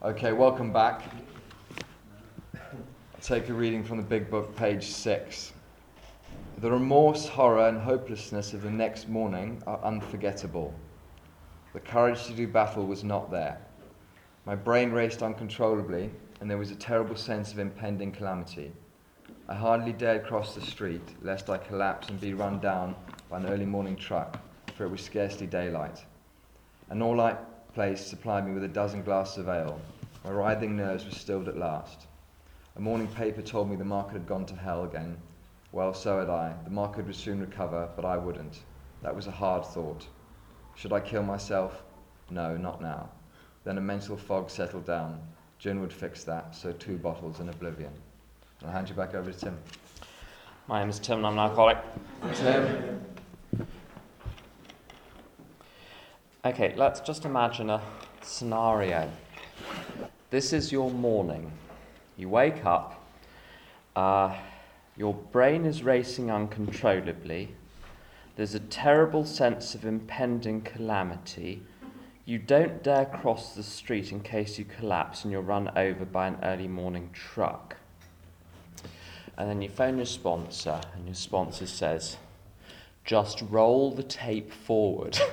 Okay, 0.00 0.32
welcome 0.32 0.72
back. 0.72 1.02
I'll 2.54 3.20
take 3.20 3.48
a 3.48 3.52
reading 3.52 3.82
from 3.82 3.96
the 3.96 4.02
big 4.02 4.30
book, 4.30 4.54
page 4.54 4.86
six. 4.86 5.52
The 6.58 6.70
remorse, 6.70 7.26
horror, 7.26 7.66
and 7.66 7.80
hopelessness 7.80 8.52
of 8.52 8.62
the 8.62 8.70
next 8.70 9.08
morning 9.08 9.60
are 9.66 9.80
unforgettable. 9.82 10.72
The 11.72 11.80
courage 11.80 12.26
to 12.26 12.32
do 12.32 12.46
battle 12.46 12.86
was 12.86 13.02
not 13.02 13.30
there. 13.30 13.58
My 14.46 14.54
brain 14.54 14.92
raced 14.92 15.22
uncontrollably, 15.22 16.10
and 16.40 16.48
there 16.48 16.58
was 16.58 16.70
a 16.70 16.76
terrible 16.76 17.16
sense 17.16 17.52
of 17.52 17.58
impending 17.58 18.12
calamity. 18.12 18.70
I 19.48 19.54
hardly 19.54 19.92
dared 19.92 20.26
cross 20.26 20.54
the 20.54 20.60
street, 20.60 21.02
lest 21.22 21.50
I 21.50 21.58
collapse 21.58 22.08
and 22.08 22.20
be 22.20 22.34
run 22.34 22.60
down 22.60 22.94
by 23.28 23.38
an 23.38 23.46
early 23.46 23.66
morning 23.66 23.96
truck, 23.96 24.38
for 24.76 24.84
it 24.84 24.90
was 24.90 25.00
scarcely 25.00 25.48
daylight. 25.48 26.04
An 26.90 27.02
all 27.02 27.16
light 27.16 27.38
place 27.74 28.04
supplied 28.04 28.46
me 28.46 28.52
with 28.52 28.64
a 28.64 28.68
dozen 28.68 29.02
glasses 29.02 29.38
of 29.38 29.48
ale. 29.48 29.80
My 30.24 30.30
writhing 30.30 30.76
nerves 30.76 31.04
were 31.04 31.10
stilled 31.10 31.48
at 31.48 31.58
last. 31.58 32.06
A 32.76 32.80
morning 32.80 33.08
paper 33.08 33.42
told 33.42 33.68
me 33.68 33.76
the 33.76 33.84
market 33.84 34.14
had 34.14 34.26
gone 34.26 34.46
to 34.46 34.56
hell 34.56 34.84
again. 34.84 35.16
Well, 35.72 35.92
so 35.92 36.18
had 36.18 36.30
I. 36.30 36.54
The 36.64 36.70
market 36.70 37.06
would 37.06 37.14
soon 37.14 37.40
recover, 37.40 37.88
but 37.94 38.04
I 38.04 38.16
wouldn't. 38.16 38.60
That 39.02 39.14
was 39.14 39.26
a 39.26 39.32
hard 39.32 39.66
thought. 39.66 40.06
Should 40.76 40.92
I 40.92 41.00
kill 41.00 41.22
myself? 41.22 41.82
No, 42.30 42.56
not 42.56 42.80
now. 42.80 43.10
Then 43.64 43.78
a 43.78 43.82
mental 43.82 44.16
fog 44.16 44.48
settled 44.48 44.86
down. 44.86 45.20
Gin 45.58 45.80
would 45.80 45.92
fix 45.92 46.24
that, 46.24 46.54
so 46.54 46.72
two 46.72 46.96
bottles 46.96 47.40
in 47.40 47.48
oblivion. 47.48 47.92
I'll 48.64 48.70
hand 48.70 48.88
you 48.88 48.94
back 48.94 49.14
over 49.14 49.30
to 49.30 49.38
Tim. 49.38 49.58
My 50.68 50.80
name 50.80 50.88
is 50.88 50.98
Tim 50.98 51.18
and 51.18 51.26
I'm 51.26 51.32
an 51.34 51.38
alcoholic. 51.40 51.78
Tim. 52.34 53.04
Okay, 56.48 56.72
let's 56.78 57.00
just 57.00 57.26
imagine 57.26 57.68
a 57.68 57.82
scenario. 58.22 59.10
This 60.30 60.54
is 60.54 60.72
your 60.72 60.90
morning. 60.90 61.52
You 62.16 62.30
wake 62.30 62.64
up, 62.64 63.06
uh, 63.94 64.34
your 64.96 65.12
brain 65.12 65.66
is 65.66 65.82
racing 65.82 66.30
uncontrollably, 66.30 67.54
there's 68.36 68.54
a 68.54 68.60
terrible 68.60 69.26
sense 69.26 69.74
of 69.74 69.84
impending 69.84 70.62
calamity. 70.62 71.64
You 72.24 72.38
don't 72.38 72.82
dare 72.82 73.04
cross 73.04 73.54
the 73.54 73.62
street 73.62 74.10
in 74.10 74.20
case 74.20 74.58
you 74.58 74.64
collapse 74.64 75.24
and 75.24 75.30
you're 75.30 75.42
run 75.42 75.70
over 75.76 76.06
by 76.06 76.28
an 76.28 76.38
early 76.42 76.66
morning 76.66 77.10
truck. 77.12 77.76
And 79.36 79.50
then 79.50 79.60
you 79.60 79.68
phone 79.68 79.98
your 79.98 80.06
sponsor, 80.06 80.80
and 80.94 81.04
your 81.04 81.14
sponsor 81.14 81.66
says, 81.66 82.16
just 83.08 83.42
roll 83.48 83.90
the 83.90 84.02
tape 84.02 84.52
forward. 84.52 85.18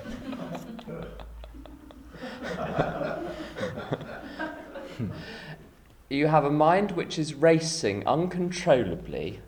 you 6.10 6.28
have 6.28 6.46
a 6.46 6.50
mind 6.50 6.92
which 6.92 7.20
is 7.20 7.34
racing 7.34 8.08
uncontrollably, 8.08 9.42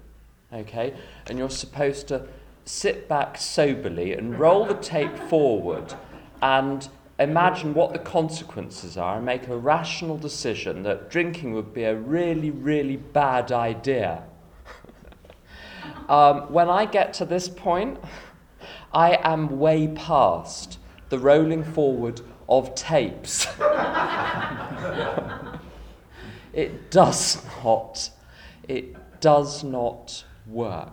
okay, 0.51 0.93
and 1.29 1.39
you're 1.39 1.49
supposed 1.49 2.09
to 2.09 2.27
sit 2.65 3.07
back 3.07 3.37
soberly 3.37 4.11
and 4.11 4.37
roll 4.37 4.65
the 4.65 4.73
tape 4.73 5.17
forward 5.29 5.93
and 6.41 6.89
imagine 7.19 7.73
what 7.73 7.93
the 7.93 7.99
consequences 7.99 8.97
are 8.97 9.15
and 9.15 9.25
make 9.25 9.47
a 9.47 9.55
rational 9.55 10.17
decision 10.17 10.83
that 10.83 11.09
drinking 11.09 11.53
would 11.53 11.73
be 11.73 11.83
a 11.83 11.95
really, 11.95 12.51
really 12.51 12.97
bad 12.97 13.53
idea. 13.53 14.23
Um, 16.09 16.51
when 16.51 16.69
I 16.69 16.85
get 16.85 17.13
to 17.15 17.25
this 17.25 17.49
point, 17.49 17.99
I 18.93 19.19
am 19.23 19.59
way 19.59 19.87
past 19.89 20.79
the 21.09 21.19
rolling 21.19 21.63
forward 21.63 22.21
of 22.49 22.73
tapes. 22.75 23.47
it 26.53 26.89
does 26.91 27.43
not, 27.63 28.09
it 28.67 28.95
does 29.19 29.63
not 29.63 30.23
work. 30.47 30.91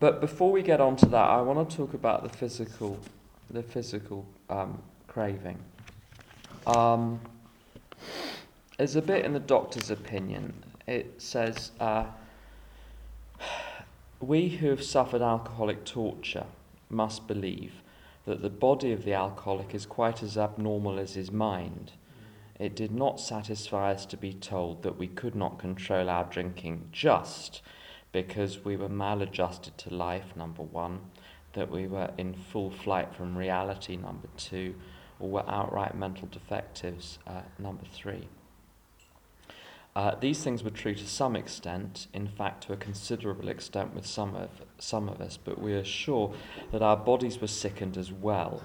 But 0.00 0.20
before 0.22 0.50
we 0.50 0.62
get 0.62 0.80
on 0.80 0.96
to 0.96 1.06
that, 1.06 1.28
I 1.28 1.42
want 1.42 1.68
to 1.68 1.76
talk 1.76 1.92
about 1.92 2.22
the 2.22 2.30
physical, 2.30 2.98
the 3.50 3.62
physical 3.62 4.24
um, 4.48 4.82
craving. 5.06 5.58
Um, 6.66 7.20
there's 8.78 8.96
a 8.96 9.02
bit 9.02 9.26
in 9.26 9.34
the 9.34 9.40
doctor's 9.40 9.90
opinion. 9.90 10.54
It 10.86 11.20
says, 11.20 11.72
uh, 11.80 12.06
"We 14.20 14.48
who 14.48 14.68
have 14.70 14.82
suffered 14.82 15.22
alcoholic 15.22 15.84
torture 15.84 16.46
must 16.88 17.26
believe 17.26 17.82
that 18.24 18.42
the 18.42 18.50
body 18.50 18.92
of 18.92 19.04
the 19.04 19.14
alcoholic 19.14 19.74
is 19.74 19.86
quite 19.86 20.22
as 20.22 20.36
abnormal 20.36 20.98
as 20.98 21.14
his 21.14 21.30
mind." 21.30 21.92
It 22.60 22.76
did 22.76 22.92
not 22.92 23.18
satisfy 23.18 23.90
us 23.92 24.04
to 24.04 24.18
be 24.18 24.34
told 24.34 24.82
that 24.82 24.98
we 24.98 25.08
could 25.08 25.34
not 25.34 25.58
control 25.58 26.10
our 26.10 26.24
drinking 26.24 26.90
just 26.92 27.62
because 28.12 28.66
we 28.66 28.76
were 28.76 28.88
maladjusted 28.90 29.78
to 29.78 29.94
life, 29.94 30.36
number 30.36 30.62
one, 30.62 31.00
that 31.54 31.70
we 31.70 31.86
were 31.86 32.10
in 32.18 32.34
full 32.34 32.70
flight 32.70 33.14
from 33.14 33.38
reality, 33.38 33.96
number 33.96 34.28
two, 34.36 34.74
or 35.18 35.30
were 35.30 35.48
outright 35.50 35.94
mental 35.94 36.28
defectives, 36.30 37.18
uh, 37.26 37.40
number 37.58 37.84
three. 37.92 38.28
Uh, 39.96 40.14
these 40.20 40.42
things 40.42 40.62
were 40.62 40.70
true 40.70 40.94
to 40.94 41.06
some 41.06 41.34
extent, 41.34 42.06
in 42.14 42.28
fact, 42.28 42.64
to 42.64 42.72
a 42.72 42.76
considerable 42.76 43.48
extent 43.48 43.92
with 43.92 44.06
some 44.06 44.36
of, 44.36 44.48
some 44.78 45.08
of 45.08 45.20
us, 45.20 45.36
but 45.36 45.60
we 45.60 45.72
are 45.72 45.84
sure 45.84 46.32
that 46.70 46.80
our 46.80 46.96
bodies 46.96 47.40
were 47.40 47.48
sickened 47.48 47.96
as 47.96 48.12
well. 48.12 48.62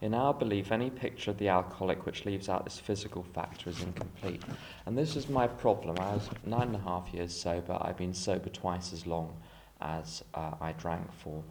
In 0.00 0.14
our 0.14 0.32
belief, 0.32 0.72
any 0.72 0.88
picture 0.88 1.30
of 1.30 1.36
the 1.36 1.48
alcoholic 1.48 2.06
which 2.06 2.24
leaves 2.24 2.48
out 2.48 2.64
this 2.64 2.78
physical 2.78 3.22
factor 3.22 3.68
is 3.68 3.82
incomplete. 3.82 4.42
And 4.86 4.96
this 4.96 5.14
is 5.14 5.28
my 5.28 5.46
problem. 5.46 5.98
I 5.98 6.14
was 6.14 6.30
nine 6.46 6.68
and 6.68 6.76
a 6.76 6.80
half 6.80 7.12
years 7.12 7.36
sober. 7.36 7.76
I've 7.78 7.98
been 7.98 8.14
sober 8.14 8.48
twice 8.48 8.94
as 8.94 9.06
long 9.06 9.36
as 9.82 10.24
uh, 10.32 10.52
I 10.58 10.72
drank 10.72 11.06
for. 11.12 11.44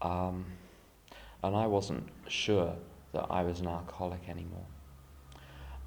Um, 0.00 0.46
and 1.42 1.54
I 1.54 1.66
wasn't 1.66 2.08
sure 2.26 2.74
that 3.12 3.26
I 3.28 3.42
was 3.42 3.60
an 3.60 3.66
alcoholic 3.66 4.30
anymore. 4.30 4.64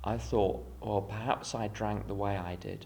I 0.03 0.17
thought, 0.17 0.65
well, 0.81 1.01
perhaps 1.01 1.55
I 1.55 1.67
drank 1.67 2.07
the 2.07 2.13
way 2.13 2.37
I 2.37 2.55
did 2.55 2.85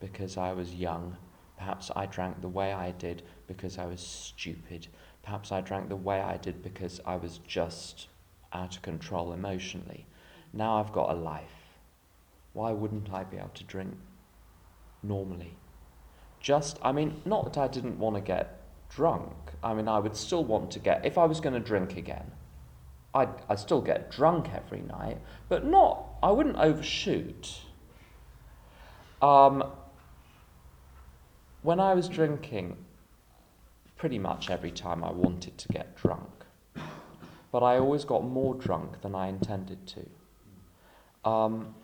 because 0.00 0.36
I 0.36 0.52
was 0.52 0.74
young. 0.74 1.16
Perhaps 1.56 1.90
I 1.94 2.06
drank 2.06 2.40
the 2.40 2.48
way 2.48 2.72
I 2.72 2.90
did 2.92 3.22
because 3.46 3.78
I 3.78 3.86
was 3.86 4.00
stupid. 4.00 4.88
Perhaps 5.22 5.52
I 5.52 5.60
drank 5.60 5.88
the 5.88 5.96
way 5.96 6.20
I 6.20 6.36
did 6.36 6.62
because 6.62 7.00
I 7.06 7.16
was 7.16 7.38
just 7.46 8.08
out 8.52 8.76
of 8.76 8.82
control 8.82 9.32
emotionally. 9.32 10.06
Now 10.52 10.80
I've 10.80 10.92
got 10.92 11.10
a 11.10 11.14
life. 11.14 11.78
Why 12.52 12.72
wouldn't 12.72 13.12
I 13.12 13.24
be 13.24 13.36
able 13.36 13.48
to 13.54 13.64
drink 13.64 13.94
normally? 15.02 15.56
Just, 16.40 16.78
I 16.82 16.92
mean, 16.92 17.20
not 17.24 17.52
that 17.52 17.60
I 17.60 17.68
didn't 17.68 17.98
want 17.98 18.16
to 18.16 18.20
get 18.20 18.60
drunk. 18.90 19.32
I 19.62 19.74
mean, 19.74 19.88
I 19.88 19.98
would 19.98 20.16
still 20.16 20.44
want 20.44 20.70
to 20.72 20.78
get, 20.78 21.04
if 21.04 21.18
I 21.18 21.24
was 21.24 21.40
going 21.40 21.54
to 21.54 21.60
drink 21.60 21.96
again, 21.96 22.30
I'd, 23.14 23.30
I'd 23.48 23.58
still 23.58 23.80
get 23.80 24.10
drunk 24.10 24.48
every 24.54 24.82
night, 24.82 25.18
but 25.48 25.64
not, 25.64 26.13
I 26.24 26.30
wouldn't 26.30 26.56
overshoot. 26.56 27.60
Um, 29.22 29.62
when 31.62 31.78
I 31.78 31.94
was 31.94 32.08
drinking, 32.08 32.76
pretty 33.96 34.18
much 34.18 34.50
every 34.50 34.72
time 34.72 35.04
I 35.04 35.12
wanted 35.12 35.56
to 35.58 35.68
get 35.68 35.96
drunk 35.96 36.44
but 37.54 37.62
I 37.62 37.78
always 37.78 38.04
got 38.04 38.24
more 38.24 38.56
drunk 38.56 39.00
than 39.02 39.14
I 39.14 39.28
intended 39.28 39.86
to. 39.86 41.30
Um, 41.30 41.76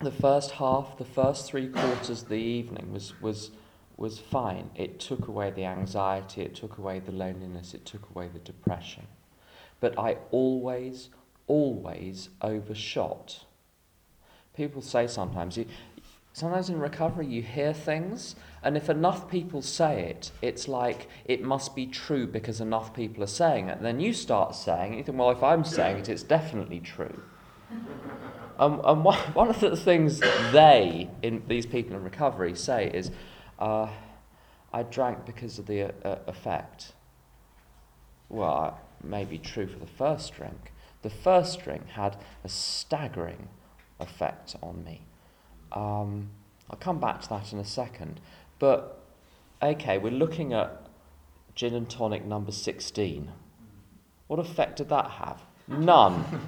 the 0.00 0.10
first 0.10 0.50
half, 0.50 0.98
the 0.98 1.06
first 1.06 1.46
three 1.46 1.68
quarters 1.68 2.10
of 2.20 2.28
the 2.28 2.34
evening 2.34 2.92
was, 2.92 3.18
was, 3.22 3.52
was 3.96 4.18
fine. 4.18 4.68
It 4.74 5.00
took 5.00 5.28
away 5.28 5.50
the 5.50 5.64
anxiety, 5.64 6.42
it 6.42 6.54
took 6.54 6.76
away 6.76 6.98
the 6.98 7.10
loneliness, 7.10 7.72
it 7.72 7.86
took 7.86 8.06
away 8.10 8.28
the 8.28 8.38
depression. 8.40 9.04
But 9.80 9.98
I 9.98 10.18
always, 10.30 11.08
always 11.46 12.28
overshot. 12.42 13.46
People 14.56 14.82
say 14.82 15.06
sometimes, 15.06 15.56
you, 15.56 15.66
sometimes 16.32 16.68
in 16.68 16.78
recovery 16.78 17.26
you 17.26 17.42
hear 17.42 17.72
things 17.72 18.36
and 18.62 18.76
if 18.76 18.88
enough 18.88 19.28
people 19.28 19.60
say 19.60 20.04
it, 20.04 20.30
it's 20.40 20.68
like 20.68 21.08
it 21.24 21.42
must 21.42 21.74
be 21.74 21.86
true 21.86 22.26
because 22.26 22.60
enough 22.60 22.94
people 22.94 23.24
are 23.24 23.28
saying 23.28 23.68
it. 23.68 23.78
And 23.78 23.84
then 23.84 23.98
you 23.98 24.12
start 24.12 24.54
saying 24.54 24.94
it, 24.94 24.98
you 24.98 25.02
think, 25.02 25.18
well, 25.18 25.30
if 25.30 25.42
I'm 25.42 25.64
saying 25.64 25.98
it, 25.98 26.08
it's 26.08 26.22
definitely 26.22 26.80
true. 26.80 27.22
Um, 28.58 28.80
and 28.84 29.02
one, 29.02 29.18
one 29.32 29.48
of 29.48 29.58
the 29.58 29.76
things 29.76 30.20
they, 30.52 31.08
in 31.22 31.42
these 31.48 31.66
people 31.66 31.96
in 31.96 32.04
recovery, 32.04 32.54
say 32.54 32.88
is, 32.92 33.10
uh, 33.58 33.88
I 34.72 34.82
drank 34.84 35.26
because 35.26 35.58
of 35.58 35.66
the 35.66 35.92
uh, 36.06 36.18
effect. 36.26 36.92
Well, 38.28 38.78
maybe 39.02 39.38
true 39.38 39.66
for 39.66 39.78
the 39.78 39.86
first 39.86 40.34
drink. 40.34 40.72
The 41.00 41.10
first 41.10 41.64
drink 41.64 41.88
had 41.88 42.16
a 42.44 42.48
staggering 42.48 43.48
effect 44.00 44.56
on 44.62 44.84
me. 44.84 45.02
Um, 45.72 46.30
I'll 46.70 46.78
come 46.78 47.00
back 47.00 47.22
to 47.22 47.28
that 47.30 47.52
in 47.52 47.58
a 47.58 47.64
second. 47.64 48.20
But, 48.58 49.02
okay, 49.62 49.98
we're 49.98 50.12
looking 50.12 50.52
at 50.52 50.86
gin 51.54 51.74
and 51.74 51.88
tonic 51.88 52.24
number 52.24 52.52
16. 52.52 53.30
What 54.26 54.38
effect 54.38 54.78
did 54.78 54.88
that 54.88 55.10
have? 55.12 55.42
None. 55.68 56.24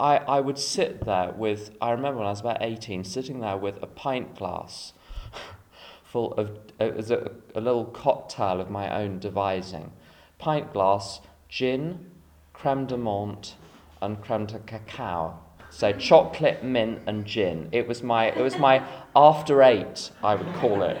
I, 0.00 0.16
I 0.16 0.40
would 0.40 0.58
sit 0.58 1.04
there 1.04 1.32
with, 1.32 1.76
I 1.80 1.90
remember 1.90 2.18
when 2.18 2.26
I 2.26 2.30
was 2.30 2.40
about 2.40 2.62
18, 2.62 3.04
sitting 3.04 3.40
there 3.40 3.56
with 3.56 3.82
a 3.82 3.86
pint 3.86 4.34
glass 4.36 4.94
full 6.04 6.32
of, 6.34 6.58
it 6.78 6.96
was 6.96 7.10
a, 7.10 7.30
a 7.54 7.60
little 7.60 7.84
cocktail 7.84 8.60
of 8.60 8.70
my 8.70 9.02
own 9.02 9.18
devising. 9.18 9.92
Pint 10.38 10.72
glass, 10.72 11.20
gin, 11.50 12.10
creme 12.54 12.86
de 12.86 12.96
menthe, 12.96 13.54
and 14.02 14.20
creme 14.22 14.46
de 14.46 14.58
cacao. 14.60 15.38
So 15.70 15.92
chocolate, 15.92 16.64
mint, 16.64 17.00
and 17.06 17.24
gin. 17.24 17.68
It 17.70 17.86
was 17.86 18.02
my, 18.02 18.26
it 18.26 18.42
was 18.42 18.58
my 18.58 18.84
after 19.14 19.62
eight, 19.62 20.10
I 20.22 20.34
would 20.34 20.52
call 20.54 20.82
it. 20.82 21.00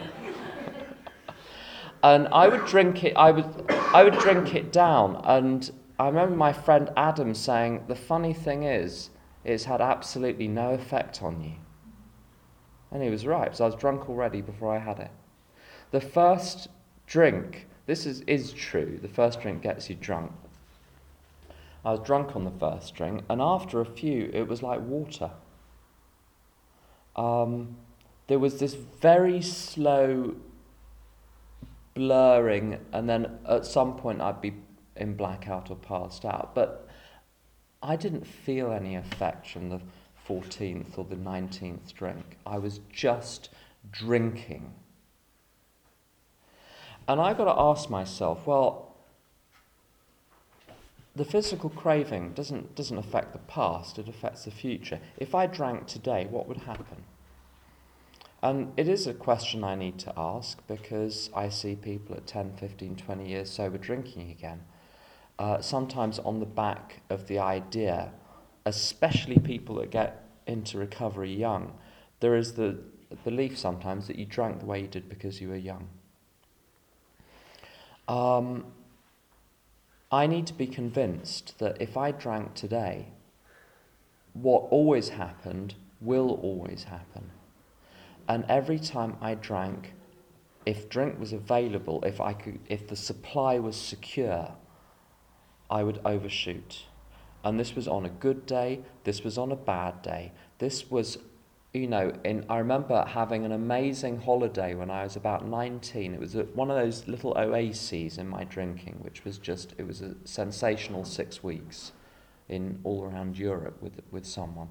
and 2.02 2.28
I 2.28 2.48
would 2.48 2.66
drink 2.66 3.02
it. 3.04 3.16
I 3.16 3.32
would, 3.32 3.64
I 3.68 4.04
would 4.04 4.18
drink 4.18 4.54
it 4.54 4.72
down, 4.72 5.20
and 5.24 5.70
I 5.98 6.06
remember 6.06 6.36
my 6.36 6.52
friend 6.52 6.90
Adam 6.96 7.34
saying, 7.34 7.84
The 7.88 7.96
funny 7.96 8.32
thing 8.32 8.62
is, 8.62 9.10
it's 9.44 9.64
had 9.64 9.80
absolutely 9.80 10.48
no 10.48 10.70
effect 10.70 11.22
on 11.22 11.42
you. 11.42 11.54
And 12.92 13.02
he 13.02 13.10
was 13.10 13.26
right, 13.26 13.44
because 13.44 13.60
I 13.60 13.66
was 13.66 13.74
drunk 13.74 14.08
already 14.08 14.40
before 14.40 14.74
I 14.74 14.78
had 14.78 14.98
it. 14.98 15.10
The 15.90 16.00
first 16.00 16.68
drink, 17.06 17.66
this 17.86 18.06
is, 18.06 18.20
is 18.22 18.52
true, 18.52 18.98
the 19.02 19.08
first 19.08 19.40
drink 19.40 19.62
gets 19.62 19.90
you 19.90 19.96
drunk. 19.96 20.32
I 21.84 21.92
was 21.92 22.00
drunk 22.00 22.36
on 22.36 22.44
the 22.44 22.50
first 22.50 22.94
drink, 22.94 23.24
and 23.28 23.40
after 23.40 23.80
a 23.80 23.86
few, 23.86 24.30
it 24.32 24.48
was 24.48 24.62
like 24.62 24.80
water. 24.80 25.30
Um, 27.16 27.76
there 28.26 28.38
was 28.38 28.58
this 28.58 28.74
very 28.74 29.40
slow 29.40 30.36
blurring, 31.94 32.78
and 32.92 33.08
then 33.08 33.38
at 33.48 33.66
some 33.66 33.96
point 33.96 34.20
I'd 34.20 34.40
be 34.40 34.54
in 34.96 35.14
blackout 35.14 35.70
or 35.70 35.76
passed 35.76 36.24
out. 36.24 36.54
But 36.54 36.86
I 37.82 37.96
didn't 37.96 38.26
feel 38.26 38.72
any 38.72 38.94
effect 38.94 39.48
from 39.48 39.70
the 39.70 39.80
14th 40.28 40.98
or 40.98 41.04
the 41.04 41.16
19th 41.16 41.92
drink. 41.94 42.36
I 42.46 42.58
was 42.58 42.80
just 42.92 43.48
drinking. 43.90 44.74
And 47.08 47.20
I 47.20 47.32
got 47.34 47.46
to 47.46 47.60
ask 47.60 47.90
myself, 47.90 48.46
well, 48.46 48.89
the 51.16 51.24
physical 51.24 51.70
craving 51.70 52.32
doesn't, 52.32 52.74
doesn't 52.74 52.98
affect 52.98 53.32
the 53.32 53.38
past, 53.40 53.98
it 53.98 54.08
affects 54.08 54.44
the 54.44 54.50
future. 54.50 55.00
If 55.16 55.34
I 55.34 55.46
drank 55.46 55.86
today, 55.86 56.26
what 56.30 56.46
would 56.48 56.58
happen? 56.58 57.04
And 58.42 58.72
it 58.76 58.88
is 58.88 59.06
a 59.06 59.12
question 59.12 59.64
I 59.64 59.74
need 59.74 59.98
to 59.98 60.12
ask 60.16 60.58
because 60.66 61.28
I 61.34 61.50
see 61.50 61.74
people 61.74 62.16
at 62.16 62.26
10, 62.26 62.56
15, 62.56 62.96
20 62.96 63.28
years 63.28 63.50
sober 63.50 63.76
drinking 63.76 64.30
again 64.30 64.62
uh, 65.40 65.58
sometimes 65.62 66.18
on 66.18 66.38
the 66.38 66.46
back 66.46 67.00
of 67.08 67.26
the 67.26 67.38
idea, 67.38 68.12
especially 68.66 69.38
people 69.38 69.76
that 69.76 69.90
get 69.90 70.28
into 70.46 70.76
recovery 70.76 71.34
young, 71.34 71.72
there 72.20 72.36
is 72.36 72.52
the 72.52 72.78
belief 73.24 73.58
sometimes 73.58 74.06
that 74.06 74.16
you 74.16 74.26
drank 74.26 74.60
the 74.60 74.66
way 74.66 74.82
you 74.82 74.86
did 74.86 75.08
because 75.08 75.40
you 75.40 75.48
were 75.48 75.56
young. 75.56 75.88
Um, 78.06 78.66
I 80.12 80.26
need 80.26 80.46
to 80.48 80.54
be 80.54 80.66
convinced 80.66 81.58
that 81.58 81.80
if 81.80 81.96
I 81.96 82.10
drank 82.10 82.54
today, 82.54 83.08
what 84.32 84.64
always 84.70 85.10
happened 85.10 85.74
will 86.00 86.40
always 86.42 86.84
happen. 86.84 87.30
And 88.28 88.44
every 88.48 88.78
time 88.78 89.16
I 89.20 89.34
drank, 89.34 89.94
if 90.66 90.88
drink 90.88 91.18
was 91.18 91.32
available, 91.32 92.02
if 92.04 92.20
I 92.20 92.32
could, 92.32 92.60
if 92.68 92.88
the 92.88 92.96
supply 92.96 93.58
was 93.58 93.76
secure, 93.76 94.52
I 95.70 95.82
would 95.84 96.00
overshoot. 96.04 96.84
And 97.44 97.58
this 97.58 97.74
was 97.74 97.88
on 97.88 98.04
a 98.04 98.10
good 98.10 98.46
day, 98.46 98.80
this 99.04 99.22
was 99.22 99.38
on 99.38 99.52
a 99.52 99.56
bad 99.56 100.02
day. 100.02 100.32
This 100.58 100.90
was, 100.90 101.18
you 101.72 101.86
know, 101.86 102.12
in, 102.24 102.44
I 102.48 102.58
remember 102.58 103.04
having 103.06 103.44
an 103.44 103.52
amazing 103.52 104.20
holiday 104.20 104.74
when 104.74 104.90
I 104.90 105.04
was 105.04 105.14
about 105.14 105.46
19. 105.46 106.14
It 106.14 106.20
was 106.20 106.34
a, 106.34 106.42
one 106.42 106.70
of 106.70 106.76
those 106.76 107.06
little 107.06 107.36
oases 107.38 108.18
in 108.18 108.28
my 108.28 108.44
drinking, 108.44 108.96
which 109.02 109.24
was 109.24 109.38
just, 109.38 109.74
it 109.78 109.86
was 109.86 110.00
a 110.02 110.16
sensational 110.24 111.04
six 111.04 111.44
weeks 111.44 111.92
in 112.48 112.80
all 112.82 113.04
around 113.04 113.38
Europe 113.38 113.80
with, 113.80 114.00
with 114.10 114.26
someone. 114.26 114.68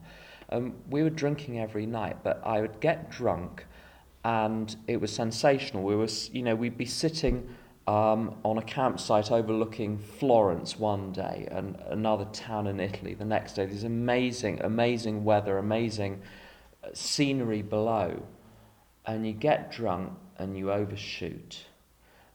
Um, 0.52 0.74
we 0.90 1.04
were 1.04 1.10
drinking 1.10 1.60
every 1.60 1.86
night, 1.86 2.18
but 2.22 2.42
I 2.46 2.60
would 2.60 2.82
get 2.82 3.10
drunk 3.10 3.66
and 4.26 4.76
it 4.88 5.00
was 5.00 5.14
sensational. 5.14 5.84
We 5.84 5.96
were, 5.96 6.10
you 6.34 6.44
know, 6.44 6.56
we'd 6.56 6.78
be 6.78 6.86
sitting 6.86 7.48
um, 7.88 8.36
on 8.44 8.58
a 8.58 8.62
campsite 8.62 9.32
overlooking 9.32 9.98
Florence 9.98 10.78
one 10.78 11.14
day 11.14 11.48
and 11.50 11.78
another 11.88 12.26
town 12.26 12.68
in 12.68 12.82
Italy 12.82 13.14
the 13.14 13.24
next 13.24 13.54
day. 13.54 13.66
There's 13.66 13.86
amazing, 13.86 14.60
amazing 14.62 15.24
weather, 15.24 15.58
amazing 15.58 16.22
scenery 16.94 17.62
below. 17.62 18.24
And 19.06 19.26
you 19.26 19.34
get 19.34 19.72
drunk 19.72 20.14
and 20.38 20.58
you 20.58 20.72
overshoot. 20.72 21.66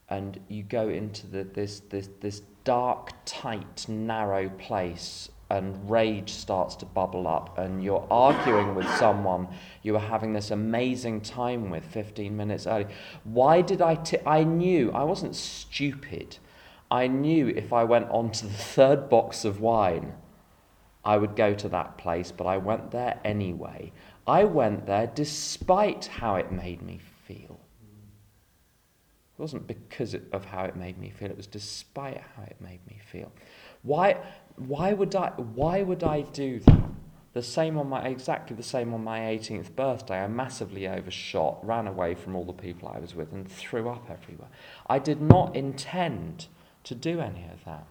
And 0.09 0.39
you 0.47 0.63
go 0.63 0.89
into 0.89 1.27
the, 1.27 1.43
this, 1.43 1.81
this, 1.89 2.09
this 2.21 2.41
dark, 2.63 3.11
tight, 3.25 3.87
narrow 3.87 4.49
place 4.49 5.29
and 5.49 5.89
rage 5.89 6.31
starts 6.31 6.75
to 6.75 6.85
bubble 6.85 7.27
up 7.27 7.57
and 7.57 7.83
you're 7.83 8.05
arguing 8.09 8.73
with 8.73 8.89
someone 8.95 9.47
you 9.83 9.93
were 9.93 9.99
having 9.99 10.33
this 10.33 10.49
amazing 10.49 11.21
time 11.21 11.69
with 11.69 11.85
15 11.85 12.35
minutes 12.35 12.65
early 12.65 12.87
why 13.23 13.61
did 13.61 13.81
i 13.81 13.93
t- 13.95 14.17
i 14.25 14.43
knew 14.43 14.91
i 14.91 15.03
wasn't 15.03 15.35
stupid 15.35 16.37
i 16.89 17.05
knew 17.05 17.47
if 17.49 17.71
i 17.71 17.83
went 17.83 18.09
on 18.09 18.31
to 18.31 18.47
the 18.47 18.53
third 18.53 19.07
box 19.07 19.45
of 19.45 19.61
wine 19.61 20.13
i 21.03 21.15
would 21.15 21.35
go 21.35 21.53
to 21.53 21.69
that 21.69 21.95
place 21.95 22.31
but 22.31 22.45
i 22.47 22.57
went 22.57 22.89
there 22.89 23.19
anyway 23.23 23.91
i 24.27 24.43
went 24.43 24.85
there 24.85 25.07
despite 25.07 26.05
how 26.05 26.35
it 26.35 26.51
made 26.51 26.81
me 26.81 26.99
feel 27.27 27.59
it 29.37 29.41
wasn't 29.41 29.67
because 29.67 30.15
of 30.31 30.45
how 30.45 30.63
it 30.63 30.75
made 30.75 30.97
me 30.97 31.09
feel 31.09 31.29
it 31.29 31.37
was 31.37 31.47
despite 31.47 32.21
how 32.35 32.43
it 32.43 32.55
made 32.59 32.79
me 32.87 32.99
feel 33.11 33.31
why 33.81 34.17
why 34.57 34.93
would 34.93 35.15
I, 35.15 35.29
why 35.31 35.81
would 35.83 36.03
I 36.03 36.21
do 36.21 36.59
that? 36.59 36.89
The 37.33 37.43
same 37.43 37.77
on 37.77 37.89
my, 37.89 38.07
exactly 38.07 38.55
the 38.55 38.63
same 38.63 38.93
on 38.93 39.03
my 39.03 39.19
18th 39.19 39.75
birthday. 39.75 40.23
I 40.23 40.27
massively 40.27 40.87
overshot, 40.87 41.65
ran 41.65 41.85
away 41.85 42.15
from 42.15 42.35
all 42.35 42.45
the 42.45 42.53
people 42.53 42.87
I 42.87 42.99
was 42.99 43.13
with, 43.13 43.33
and 43.33 43.49
threw 43.49 43.89
up 43.89 44.09
everywhere. 44.09 44.47
I 44.87 44.99
did 44.99 45.21
not 45.21 45.55
intend 45.55 46.47
to 46.85 46.95
do 46.95 47.19
any 47.19 47.45
of 47.51 47.65
that. 47.65 47.85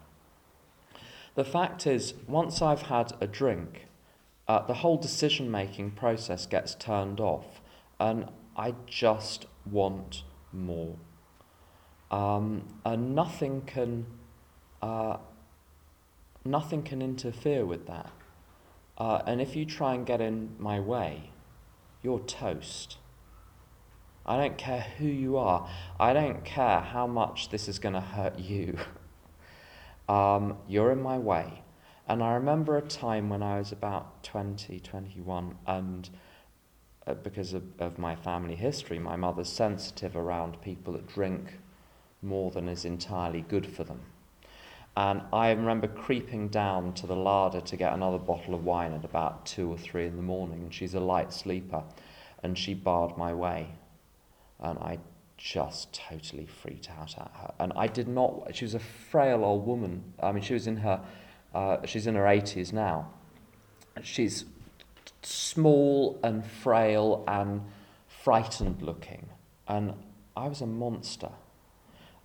The 1.34 1.44
fact 1.44 1.86
is, 1.86 2.14
once 2.26 2.62
I've 2.62 2.82
had 2.82 3.12
a 3.20 3.26
drink, 3.26 3.86
uh, 4.46 4.66
the 4.66 4.74
whole 4.74 4.96
decision 4.96 5.50
making 5.50 5.92
process 5.92 6.46
gets 6.46 6.74
turned 6.74 7.20
off, 7.20 7.60
and 7.98 8.28
I 8.56 8.74
just 8.86 9.46
want 9.64 10.22
more. 10.52 10.96
Um, 12.10 12.68
and 12.84 13.14
nothing 13.14 13.62
can. 13.62 14.06
Uh, 14.82 15.16
nothing 16.44 16.82
can 16.82 17.00
interfere 17.00 17.64
with 17.64 17.86
that. 17.86 18.12
Uh, 18.98 19.22
and 19.26 19.40
if 19.40 19.56
you 19.56 19.64
try 19.64 19.94
and 19.94 20.06
get 20.06 20.20
in 20.20 20.54
my 20.58 20.78
way, 20.78 21.30
you're 22.02 22.20
toast. 22.20 22.98
I 24.26 24.36
don't 24.36 24.56
care 24.56 24.80
who 24.98 25.06
you 25.06 25.36
are. 25.36 25.68
I 25.98 26.12
don't 26.12 26.44
care 26.44 26.80
how 26.80 27.06
much 27.06 27.48
this 27.48 27.68
is 27.68 27.78
going 27.78 27.94
to 27.94 28.00
hurt 28.00 28.38
you. 28.38 28.78
um, 30.08 30.58
you're 30.68 30.92
in 30.92 31.02
my 31.02 31.18
way. 31.18 31.63
And 32.08 32.22
I 32.22 32.34
remember 32.34 32.76
a 32.76 32.82
time 32.82 33.30
when 33.30 33.42
I 33.42 33.58
was 33.58 33.72
about 33.72 34.22
20, 34.24 34.80
21, 34.80 35.56
and 35.66 36.10
uh, 37.06 37.14
because 37.14 37.54
of, 37.54 37.62
of 37.78 37.98
my 37.98 38.14
family 38.14 38.54
history, 38.54 38.98
my 38.98 39.16
mother's 39.16 39.48
sensitive 39.48 40.16
around 40.16 40.60
people 40.60 40.92
that 40.94 41.06
drink 41.08 41.54
more 42.20 42.50
than 42.50 42.68
is 42.68 42.84
entirely 42.84 43.42
good 43.42 43.66
for 43.66 43.84
them. 43.84 44.00
And 44.96 45.22
I 45.32 45.50
remember 45.50 45.88
creeping 45.88 46.48
down 46.48 46.92
to 46.94 47.06
the 47.06 47.16
larder 47.16 47.60
to 47.60 47.76
get 47.76 47.92
another 47.92 48.18
bottle 48.18 48.54
of 48.54 48.64
wine 48.64 48.92
at 48.92 49.04
about 49.04 49.44
two 49.44 49.68
or 49.68 49.76
three 49.76 50.06
in 50.06 50.16
the 50.16 50.22
morning. 50.22 50.62
And 50.62 50.72
she's 50.72 50.94
a 50.94 51.00
light 51.00 51.32
sleeper. 51.32 51.82
And 52.42 52.56
she 52.56 52.74
barred 52.74 53.16
my 53.16 53.34
way. 53.34 53.70
And 54.60 54.78
I 54.78 54.98
just 55.36 55.92
totally 55.92 56.46
freaked 56.46 56.90
out 56.90 57.18
at 57.18 57.32
her. 57.34 57.54
And 57.58 57.72
I 57.74 57.88
did 57.88 58.06
not, 58.06 58.54
she 58.54 58.64
was 58.64 58.74
a 58.74 58.78
frail 58.78 59.44
old 59.44 59.66
woman. 59.66 60.14
I 60.20 60.30
mean, 60.30 60.44
she 60.44 60.54
was 60.54 60.68
in 60.68 60.76
her, 60.76 61.00
uh, 61.54 61.78
she's 61.86 62.06
in 62.06 62.14
her 62.14 62.24
80s 62.24 62.72
now. 62.72 63.10
She's 64.02 64.44
small 65.22 66.18
and 66.22 66.44
frail 66.44 67.24
and 67.28 67.62
frightened 68.08 68.82
looking. 68.82 69.28
And 69.68 69.94
I 70.36 70.48
was 70.48 70.60
a 70.60 70.66
monster. 70.66 71.30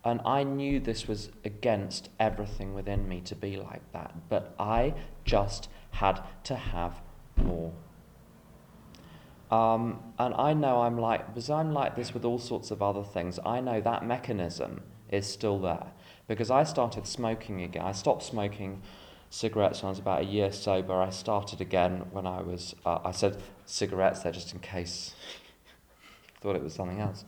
And 0.04 0.20
I 0.24 0.42
knew 0.42 0.80
this 0.80 1.06
was 1.06 1.30
against 1.44 2.08
everything 2.18 2.74
within 2.74 3.08
me 3.08 3.20
to 3.22 3.36
be 3.36 3.56
like 3.56 3.82
that. 3.92 4.14
But 4.28 4.54
I 4.58 4.94
just 5.24 5.68
had 5.92 6.20
to 6.44 6.56
have 6.56 7.00
more. 7.36 7.72
Um, 9.50 10.00
and 10.18 10.34
I 10.34 10.54
know 10.54 10.82
I'm 10.82 10.98
like, 10.98 11.26
because 11.26 11.50
I'm 11.50 11.72
like 11.72 11.96
this 11.96 12.14
with 12.14 12.24
all 12.24 12.38
sorts 12.38 12.70
of 12.70 12.82
other 12.82 13.02
things, 13.02 13.38
I 13.44 13.60
know 13.60 13.80
that 13.80 14.04
mechanism 14.04 14.82
is 15.10 15.26
still 15.26 15.58
there. 15.58 15.88
because 16.28 16.48
I 16.48 16.62
started 16.62 17.08
smoking 17.08 17.62
again. 17.62 17.82
I 17.82 17.90
stopped 17.90 18.22
smoking 18.22 18.82
cigarettes 19.30 19.82
when 19.82 19.88
I 19.88 19.90
was 19.90 19.98
about 19.98 20.20
a 20.20 20.24
year 20.24 20.52
sober. 20.52 21.00
I 21.00 21.10
started 21.10 21.60
again 21.60 22.04
when 22.10 22.26
I 22.26 22.42
was, 22.42 22.74
uh, 22.84 22.98
I 23.04 23.12
said 23.12 23.38
cigarettes 23.64 24.20
there 24.20 24.32
just 24.32 24.52
in 24.52 24.58
case 24.58 25.14
thought 26.40 26.56
it 26.56 26.62
was 26.62 26.74
something 26.74 27.00
else. 27.00 27.24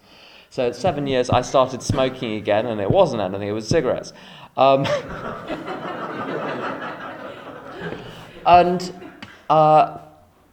So 0.51 0.67
at 0.67 0.77
seven 0.77 1.07
years, 1.07 1.31
I 1.31 1.41
started 1.43 1.83
smoking 1.83 2.35
again, 2.35 2.67
and 2.67 2.81
it 2.81 2.91
wasn't 2.91 3.23
anything, 3.23 3.49
it 3.49 3.53
was 3.53 3.69
cigarettes. 3.69 4.13
Um, 4.57 4.85
and 8.47 9.13
uh, 9.49 9.99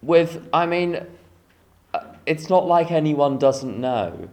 with, 0.01 0.47
I 0.53 0.65
mean, 0.65 1.05
uh, 1.93 1.99
it's 2.25 2.49
not 2.49 2.65
like 2.65 2.91
anyone 2.91 3.37
doesn't 3.37 3.79
know 3.79 4.29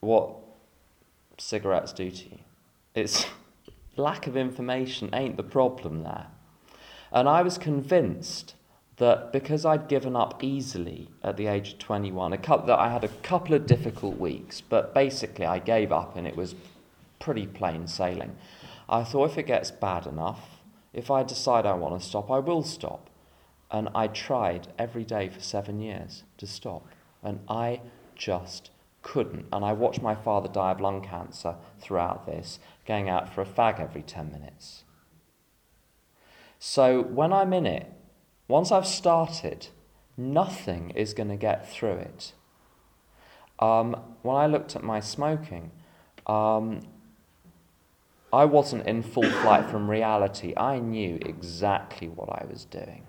what 0.00 0.36
cigarettes 1.38 1.92
do 1.92 2.10
to 2.10 2.24
you. 2.24 2.38
It's 2.94 3.26
lack 3.96 4.26
of 4.26 4.36
information 4.36 5.10
ain't 5.12 5.36
the 5.36 5.42
problem 5.42 6.02
there. 6.02 6.26
And 7.12 7.28
I 7.28 7.42
was 7.42 7.58
convinced 7.58 8.54
that 8.96 9.32
because 9.32 9.64
I'd 9.64 9.88
given 9.88 10.16
up 10.16 10.42
easily 10.42 11.08
at 11.22 11.36
the 11.36 11.46
age 11.46 11.74
of 11.74 11.78
21, 11.78 12.32
a 12.32 12.38
couple, 12.38 12.66
that 12.66 12.78
I 12.78 12.90
had 12.90 13.04
a 13.04 13.08
couple 13.08 13.54
of 13.54 13.66
difficult 13.66 14.18
weeks, 14.18 14.60
but 14.60 14.94
basically 14.94 15.44
I 15.44 15.58
gave 15.58 15.92
up 15.92 16.16
and 16.16 16.26
it 16.26 16.36
was 16.36 16.54
pretty 17.18 17.46
plain 17.46 17.86
sailing. 17.86 18.36
I 18.88 19.04
thought 19.04 19.30
if 19.30 19.38
it 19.38 19.46
gets 19.46 19.70
bad 19.70 20.06
enough, 20.06 20.60
if 20.92 21.10
I 21.10 21.22
decide 21.22 21.66
I 21.66 21.74
want 21.74 22.00
to 22.00 22.06
stop, 22.06 22.30
I 22.30 22.38
will 22.38 22.62
stop. 22.62 23.10
And 23.70 23.88
I 23.94 24.06
tried 24.06 24.68
every 24.78 25.04
day 25.04 25.28
for 25.28 25.40
seven 25.40 25.80
years 25.80 26.22
to 26.38 26.46
stop. 26.46 26.86
And 27.22 27.40
I 27.48 27.80
just 28.14 28.70
couldn't. 29.06 29.46
And 29.52 29.64
I 29.64 29.72
watched 29.72 30.02
my 30.02 30.16
father 30.16 30.48
die 30.48 30.72
of 30.72 30.80
lung 30.80 31.00
cancer 31.00 31.54
throughout 31.80 32.26
this, 32.26 32.58
going 32.86 33.08
out 33.08 33.32
for 33.32 33.40
a 33.40 33.46
fag 33.46 33.78
every 33.78 34.02
10 34.02 34.32
minutes. 34.32 34.82
So 36.58 37.02
when 37.02 37.32
I'm 37.32 37.52
in 37.52 37.66
it, 37.66 37.92
once 38.48 38.72
I've 38.72 38.86
started, 38.86 39.68
nothing 40.16 40.90
is 40.90 41.14
going 41.14 41.28
to 41.28 41.36
get 41.36 41.70
through 41.70 41.98
it. 41.98 42.32
Um, 43.60 43.96
when 44.22 44.36
I 44.36 44.46
looked 44.46 44.74
at 44.74 44.82
my 44.82 44.98
smoking, 44.98 45.70
um, 46.26 46.80
I 48.32 48.44
wasn't 48.44 48.86
in 48.86 49.02
full 49.02 49.30
flight 49.30 49.70
from 49.70 49.88
reality. 49.88 50.52
I 50.56 50.80
knew 50.80 51.18
exactly 51.24 52.08
what 52.08 52.28
I 52.28 52.44
was 52.50 52.64
doing. 52.64 53.06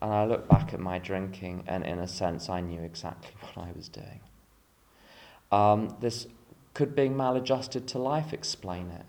And 0.00 0.12
I 0.12 0.24
look 0.24 0.48
back 0.48 0.74
at 0.74 0.80
my 0.80 0.98
drinking, 0.98 1.62
and 1.68 1.84
in 1.84 2.00
a 2.00 2.08
sense, 2.08 2.48
I 2.48 2.60
knew 2.60 2.82
exactly 2.82 3.30
what 3.54 3.68
I 3.68 3.70
was 3.72 3.88
doing. 3.88 4.20
Um, 5.52 5.96
this 6.00 6.26
could 6.74 6.96
being 6.96 7.16
maladjusted 7.16 7.86
to 7.88 7.98
life 7.98 8.32
explain 8.32 8.90
it. 8.90 9.04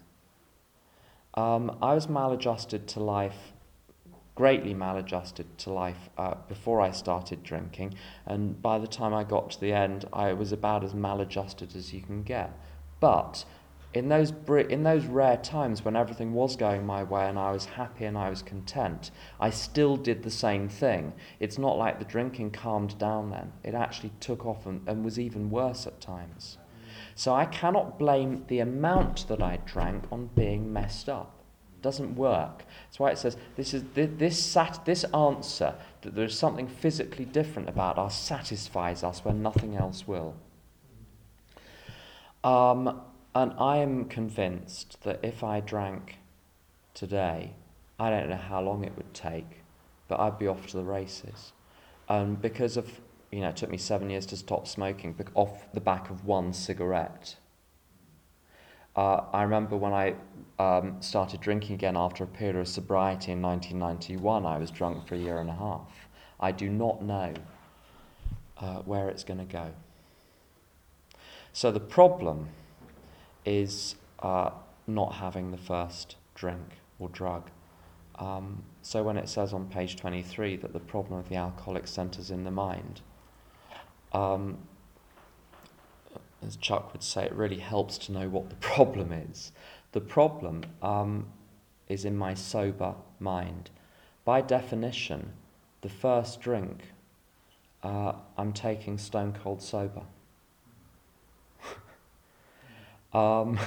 Um, 1.39 1.77
I 1.81 1.95
was 1.95 2.07
maladjusted 2.07 2.87
to 2.89 2.99
life, 2.99 3.53
greatly 4.35 4.73
maladjusted 4.73 5.57
to 5.59 5.71
life 5.71 6.09
uh, 6.17 6.35
before 6.47 6.81
I 6.81 6.91
started 6.91 7.41
drinking, 7.41 7.95
and 8.25 8.61
by 8.61 8.77
the 8.77 8.87
time 8.87 9.13
I 9.13 9.23
got 9.23 9.49
to 9.51 9.61
the 9.61 9.73
end, 9.73 10.05
I 10.13 10.33
was 10.33 10.51
about 10.51 10.83
as 10.83 10.93
maladjusted 10.93 11.75
as 11.75 11.93
you 11.93 12.01
can 12.01 12.23
get. 12.23 12.51
But 12.99 13.45
in 13.93 14.09
those, 14.09 14.33
in 14.69 14.83
those 14.83 15.05
rare 15.05 15.37
times 15.37 15.85
when 15.85 15.95
everything 15.95 16.33
was 16.33 16.55
going 16.55 16.85
my 16.85 17.03
way 17.03 17.27
and 17.27 17.37
I 17.37 17.51
was 17.51 17.65
happy 17.65 18.05
and 18.05 18.17
I 18.17 18.29
was 18.29 18.41
content, 18.41 19.11
I 19.39 19.51
still 19.51 19.97
did 19.97 20.23
the 20.23 20.31
same 20.31 20.67
thing. 20.67 21.13
It's 21.39 21.59
not 21.59 21.77
like 21.77 21.99
the 21.99 22.05
drinking 22.05 22.51
calmed 22.51 22.97
down 22.97 23.29
then. 23.29 23.53
It 23.63 23.75
actually 23.75 24.11
took 24.19 24.45
off 24.45 24.65
and, 24.65 24.87
and 24.87 25.05
was 25.05 25.19
even 25.19 25.51
worse 25.51 25.85
at 25.85 26.01
times. 26.01 26.57
So 27.15 27.35
I 27.35 27.45
cannot 27.45 27.99
blame 27.99 28.45
the 28.47 28.59
amount 28.59 29.27
that 29.27 29.41
I 29.43 29.59
drank 29.65 30.05
on 30.11 30.31
being 30.35 30.73
messed 30.73 31.07
up. 31.07 31.43
It 31.75 31.83
doesn't 31.83 32.15
work. 32.15 32.65
That's 32.85 32.99
why 32.99 33.11
it 33.11 33.19
says 33.19 33.37
this, 33.55 33.75
is, 33.75 33.83
this, 33.93 34.43
sat, 34.43 34.83
this 34.85 35.03
answer, 35.05 35.75
that 36.01 36.15
there's 36.15 36.37
something 36.37 36.67
physically 36.67 37.25
different 37.25 37.69
about 37.69 37.99
us, 37.99 38.19
satisfies 38.19 39.03
us 39.03 39.23
when 39.23 39.43
nothing 39.43 39.75
else 39.75 40.07
will. 40.07 40.35
Um, 42.43 43.01
and 43.35 43.53
I 43.57 43.77
am 43.77 44.05
convinced 44.05 45.01
that 45.03 45.19
if 45.23 45.43
I 45.43 45.59
drank 45.59 46.19
today, 46.93 47.53
I 47.99 48.09
don't 48.09 48.29
know 48.29 48.35
how 48.35 48.61
long 48.61 48.83
it 48.83 48.95
would 48.95 49.13
take, 49.13 49.63
but 50.07 50.19
I'd 50.19 50.37
be 50.37 50.47
off 50.47 50.67
to 50.67 50.77
the 50.77 50.83
races. 50.83 51.53
And 52.09 52.41
because 52.41 52.77
of, 52.77 53.01
you 53.31 53.41
know, 53.41 53.49
it 53.49 53.55
took 53.55 53.69
me 53.69 53.77
seven 53.77 54.09
years 54.09 54.25
to 54.27 54.37
stop 54.37 54.67
smoking 54.67 55.15
off 55.33 55.71
the 55.73 55.81
back 55.81 56.09
of 56.09 56.25
one 56.25 56.53
cigarette. 56.53 57.35
Uh, 58.95 59.21
I 59.33 59.41
remember 59.41 59.75
when 59.75 59.93
I 59.93 60.15
um, 60.59 61.01
started 61.01 61.41
drinking 61.41 61.75
again 61.75 61.97
after 61.97 62.23
a 62.23 62.27
period 62.27 62.57
of 62.57 62.67
sobriety 62.67 63.31
in 63.31 63.41
1991, 63.41 64.45
I 64.45 64.57
was 64.59 64.69
drunk 64.69 65.07
for 65.07 65.15
a 65.15 65.17
year 65.17 65.39
and 65.39 65.49
a 65.49 65.55
half. 65.55 65.89
I 66.39 66.51
do 66.51 66.69
not 66.69 67.01
know 67.01 67.33
uh, 68.59 68.75
where 68.81 69.09
it's 69.09 69.23
going 69.23 69.39
to 69.39 69.51
go. 69.51 69.71
So 71.53 71.71
the 71.71 71.79
problem 71.79 72.49
is 73.45 73.95
uh, 74.19 74.51
not 74.87 75.13
having 75.15 75.51
the 75.51 75.57
first 75.57 76.15
drink 76.35 76.79
or 76.99 77.09
drug. 77.09 77.49
Um, 78.15 78.63
so 78.81 79.03
when 79.03 79.17
it 79.17 79.27
says 79.27 79.53
on 79.53 79.67
page 79.67 79.95
23 79.95 80.57
that 80.57 80.73
the 80.73 80.79
problem 80.79 81.19
of 81.19 81.29
the 81.29 81.35
alcoholic 81.35 81.87
centers 81.87 82.31
in 82.31 82.43
the 82.43 82.51
mind, 82.51 83.01
um, 84.11 84.57
as 86.45 86.55
Chuck 86.57 86.93
would 86.93 87.03
say, 87.03 87.25
it 87.25 87.33
really 87.33 87.59
helps 87.59 87.97
to 87.99 88.11
know 88.11 88.29
what 88.29 88.49
the 88.49 88.55
problem 88.61 89.11
is. 89.11 89.51
The 89.93 90.01
problem 90.01 90.63
um, 90.81 91.27
is 91.87 92.05
in 92.05 92.17
my 92.17 92.33
sober 92.33 92.95
mind. 93.19 93.69
By 94.25 94.41
definition, 94.41 95.33
the 95.81 95.89
first 95.89 96.41
drink, 96.41 96.83
uh, 97.83 98.13
I'm 98.37 98.53
taking 98.53 98.97
stone 98.97 99.37
cold 99.43 99.61
sober. 99.61 100.03
Um, 103.13 103.59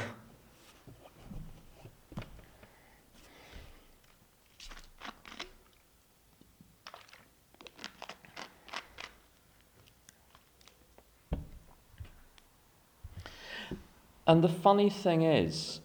and 14.26 14.42
the 14.42 14.48
funny 14.48 14.90
thing 14.90 15.22
is, 15.22 15.80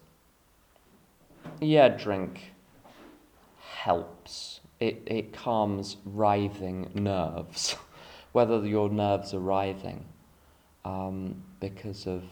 yeah, 1.59 1.89
drink 1.89 2.53
helps. 3.59 4.61
It, 4.79 5.03
it 5.05 5.33
calms 5.33 5.97
writhing 6.03 6.89
nerves, 6.95 7.75
whether 8.31 8.65
your 8.65 8.89
nerves 8.89 9.35
are 9.35 9.39
writhing 9.39 10.05
um, 10.83 11.43
because 11.59 12.07
of 12.07 12.23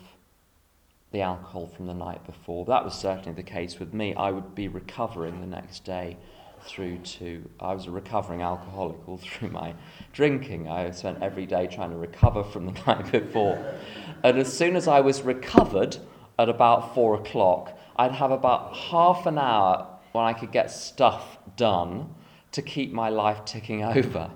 the 1.12 1.22
alcohol 1.22 1.68
from 1.68 1.88
the 1.88 1.94
night 1.94 2.26
before. 2.26 2.66
That 2.66 2.86
was 2.86 2.94
certainly 2.94 3.34
the 3.34 3.44
case 3.44 3.80
with 3.80 3.94
me. 3.94 4.14
I 4.14 4.32
would 4.32 4.54
be 4.54 4.68
recovering 4.68 5.42
the 5.42 5.48
next 5.48 5.84
day 5.84 6.18
through 6.66 6.98
to, 6.98 7.50
I 7.60 7.74
was 7.74 7.88
a 7.88 7.92
recovering 7.92 8.42
alcoholic 8.42 9.08
all 9.08 9.18
through 9.24 9.50
my 9.50 9.74
drinking. 10.14 10.68
I 10.68 10.92
spent 10.92 11.22
every 11.22 11.46
day 11.46 11.68
trying 11.68 11.92
to 11.92 11.98
recover 11.98 12.44
from 12.44 12.66
the 12.66 12.72
night 12.88 13.12
before. 13.12 13.76
And 14.24 14.38
as 14.38 14.56
soon 14.56 14.76
as 14.76 14.88
I 14.88 15.00
was 15.00 15.22
recovered 15.22 15.98
at 16.38 16.50
about 16.50 16.94
four 16.94 17.16
o'clock, 17.16 17.78
I'd 17.96 18.12
have 18.12 18.32
about 18.32 18.76
half 18.76 19.26
an 19.26 19.38
hour 19.38 19.88
when 20.12 20.26
I 20.26 20.34
could 20.34 20.52
get 20.52 20.72
stuff 20.72 21.38
done 21.56 22.14
to 22.52 22.62
keep 22.62 22.92
my 22.92 23.10
life 23.10 23.46
ticking 23.46 23.84
over. 23.98 24.32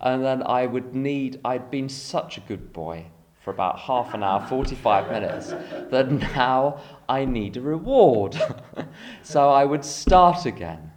And 0.00 0.24
then 0.24 0.42
I 0.42 0.66
would 0.66 0.94
need, 0.94 1.40
I'd 1.44 1.70
been 1.70 1.88
such 1.88 2.36
a 2.36 2.40
good 2.40 2.72
boy 2.72 3.06
for 3.48 3.52
about 3.54 3.78
half 3.78 4.12
an 4.12 4.22
hour, 4.22 4.46
45 4.46 5.10
minutes, 5.10 5.54
that 5.90 6.10
now 6.10 6.78
I 7.08 7.24
need 7.24 7.56
a 7.56 7.62
reward. 7.62 8.38
so 9.22 9.48
I 9.48 9.64
would 9.64 9.86
start 9.86 10.44
again, 10.44 10.92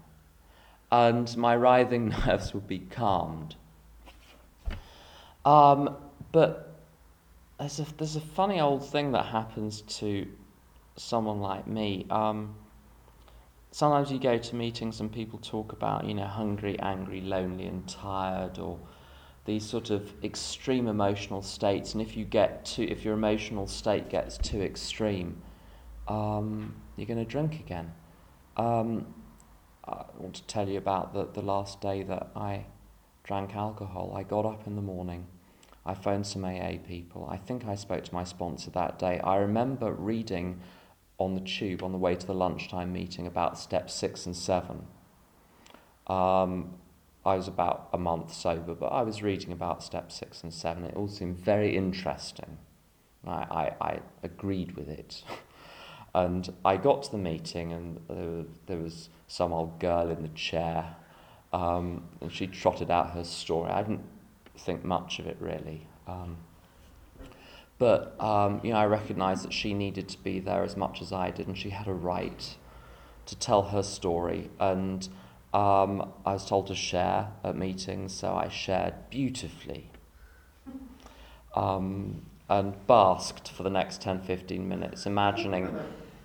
and 0.91 1.37
my 1.37 1.55
writhing 1.55 2.09
nerves 2.27 2.53
would 2.53 2.67
be 2.67 2.79
calmed. 2.79 3.55
Um, 5.45 5.95
but 6.33 6.75
there's 7.57 7.79
a, 7.79 7.85
there's 7.97 8.17
a 8.17 8.21
funny 8.21 8.59
old 8.59 8.85
thing 8.85 9.13
that 9.13 9.27
happens 9.27 9.79
to 9.99 10.27
someone 10.97 11.39
like 11.39 11.67
me. 11.67 12.05
Um, 12.09 12.53
sometimes 13.71 14.11
you 14.11 14.19
go 14.19 14.37
to 14.37 14.55
meetings 14.57 14.99
and 14.99 15.09
people 15.09 15.39
talk 15.39 15.71
about, 15.71 16.03
you 16.03 16.15
know, 16.15 16.27
hungry, 16.27 16.77
angry, 16.79 17.21
lonely, 17.21 17.67
and 17.67 17.87
tired, 17.87 18.59
or 18.59 18.77
these 19.45 19.65
sort 19.65 19.89
of 19.89 20.13
extreme 20.23 20.87
emotional 20.87 21.41
states, 21.41 21.93
and 21.93 22.01
if 22.01 22.15
you 22.15 22.25
get 22.25 22.65
too, 22.65 22.83
if 22.83 23.03
your 23.03 23.13
emotional 23.13 23.67
state 23.67 24.09
gets 24.09 24.37
too 24.37 24.61
extreme, 24.61 25.41
um, 26.07 26.75
you're 26.95 27.07
going 27.07 27.19
to 27.19 27.25
drink 27.25 27.59
again. 27.59 27.91
Um, 28.57 29.07
I 29.85 30.03
want 30.17 30.35
to 30.35 30.43
tell 30.43 30.69
you 30.69 30.77
about 30.77 31.13
the, 31.13 31.27
the 31.33 31.41
last 31.41 31.81
day 31.81 32.03
that 32.03 32.31
I 32.35 32.65
drank 33.23 33.55
alcohol. 33.55 34.13
I 34.15 34.23
got 34.23 34.45
up 34.45 34.67
in 34.67 34.75
the 34.75 34.81
morning. 34.81 35.25
I 35.85 35.95
phoned 35.95 36.27
some 36.27 36.45
AA 36.45 36.77
people. 36.87 37.27
I 37.29 37.37
think 37.37 37.65
I 37.65 37.75
spoke 37.75 38.03
to 38.03 38.13
my 38.13 38.23
sponsor 38.23 38.69
that 38.71 38.99
day. 38.99 39.19
I 39.23 39.37
remember 39.37 39.91
reading 39.91 40.59
on 41.17 41.33
the 41.33 41.41
tube 41.41 41.83
on 41.83 41.91
the 41.91 41.97
way 41.97 42.15
to 42.15 42.27
the 42.27 42.33
lunchtime 42.33 42.93
meeting 42.93 43.25
about 43.25 43.57
step 43.57 43.89
six 43.89 44.25
and 44.25 44.35
seven. 44.35 44.85
Um, 46.07 46.75
I 47.25 47.35
was 47.35 47.47
about 47.47 47.89
a 47.93 47.97
month 47.97 48.33
sober, 48.33 48.73
but 48.73 48.87
I 48.87 49.03
was 49.03 49.21
reading 49.21 49.51
about 49.51 49.83
step 49.83 50.11
six 50.11 50.41
and 50.43 50.53
seven. 50.53 50.85
It 50.85 50.95
all 50.95 51.07
seemed 51.07 51.37
very 51.37 51.75
interesting. 51.75 52.57
I, 53.25 53.31
I, 53.31 53.73
I 53.81 53.99
agreed 54.23 54.75
with 54.75 54.89
it. 54.89 55.23
and 56.15 56.51
I 56.65 56.77
got 56.77 57.03
to 57.03 57.11
the 57.11 57.17
meeting, 57.17 57.73
and 57.73 57.99
there, 58.09 58.45
there 58.65 58.77
was 58.77 59.09
some 59.27 59.53
old 59.53 59.79
girl 59.79 60.09
in 60.09 60.23
the 60.23 60.29
chair, 60.29 60.95
um, 61.53 62.03
and 62.21 62.31
she 62.31 62.47
trotted 62.47 62.89
out 62.89 63.11
her 63.11 63.23
story. 63.23 63.69
I 63.69 63.83
didn't 63.83 64.05
think 64.57 64.83
much 64.83 65.19
of 65.19 65.27
it 65.27 65.37
really. 65.39 65.87
Um, 66.07 66.37
but 67.77 68.19
um, 68.21 68.61
you 68.63 68.71
know, 68.71 68.77
I 68.77 68.85
recognised 68.85 69.43
that 69.43 69.53
she 69.53 69.73
needed 69.73 70.09
to 70.09 70.17
be 70.19 70.39
there 70.39 70.63
as 70.63 70.75
much 70.75 71.01
as 71.01 71.11
I 71.11 71.31
did, 71.31 71.47
and 71.47 71.57
she 71.57 71.69
had 71.69 71.87
a 71.87 71.93
right 71.93 72.55
to 73.27 73.35
tell 73.35 73.63
her 73.63 73.83
story. 73.83 74.49
And 74.59 75.07
um, 75.53 76.13
I 76.25 76.33
was 76.33 76.45
told 76.45 76.67
to 76.67 76.75
share 76.75 77.27
at 77.43 77.57
meetings, 77.57 78.13
so 78.13 78.33
I 78.33 78.47
shared 78.47 78.93
beautifully 79.09 79.91
um, 81.55 82.21
and 82.49 82.73
basked 82.87 83.49
for 83.49 83.63
the 83.63 83.69
next 83.69 84.01
10 84.01 84.21
15 84.21 84.67
minutes, 84.67 85.05
imagining 85.05 85.77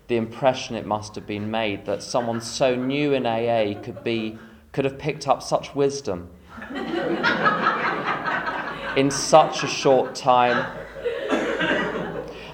the 0.09 0.17
impression 0.17 0.77
it 0.77 0.87
must 0.87 1.17
have 1.17 1.27
been 1.27 1.51
made 1.51 1.85
that 1.87 2.03
someone 2.03 2.41
so 2.41 2.77
new 2.77 3.13
in 3.13 3.27
AA 3.27 3.81
could, 3.83 4.05
be, 4.05 4.39
could 4.71 4.85
have 4.85 4.99
picked 4.99 5.27
up 5.27 5.43
such 5.43 5.75
wisdom 5.75 6.31
in 8.97 9.11
such 9.11 9.65
a 9.65 9.67
short 9.67 10.15
time. 10.15 10.73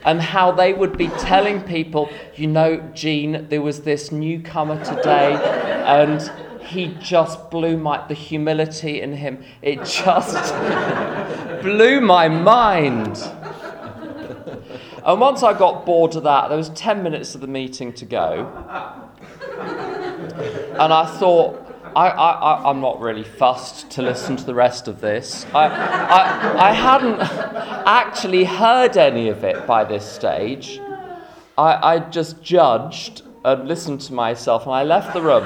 And 0.05 0.21
how 0.21 0.51
they 0.51 0.73
would 0.73 0.99
be 0.99 1.09
telling 1.09 1.63
people, 1.63 2.11
you 2.35 2.49
know, 2.49 2.81
Gene, 2.93 3.47
there 3.51 3.63
was 3.63 3.83
this 3.83 4.11
newcomer 4.11 4.83
today, 4.85 5.35
and 5.35 6.33
he 6.73 6.97
just 7.01 7.51
blew 7.51 7.77
my 7.77 8.07
the 8.07 8.15
humility 8.15 9.03
in 9.03 9.13
him. 9.13 9.45
It 9.61 9.85
just 9.85 10.55
blew 11.63 12.01
my 12.01 12.29
mind. 12.29 13.19
And 15.05 15.21
once 15.21 15.43
I 15.43 15.57
got 15.57 15.85
bored 15.85 16.15
of 16.17 16.23
that, 16.23 16.49
there 16.49 16.57
was 16.57 16.71
10 16.71 17.03
minutes 17.03 17.35
of 17.35 17.41
the 17.41 17.47
meeting 17.47 17.93
to 17.95 18.05
go. 18.05 18.47
And 20.79 20.93
I 20.93 21.07
thought, 21.19 21.59
I, 21.95 22.09
I, 22.09 22.71
I'm 22.71 22.81
not 22.81 23.01
really 23.01 23.25
fussed 23.25 23.91
to 23.93 24.03
listen 24.03 24.37
to 24.37 24.45
the 24.45 24.55
rest 24.55 24.89
of 24.89 25.01
this. 25.01 25.45
I, 25.55 25.67
I, 25.67 26.71
I 26.71 26.73
hadn't 26.73 27.21
actually 27.21 28.45
heard 28.45 28.97
any 28.97 29.29
of 29.29 29.45
it 29.45 29.67
by 29.67 29.85
this 29.85 30.11
stage. 30.11 30.81
I, 31.59 31.95
I 31.95 31.99
just 31.99 32.43
judged 32.43 33.23
and 33.45 33.69
listened 33.69 34.01
to 34.03 34.15
myself, 34.15 34.65
and 34.65 34.73
I 34.73 34.85
left 34.85 35.13
the 35.13 35.21
room. 35.21 35.45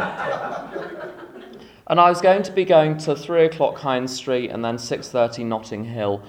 And 1.88 2.00
I 2.00 2.09
was 2.09 2.21
going 2.21 2.43
to 2.43 2.52
be 2.52 2.64
going 2.64 2.99
to 2.99 3.14
3 3.14 3.45
o'clock 3.45 3.78
Hinde 3.78 4.11
Street 4.11 4.50
and 4.50 4.64
then 4.64 4.76
6.30 4.76 5.47
Notting 5.47 5.85
Hill. 5.85 6.23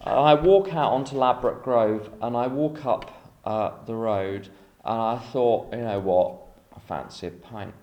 I 0.00 0.34
walk 0.34 0.74
out 0.74 0.92
onto 0.92 1.16
Ladbroke 1.16 1.62
Grove 1.62 2.10
and 2.20 2.36
I 2.36 2.48
walk 2.48 2.84
up 2.84 3.30
uh, 3.44 3.72
the 3.86 3.94
road 3.94 4.48
and 4.84 5.00
I 5.00 5.18
thought, 5.18 5.72
you 5.72 5.82
know 5.82 6.00
what, 6.00 6.38
I 6.74 6.80
fancy 6.80 7.28
a 7.28 7.30
pint. 7.30 7.74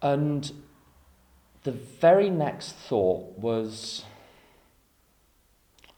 And 0.00 0.50
the 1.64 1.72
very 1.72 2.30
next 2.30 2.72
thought 2.72 3.38
was, 3.38 4.04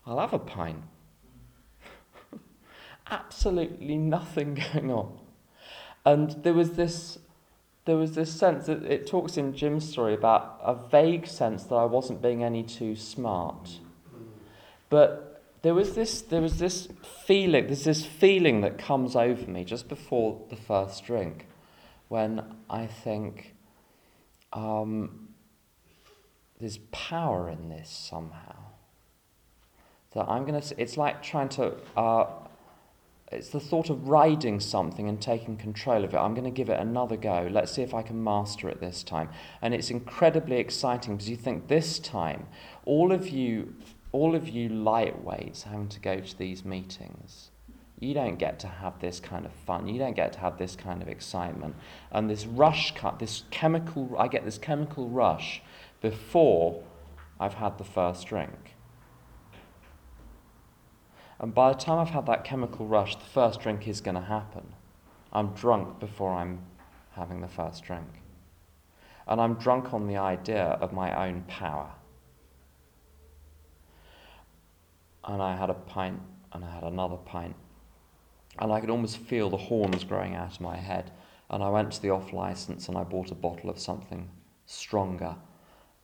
I'll 0.07 0.19
have 0.19 0.33
a 0.33 0.39
pint. 0.39 0.83
Absolutely 3.11 3.97
nothing 3.97 4.55
going 4.73 4.91
on. 4.91 5.19
And 6.05 6.31
there 6.43 6.53
was 6.53 6.73
this 6.73 7.19
there 7.85 7.97
was 7.97 8.15
this 8.15 8.33
sense 8.33 8.67
that 8.67 8.83
it 8.85 9.07
talks 9.07 9.37
in 9.37 9.55
Jim's 9.55 9.89
story 9.89 10.15
about 10.15 10.59
a 10.63 10.75
vague 10.75 11.27
sense 11.27 11.65
that 11.65 11.75
I 11.75 11.85
wasn't 11.85 12.23
being 12.23 12.43
any 12.43 12.63
too 12.63 12.97
smart. 12.97 13.79
But 14.89 15.43
there 15.63 15.75
was 15.75 15.95
this 15.95 16.23
there 16.23 16.41
was 16.41 16.59
this 16.59 16.89
feeling, 17.27 17.67
there's 17.67 17.85
this 17.85 18.05
feeling 18.05 18.63
that 18.63 18.79
comes 18.79 19.17
over 19.17 19.51
me 19.51 19.65
just 19.65 19.89
before 19.89 20.41
the 20.49 20.57
first 20.57 21.05
drink 21.05 21.47
when 22.09 22.43
I 22.71 22.87
think 22.87 23.55
um, 24.53 25.29
there's 26.61 26.79
power 26.93 27.51
in 27.51 27.69
this 27.69 27.91
somehow. 27.91 28.57
That 30.15 30.29
I'm 30.29 30.47
gonna 30.47 30.63
it's 30.79 30.97
like 30.97 31.23
trying 31.23 31.49
to 31.51 31.75
uh, 31.97 32.27
it's 33.35 33.49
the 33.49 33.61
thought 33.61 33.91
of 33.91 34.09
riding 34.09 34.61
something 34.61 35.09
and 35.09 35.21
taking 35.21 35.57
control 35.57 36.05
of 36.05 36.15
it. 36.15 36.17
I'm 36.17 36.35
going 36.35 36.45
to 36.45 36.51
give 36.51 36.69
it 36.69 36.79
another 36.79 37.17
go. 37.17 37.49
Let's 37.51 37.73
see 37.73 37.83
if 37.83 37.93
I 37.95 38.03
can 38.03 38.23
master 38.23 38.69
it 38.69 38.81
this 38.81 39.03
time. 39.03 39.29
And 39.61 39.75
it's 39.75 39.91
incredibly 39.91 40.57
exciting 40.57 41.17
because 41.17 41.29
you 41.29 41.37
think 41.37 41.69
this 41.69 41.99
time, 41.99 42.47
all 42.85 43.13
of 43.13 43.29
you, 43.29 43.75
all 44.13 44.35
of 44.35 44.49
you 44.49 44.69
lightweights 44.69 45.65
having 45.65 45.89
to 45.89 46.01
go 46.01 46.21
to 46.21 46.39
these 46.39 46.65
meetings, 46.65 47.51
you 48.01 48.15
don't 48.15 48.39
get 48.39 48.59
to 48.61 48.67
have 48.67 49.01
this 49.01 49.21
kind 49.21 49.47
of 49.47 49.53
fun. 49.53 49.89
You 49.89 49.99
don't 49.99 50.17
get 50.17 50.33
to 50.35 50.41
have 50.41 50.59
this 50.59 50.77
kind 50.77 51.03
of 51.03 51.09
excitement. 51.09 51.75
And 52.11 52.29
this 52.29 52.47
rush 52.47 52.95
cut, 52.95 53.19
this 53.19 53.45
chemical, 53.51 54.15
I 54.19 54.29
get 54.29 54.45
this 54.45 54.59
chemical 54.59 55.09
rush 55.09 55.63
before 56.01 56.83
I've 57.41 57.55
had 57.55 57.79
the 57.79 57.85
first 57.85 58.27
drink. 58.27 58.74
And 61.45 61.53
by 61.53 61.75
the 61.75 61.79
time 61.79 61.99
I've 61.99 62.09
had 62.09 62.25
that 62.25 62.45
chemical 62.45 62.87
rush, 62.87 63.17
the 63.17 63.25
first 63.27 63.61
drink 63.61 63.87
is 63.87 64.01
going 64.01 64.15
to 64.15 64.23
happen. 64.23 64.67
I'm 65.31 65.49
drunk 65.49 66.01
before 66.01 66.33
I'm 66.33 66.61
having 67.11 67.43
the 67.43 67.49
first 67.49 67.85
drink. 67.85 68.09
And 69.29 69.39
I'm 69.39 69.57
drunk 69.57 69.93
on 69.93 70.07
the 70.07 70.17
idea 70.17 70.79
of 70.81 70.95
my 70.95 71.29
own 71.29 71.43
power. 71.47 71.91
And 75.23 75.43
I 75.43 75.55
had 75.55 75.69
a 75.69 75.75
pint, 75.75 76.23
and 76.55 76.65
I 76.65 76.71
had 76.71 76.83
another 76.83 77.17
pint. 77.17 77.57
And 78.59 78.73
I 78.73 78.81
could 78.81 78.89
almost 78.89 79.19
feel 79.19 79.51
the 79.51 79.59
horns 79.59 80.03
growing 80.03 80.35
out 80.35 80.55
of 80.55 80.61
my 80.63 80.79
head. 80.79 81.11
And 81.51 81.63
I 81.63 81.69
went 81.69 81.93
to 81.93 82.01
the 82.01 82.09
off 82.09 82.33
license 82.33 82.89
and 82.89 82.97
I 82.97 83.05
bought 83.05 83.31
a 83.31 83.35
bottle 83.35 83.69
of 83.69 83.79
something 83.79 84.31
stronger 84.65 85.37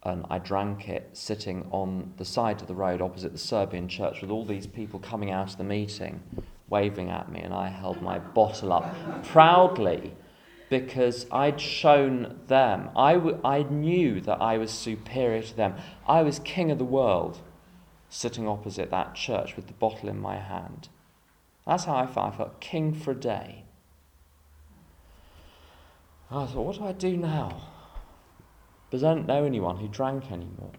and 0.02 0.24
I 0.30 0.38
drank 0.38 0.88
it 0.88 1.10
sitting 1.12 1.66
on 1.70 2.14
the 2.16 2.24
side 2.24 2.62
of 2.62 2.68
the 2.68 2.74
road 2.74 3.02
opposite 3.02 3.32
the 3.32 3.38
Serbian 3.38 3.88
church 3.88 4.22
with 4.22 4.30
all 4.30 4.44
these 4.44 4.66
people 4.66 4.98
coming 4.98 5.30
out 5.30 5.50
of 5.50 5.58
the 5.58 5.64
meeting 5.64 6.22
waving 6.70 7.10
at 7.10 7.30
me, 7.30 7.40
and 7.40 7.52
I 7.52 7.68
held 7.68 8.00
my 8.00 8.18
bottle 8.18 8.72
up 8.72 9.24
proudly 9.24 10.14
because 10.70 11.26
I'd 11.32 11.60
shown 11.60 12.40
them, 12.46 12.90
I, 12.96 13.14
w- 13.14 13.40
I 13.44 13.64
knew 13.64 14.20
that 14.20 14.40
I 14.40 14.56
was 14.56 14.70
superior 14.70 15.42
to 15.42 15.56
them. 15.56 15.74
I 16.06 16.22
was 16.22 16.38
king 16.38 16.70
of 16.70 16.78
the 16.78 16.84
world 16.84 17.40
sitting 18.08 18.48
opposite 18.48 18.90
that 18.90 19.16
church 19.16 19.56
with 19.56 19.66
the 19.66 19.72
bottle 19.72 20.08
in 20.08 20.20
my 20.20 20.36
hand. 20.36 20.88
That's 21.66 21.84
how 21.84 21.96
I 21.96 22.06
felt. 22.06 22.34
I 22.34 22.36
felt 22.36 22.60
king 22.60 22.94
for 22.94 23.10
a 23.10 23.14
day. 23.16 23.64
I 26.30 26.46
thought, 26.46 26.64
what 26.64 26.76
do 26.76 26.84
I 26.84 26.92
do 26.92 27.16
now? 27.16 27.60
But 28.90 29.04
I 29.04 29.14
didn't 29.14 29.28
know 29.28 29.44
anyone 29.44 29.76
who 29.76 29.88
drank 29.88 30.30
anymore. 30.30 30.72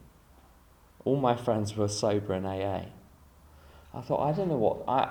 All 1.05 1.15
my 1.15 1.35
friends 1.35 1.75
were 1.75 1.87
sober 1.87 2.33
in 2.33 2.45
AA. 2.45 2.85
I 3.93 4.01
thought, 4.01 4.21
I 4.21 4.31
don't 4.31 4.49
know 4.49 4.57
what, 4.57 4.83
I, 4.87 5.09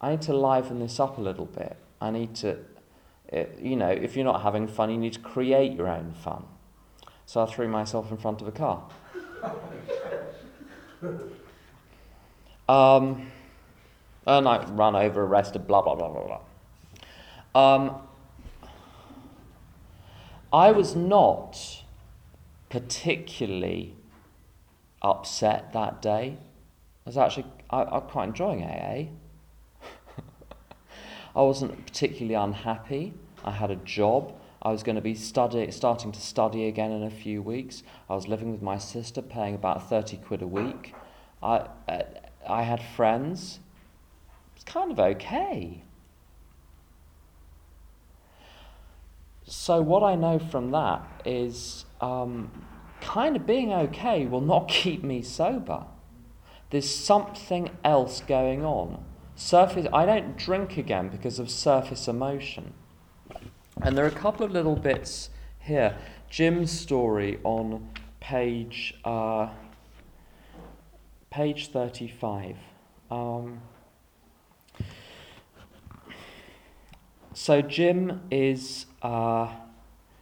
I 0.00 0.12
need 0.12 0.22
to 0.22 0.36
liven 0.36 0.78
this 0.78 1.00
up 1.00 1.18
a 1.18 1.20
little 1.20 1.46
bit. 1.46 1.76
I 2.00 2.10
need 2.10 2.34
to, 2.36 2.58
it, 3.28 3.58
eh, 3.58 3.60
you 3.60 3.76
know, 3.76 3.90
if 3.90 4.16
you're 4.16 4.24
not 4.24 4.42
having 4.42 4.66
fun, 4.66 4.90
you 4.90 4.96
need 4.96 5.14
to 5.14 5.20
create 5.20 5.72
your 5.72 5.88
own 5.88 6.12
fun. 6.12 6.44
So 7.26 7.42
I 7.42 7.46
threw 7.46 7.68
myself 7.68 8.10
in 8.10 8.16
front 8.16 8.40
of 8.40 8.48
a 8.48 8.52
car. 8.52 8.88
Um, 12.68 13.30
and 14.26 14.46
I 14.46 14.62
ran 14.66 14.94
over, 14.94 15.22
arrested, 15.24 15.66
blah, 15.66 15.80
blah, 15.80 15.94
blah, 15.94 16.08
blah, 16.10 16.40
blah. 17.54 17.74
Um, 17.74 17.96
I 20.52 20.72
was 20.72 20.94
not 20.94 21.77
particularly 22.68 23.96
upset 25.02 25.72
that 25.72 26.02
day. 26.02 26.36
I 27.06 27.08
was 27.08 27.16
actually 27.16 27.46
I, 27.70 27.82
I 27.82 28.00
quite 28.00 28.28
enjoying 28.28 28.62
AA. 28.64 29.08
I 31.36 31.42
wasn't 31.42 31.86
particularly 31.86 32.34
unhappy. 32.34 33.14
I 33.44 33.52
had 33.52 33.70
a 33.70 33.76
job. 33.76 34.34
I 34.60 34.70
was 34.70 34.82
going 34.82 34.96
to 34.96 35.02
be 35.02 35.14
study, 35.14 35.70
starting 35.70 36.10
to 36.12 36.20
study 36.20 36.66
again 36.66 36.90
in 36.90 37.04
a 37.04 37.10
few 37.10 37.40
weeks. 37.40 37.82
I 38.10 38.14
was 38.14 38.26
living 38.26 38.50
with 38.50 38.60
my 38.60 38.76
sister, 38.76 39.22
paying 39.22 39.54
about 39.54 39.88
30 39.88 40.16
quid 40.16 40.42
a 40.42 40.46
week. 40.46 40.94
I, 41.42 41.68
uh, 41.88 42.02
I 42.48 42.62
had 42.62 42.82
friends. 42.82 43.60
It 44.28 44.56
was 44.56 44.64
kind 44.64 44.90
of 44.90 44.98
okay. 44.98 45.84
So, 49.46 49.80
what 49.80 50.02
I 50.02 50.16
know 50.16 50.38
from 50.38 50.72
that 50.72 51.02
is 51.24 51.84
um, 52.00 52.50
kind 53.00 53.36
of 53.36 53.46
being 53.46 53.72
okay 53.72 54.26
will 54.26 54.40
not 54.40 54.68
keep 54.68 55.02
me 55.02 55.22
sober. 55.22 55.84
There's 56.70 56.88
something 56.88 57.70
else 57.82 58.20
going 58.20 58.64
on, 58.64 59.02
Surface, 59.38 59.86
I 59.92 60.04
don't 60.04 60.36
drink 60.36 60.76
again 60.76 61.10
because 61.10 61.38
of 61.38 61.48
surface 61.48 62.08
emotion. 62.08 62.74
And 63.80 63.96
there 63.96 64.04
are 64.04 64.08
a 64.08 64.10
couple 64.10 64.44
of 64.44 64.50
little 64.50 64.74
bits 64.74 65.30
here. 65.60 65.96
Jim's 66.28 66.72
story 66.72 67.38
on 67.44 67.88
page 68.18 68.94
uh, 69.04 69.50
page 71.30 71.68
35. 71.68 72.56
Um, 73.12 73.60
so 77.32 77.62
Jim 77.62 78.22
is 78.32 78.86
uh, 79.02 79.54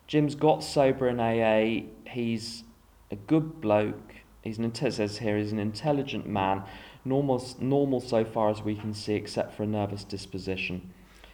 Jim's 0.07 0.35
got 0.35 0.63
sober 0.63 1.09
in 1.09 1.21
AA. 1.21 1.87
He's 2.09 2.65
a 3.11 3.17
good 3.17 3.61
bloke. 3.61 4.15
He's 4.43 4.59
an 4.59 4.73
says 4.75 5.19
here 5.19 5.37
he's 5.37 5.51
an 5.51 5.59
intelligent 5.59 6.27
man, 6.29 6.63
normal 7.05 7.45
normal 7.59 8.01
so 8.01 8.25
far 8.25 8.49
as 8.49 8.63
we 8.63 8.77
can 8.77 8.95
see, 8.95 9.15
except 9.15 9.55
for 9.55 9.65
a 9.65 9.67
nervous 9.67 10.05
disposition. 10.05 10.93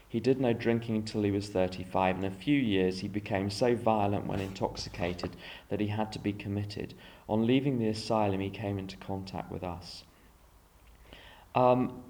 He 0.08 0.20
did 0.20 0.40
no 0.40 0.52
drinking 0.52 0.96
until 0.96 1.22
he 1.22 1.30
was 1.30 1.48
35. 1.48 2.18
In 2.18 2.24
a 2.24 2.30
few 2.30 2.58
years, 2.58 3.00
he 3.00 3.08
became 3.08 3.48
so 3.48 3.74
violent 3.74 4.26
when 4.26 4.40
intoxicated 4.40 5.36
that 5.70 5.80
he 5.80 5.86
had 5.86 6.12
to 6.12 6.18
be 6.18 6.34
committed. 6.34 6.92
On 7.30 7.46
leaving 7.46 7.78
the 7.78 7.88
asylum, 7.88 8.40
he 8.40 8.50
came 8.50 8.78
into 8.78 8.98
contact 8.98 9.50
with 9.50 9.64
us. 9.64 10.04
Um, 11.54 12.02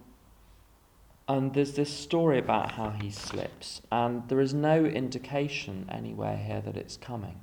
and 1.29 1.55
there's 1.55 1.75
this 1.75 1.93
story 1.93 2.39
about 2.39 2.73
how 2.73 2.91
he 2.91 3.11
slips, 3.11 3.83
and 3.91 4.29
there 4.29 4.41
is 4.41 4.53
no 4.53 4.85
indication 4.85 5.87
anywhere 5.91 6.37
here 6.37 6.61
that 6.61 6.77
it's 6.77 6.97
coming. 6.97 7.41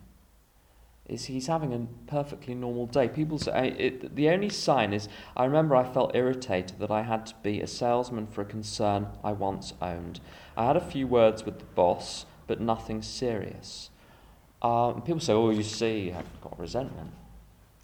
Is 1.06 1.26
he's 1.26 1.48
having 1.48 1.74
a 1.74 1.88
perfectly 2.06 2.54
normal 2.54 2.86
day. 2.86 3.08
People 3.08 3.40
say 3.40 3.76
it, 3.80 4.16
the 4.16 4.30
only 4.30 4.50
sign 4.50 4.94
is 4.94 5.10
I 5.36 5.46
remember 5.46 5.76
I 5.76 5.84
felt 5.84 6.16
irritated 6.16 6.78
that 6.80 6.92
I 6.92 7.02
had 7.02 7.26
to 7.28 7.36
be 7.42 7.62
a 7.62 7.68
salesman 7.68 8.28
for 8.28 8.42
a 8.42 8.46
concern 8.46 9.08
I 9.24 9.32
once 9.32 9.74
owned. 9.82 10.20
I 10.56 10.68
had 10.68 10.78
a 10.78 10.82
few 10.82 11.08
words 11.08 11.46
with 11.46 11.58
the 11.58 11.66
boss, 11.66 12.28
but 12.46 12.62
nothing 12.62 13.02
serious. 13.02 13.90
Um, 14.62 15.02
people 15.02 15.20
say, 15.20 15.34
"Oh, 15.34 15.50
you 15.50 15.64
see, 15.64 16.14
I've 16.14 16.42
got 16.42 16.60
resentment." 16.60 17.12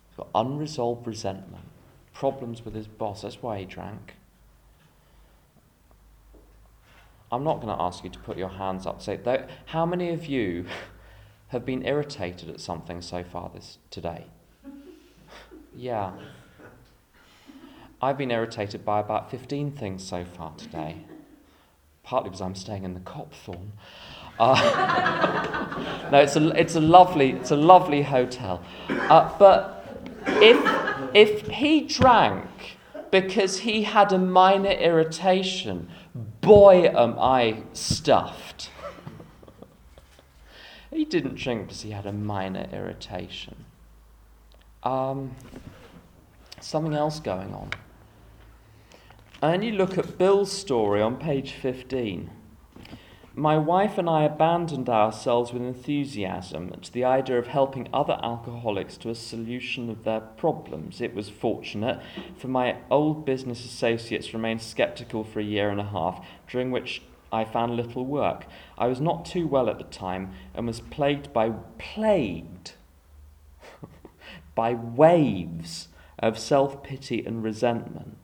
He's 0.10 0.18
got 0.18 0.28
unresolved 0.36 1.08
resentment, 1.08 1.66
problems 2.14 2.64
with 2.64 2.76
his 2.76 2.88
boss. 2.88 3.24
That's 3.24 3.42
why 3.42 3.60
he 3.60 3.66
drank. 3.66 4.14
I'm 7.32 7.44
not 7.44 7.56
going 7.62 7.76
to 7.76 7.82
ask 7.82 8.04
you 8.04 8.10
to 8.10 8.20
put 8.20 8.38
your 8.38 8.50
hands 8.50 8.86
up. 8.86 9.02
Say, 9.02 9.20
how 9.66 9.86
many 9.86 10.10
of 10.10 10.26
you 10.26 10.66
have 11.50 11.66
been 11.66 11.86
irritated 11.86 12.50
at 12.50 12.60
something 12.60 13.02
so 13.02 13.24
far 13.24 13.52
this 13.54 13.78
today? 13.90 14.28
yeah. 15.76 16.12
I've 18.02 18.18
been 18.18 18.32
irritated 18.32 18.86
by 18.86 19.00
about 19.00 19.32
15 19.32 19.72
things 19.72 20.04
so 20.04 20.26
far 20.26 20.54
today, 20.58 20.98
partly 22.04 22.30
because 22.30 22.42
I'm 22.42 22.56
staying 22.56 22.84
in 22.84 22.94
the 22.94 23.00
Copthorne. 23.00 23.72
Uh, 24.38 26.08
no, 26.12 26.20
it's 26.20 26.36
a, 26.36 26.50
it's 26.60 26.76
a 26.76 26.82
lovely, 26.82 27.32
it's 27.32 27.52
a 27.52 27.56
lovely 27.56 28.04
hotel. 28.04 28.62
Uh, 28.90 29.36
but 29.40 30.04
if, 30.28 31.16
if 31.16 31.48
he 31.48 31.82
drank 31.82 32.78
because 33.12 33.60
he 33.60 33.84
had 33.84 34.12
a 34.12 34.18
minor 34.18 34.72
irritation, 34.72 35.88
boy, 36.16 36.86
am 36.86 37.20
I 37.20 37.64
stuffed. 37.74 38.70
he 40.92 41.04
didn't 41.04 41.36
drink 41.36 41.68
because 41.68 41.82
he 41.82 41.92
had 41.92 42.06
a 42.06 42.14
minor 42.14 42.68
irritation. 42.72 43.66
Um, 44.84 45.36
something 46.62 46.94
else 46.94 47.20
going 47.20 47.54
on. 47.54 47.72
And 49.42 49.64
you 49.64 49.74
look 49.74 49.98
at 49.98 50.18
Bill's 50.18 50.52
story 50.52 51.02
on 51.02 51.18
page 51.18 51.52
15. 51.52 52.32
My 53.38 53.58
wife 53.58 53.98
and 53.98 54.10
I 54.10 54.24
abandoned 54.24 54.88
ourselves 54.88 55.52
with 55.52 55.62
enthusiasm 55.62 56.72
to 56.82 56.94
the 56.94 57.04
idea 57.04 57.38
of 57.38 57.48
helping 57.48 57.90
other 57.92 58.18
alcoholics 58.24 58.96
to 58.98 59.10
a 59.10 59.16
solution 59.16 59.90
of 59.90 60.06
their 60.06 60.22
problems. 60.22 61.02
It 61.02 61.14
was 61.14 61.30
fortunate, 61.30 62.02
for 62.38 62.48
my 62.48 62.78
old 62.90 63.26
business 63.26 63.66
associates 63.66 64.34
remained 64.34 64.62
skeptical 64.62 65.26
for 65.26 65.42
a 65.42 65.44
year 65.44 65.70
and 65.70 65.82
a 65.82 65.86
half, 65.86 66.26
during 66.48 66.72
which 66.72 67.02
I 67.30 67.44
found 67.44 67.76
little 67.76 68.06
work. 68.06 68.46
I 68.78 68.88
was 68.88 69.02
not 69.02 69.26
too 69.26 69.48
well 69.48 69.70
at 69.70 69.80
the 69.80 69.84
time 69.84 70.32
and 70.54 70.66
was 70.66 70.80
plagued 70.80 71.34
by 71.34 71.50
plagued 71.78 72.76
by 74.56 74.76
waves 74.76 75.90
of 76.20 76.40
self-pity 76.40 77.26
and 77.26 77.44
resentment. 77.44 78.16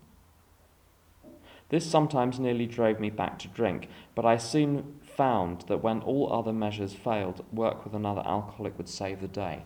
This 1.67 1.89
sometimes 1.89 2.39
nearly 2.39 2.65
drove 2.65 3.00
me 3.00 3.10
back 3.10 3.39
to 3.39 3.50
drink, 3.50 3.89
but 4.15 4.26
I 4.26 4.38
soon 4.38 5.00
found 5.22 5.62
that 5.68 5.84
when 5.84 6.02
all 6.02 6.34
other 6.34 6.52
measures 6.52 6.94
failed, 6.94 7.46
work 7.54 7.84
with 7.84 7.94
another 7.94 8.24
alcoholic 8.26 8.76
would 8.76 8.90
save 8.90 9.22
the 9.22 9.28
day. 9.28 9.64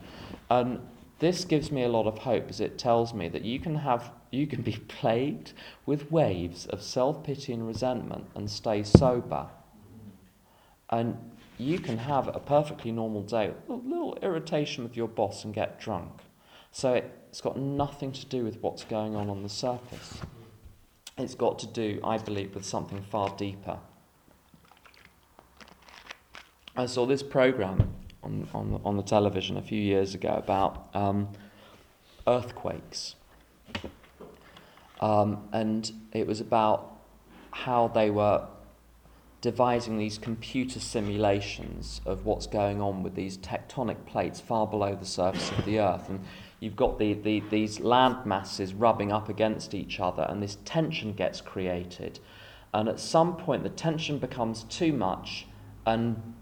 And 0.49 0.81
this 1.19 1.45
gives 1.45 1.71
me 1.71 1.83
a 1.83 1.87
lot 1.87 2.07
of 2.07 2.17
hope 2.17 2.49
as 2.49 2.59
it 2.59 2.77
tells 2.77 3.13
me 3.13 3.29
that 3.29 3.45
you 3.45 3.57
can 3.61 3.75
have 3.75 4.11
you 4.31 4.47
can 4.47 4.61
be 4.61 4.73
plagued 4.99 5.53
with 5.85 6.11
waves 6.11 6.65
of 6.65 6.81
self-pity 6.81 7.53
and 7.53 7.65
resentment 7.65 8.25
and 8.35 8.51
stay 8.51 8.83
sober. 8.83 9.47
And 10.89 11.17
you 11.57 11.79
can 11.79 11.99
have 11.99 12.27
a 12.27 12.41
perfectly 12.41 12.91
normal 12.91 13.21
day, 13.21 13.53
a 13.69 13.71
little 13.71 14.17
irritation 14.21 14.83
with 14.83 14.97
your 14.97 15.07
boss 15.07 15.45
and 15.45 15.53
get 15.53 15.79
drunk. 15.79 16.19
So 16.71 17.01
it's 17.29 17.39
got 17.39 17.57
nothing 17.57 18.11
to 18.11 18.25
do 18.25 18.43
with 18.43 18.57
what's 18.61 18.83
going 18.83 19.15
on 19.15 19.29
on 19.29 19.41
the 19.41 19.55
surface. 19.65 20.19
It's 21.17 21.33
got 21.33 21.59
to 21.59 21.67
do, 21.67 22.01
I 22.03 22.17
believe, 22.17 22.55
with 22.55 22.65
something 22.65 23.01
far 23.03 23.29
deeper. 23.37 23.79
I 26.77 26.87
saw 26.87 27.05
this 27.05 27.23
program 27.23 27.93
on, 28.21 28.47
on, 28.53 28.81
on 28.83 28.97
the 28.97 29.03
television 29.03 29.55
a 29.55 29.61
few 29.61 29.81
years 29.81 30.13
ago 30.13 30.33
about 30.33 30.89
um, 30.93 31.29
earthquakes. 32.27 33.15
Um, 34.99 35.47
and 35.53 35.89
it 36.11 36.27
was 36.27 36.41
about 36.41 36.97
how 37.51 37.87
they 37.87 38.09
were 38.09 38.45
devising 39.39 39.97
these 39.97 40.17
computer 40.17 40.81
simulations 40.81 42.01
of 42.05 42.25
what's 42.25 42.45
going 42.45 42.81
on 42.81 43.03
with 43.03 43.15
these 43.15 43.37
tectonic 43.37 44.05
plates 44.05 44.41
far 44.41 44.67
below 44.67 44.95
the 44.95 45.05
surface 45.05 45.51
of 45.57 45.63
the 45.63 45.79
earth. 45.79 46.09
And 46.09 46.25
you've 46.59 46.75
got 46.75 46.99
the, 46.99 47.13
the, 47.13 47.41
these 47.51 47.79
land 47.79 48.25
masses 48.25 48.73
rubbing 48.73 49.13
up 49.13 49.29
against 49.29 49.73
each 49.73 50.01
other, 50.01 50.25
and 50.27 50.43
this 50.43 50.57
tension 50.65 51.13
gets 51.13 51.39
created. 51.39 52.19
And 52.73 52.89
at 52.89 52.99
some 52.99 53.37
point, 53.37 53.63
the 53.63 53.69
tension 53.69 54.17
becomes 54.17 54.63
too 54.63 54.91
much, 54.91 55.45
and 55.85 56.35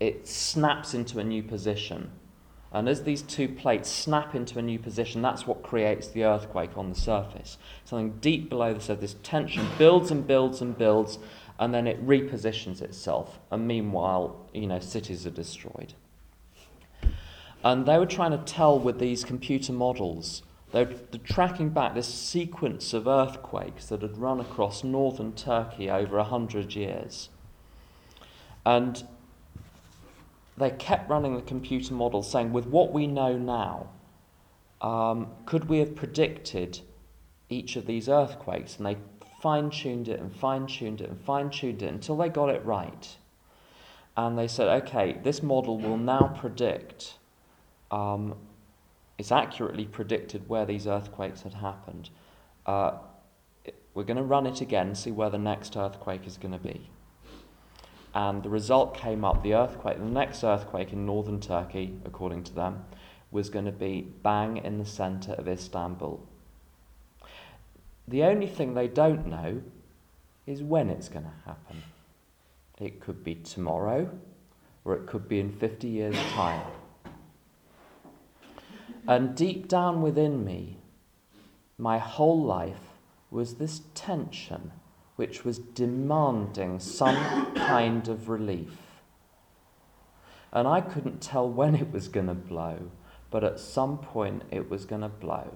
it 0.00 0.28
snaps 0.28 0.94
into 0.94 1.18
a 1.18 1.24
new 1.24 1.42
position. 1.42 2.10
And 2.70 2.88
as 2.88 3.02
these 3.02 3.22
two 3.22 3.48
plates 3.48 3.90
snap 3.90 4.34
into 4.34 4.58
a 4.58 4.62
new 4.62 4.78
position, 4.78 5.22
that's 5.22 5.46
what 5.46 5.62
creates 5.62 6.08
the 6.08 6.24
earthquake 6.24 6.76
on 6.76 6.90
the 6.90 6.94
surface. 6.94 7.56
Something 7.84 8.18
deep 8.20 8.50
below 8.50 8.74
the 8.74 8.80
surface, 8.80 9.12
this 9.12 9.20
tension 9.22 9.66
builds 9.78 10.10
and 10.10 10.26
builds 10.26 10.60
and 10.60 10.76
builds, 10.76 11.18
and 11.58 11.72
then 11.72 11.86
it 11.86 12.06
repositions 12.06 12.82
itself. 12.82 13.38
And 13.50 13.66
meanwhile, 13.66 14.48
you 14.52 14.66
know, 14.66 14.80
cities 14.80 15.26
are 15.26 15.30
destroyed. 15.30 15.94
And 17.64 17.86
they 17.86 17.98
were 17.98 18.06
trying 18.06 18.32
to 18.32 18.38
tell 18.38 18.78
with 18.78 18.98
these 18.98 19.24
computer 19.24 19.72
models, 19.72 20.42
they 20.72 20.84
were 20.84 20.94
tracking 21.24 21.70
back 21.70 21.94
this 21.94 22.06
sequence 22.06 22.92
of 22.92 23.08
earthquakes 23.08 23.86
that 23.86 24.02
had 24.02 24.18
run 24.18 24.38
across 24.38 24.84
northern 24.84 25.32
Turkey 25.32 25.90
over 25.90 26.18
a 26.18 26.24
hundred 26.24 26.74
years. 26.74 27.30
And 28.66 29.02
they 30.58 30.70
kept 30.70 31.08
running 31.08 31.36
the 31.36 31.42
computer 31.42 31.94
model 31.94 32.22
saying, 32.22 32.52
with 32.52 32.66
what 32.66 32.92
we 32.92 33.06
know 33.06 33.36
now, 33.36 33.88
um, 34.80 35.28
could 35.46 35.68
we 35.68 35.78
have 35.78 35.94
predicted 35.94 36.80
each 37.48 37.76
of 37.76 37.86
these 37.86 38.08
earthquakes? 38.08 38.76
And 38.76 38.86
they 38.86 38.96
fine 39.40 39.70
tuned 39.70 40.08
it 40.08 40.20
and 40.20 40.34
fine 40.34 40.66
tuned 40.66 41.00
it 41.00 41.08
and 41.08 41.20
fine 41.20 41.50
tuned 41.50 41.82
it 41.82 41.92
until 41.92 42.16
they 42.16 42.28
got 42.28 42.48
it 42.48 42.64
right. 42.64 43.16
And 44.16 44.38
they 44.38 44.48
said, 44.48 44.68
okay, 44.82 45.18
this 45.22 45.42
model 45.42 45.78
will 45.78 45.96
now 45.96 46.34
predict, 46.38 47.14
um, 47.90 48.34
it's 49.16 49.30
accurately 49.30 49.84
predicted 49.84 50.48
where 50.48 50.66
these 50.66 50.86
earthquakes 50.86 51.42
had 51.42 51.54
happened. 51.54 52.10
Uh, 52.66 52.98
we're 53.94 54.04
going 54.04 54.16
to 54.16 54.22
run 54.22 54.46
it 54.46 54.60
again, 54.60 54.94
see 54.94 55.10
where 55.10 55.30
the 55.30 55.38
next 55.38 55.76
earthquake 55.76 56.26
is 56.26 56.36
going 56.36 56.52
to 56.52 56.58
be 56.58 56.90
and 58.14 58.42
the 58.42 58.48
result 58.48 58.96
came 58.96 59.24
up 59.24 59.42
the 59.42 59.54
earthquake, 59.54 59.98
the 59.98 60.04
next 60.04 60.42
earthquake 60.42 60.92
in 60.92 61.06
northern 61.06 61.40
Turkey, 61.40 61.98
according 62.04 62.44
to 62.44 62.54
them, 62.54 62.84
was 63.30 63.50
going 63.50 63.66
to 63.66 63.72
be 63.72 64.08
bang 64.22 64.56
in 64.56 64.78
the 64.78 64.86
center 64.86 65.32
of 65.32 65.48
Istanbul. 65.48 66.20
The 68.06 68.24
only 68.24 68.46
thing 68.46 68.72
they 68.72 68.88
don't 68.88 69.26
know 69.26 69.62
is 70.46 70.62
when 70.62 70.88
it's 70.88 71.08
going 71.08 71.26
to 71.26 71.32
happen. 71.44 71.82
It 72.80 73.00
could 73.00 73.22
be 73.22 73.34
tomorrow, 73.34 74.10
or 74.84 74.94
it 74.94 75.06
could 75.06 75.28
be 75.28 75.40
in 75.40 75.52
50 75.52 75.88
years' 75.88 76.16
time. 76.32 76.62
And 79.06 79.34
deep 79.34 79.68
down 79.68 80.00
within 80.00 80.44
me, 80.44 80.78
my 81.76 81.98
whole 81.98 82.42
life 82.42 82.94
was 83.30 83.54
this 83.54 83.82
tension 83.94 84.72
which 85.18 85.44
was 85.44 85.58
demanding 85.58 86.78
some 86.78 87.52
kind 87.56 88.06
of 88.06 88.28
relief. 88.28 88.70
And 90.52 90.68
I 90.68 90.80
couldn't 90.80 91.20
tell 91.20 91.50
when 91.50 91.74
it 91.74 91.90
was 91.90 92.06
going 92.06 92.28
to 92.28 92.34
blow, 92.34 92.92
but 93.28 93.42
at 93.42 93.58
some 93.58 93.98
point 93.98 94.44
it 94.52 94.70
was 94.70 94.84
going 94.84 95.02
to 95.02 95.08
blow. 95.08 95.52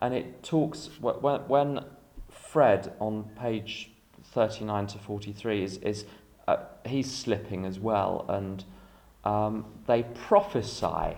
And 0.00 0.12
it 0.12 0.42
talks, 0.42 0.90
when, 1.00 1.42
when 1.46 1.84
Fred 2.28 2.92
on 2.98 3.30
page 3.38 3.92
39 4.24 4.88
to 4.88 4.98
43 4.98 5.62
is, 5.62 5.76
is 5.76 6.04
uh, 6.48 6.56
he's 6.84 7.10
slipping 7.10 7.64
as 7.64 7.78
well, 7.78 8.26
and 8.28 8.64
um, 9.24 9.64
they 9.86 10.02
prophesy, 10.02 11.16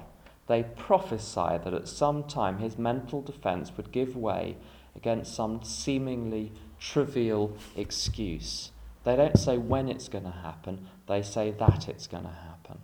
they 0.48 0.64
prophesy 0.76 1.56
that 1.64 1.72
at 1.72 1.88
some 1.88 2.24
time 2.24 2.58
his 2.58 2.76
mental 2.76 3.22
defense 3.22 3.72
would 3.78 3.90
give 3.90 4.14
way 4.16 4.58
against 4.94 5.34
some 5.34 5.62
seemingly 5.62 6.52
trivial 6.80 7.56
excuse. 7.76 8.70
They 9.04 9.16
don't 9.16 9.38
say 9.38 9.58
when 9.58 9.88
it's 9.88 10.08
going 10.08 10.24
to 10.24 10.30
happen, 10.30 10.86
they 11.06 11.22
say 11.22 11.50
that 11.52 11.88
it's 11.88 12.06
going 12.06 12.24
to 12.24 12.28
happen. 12.28 12.78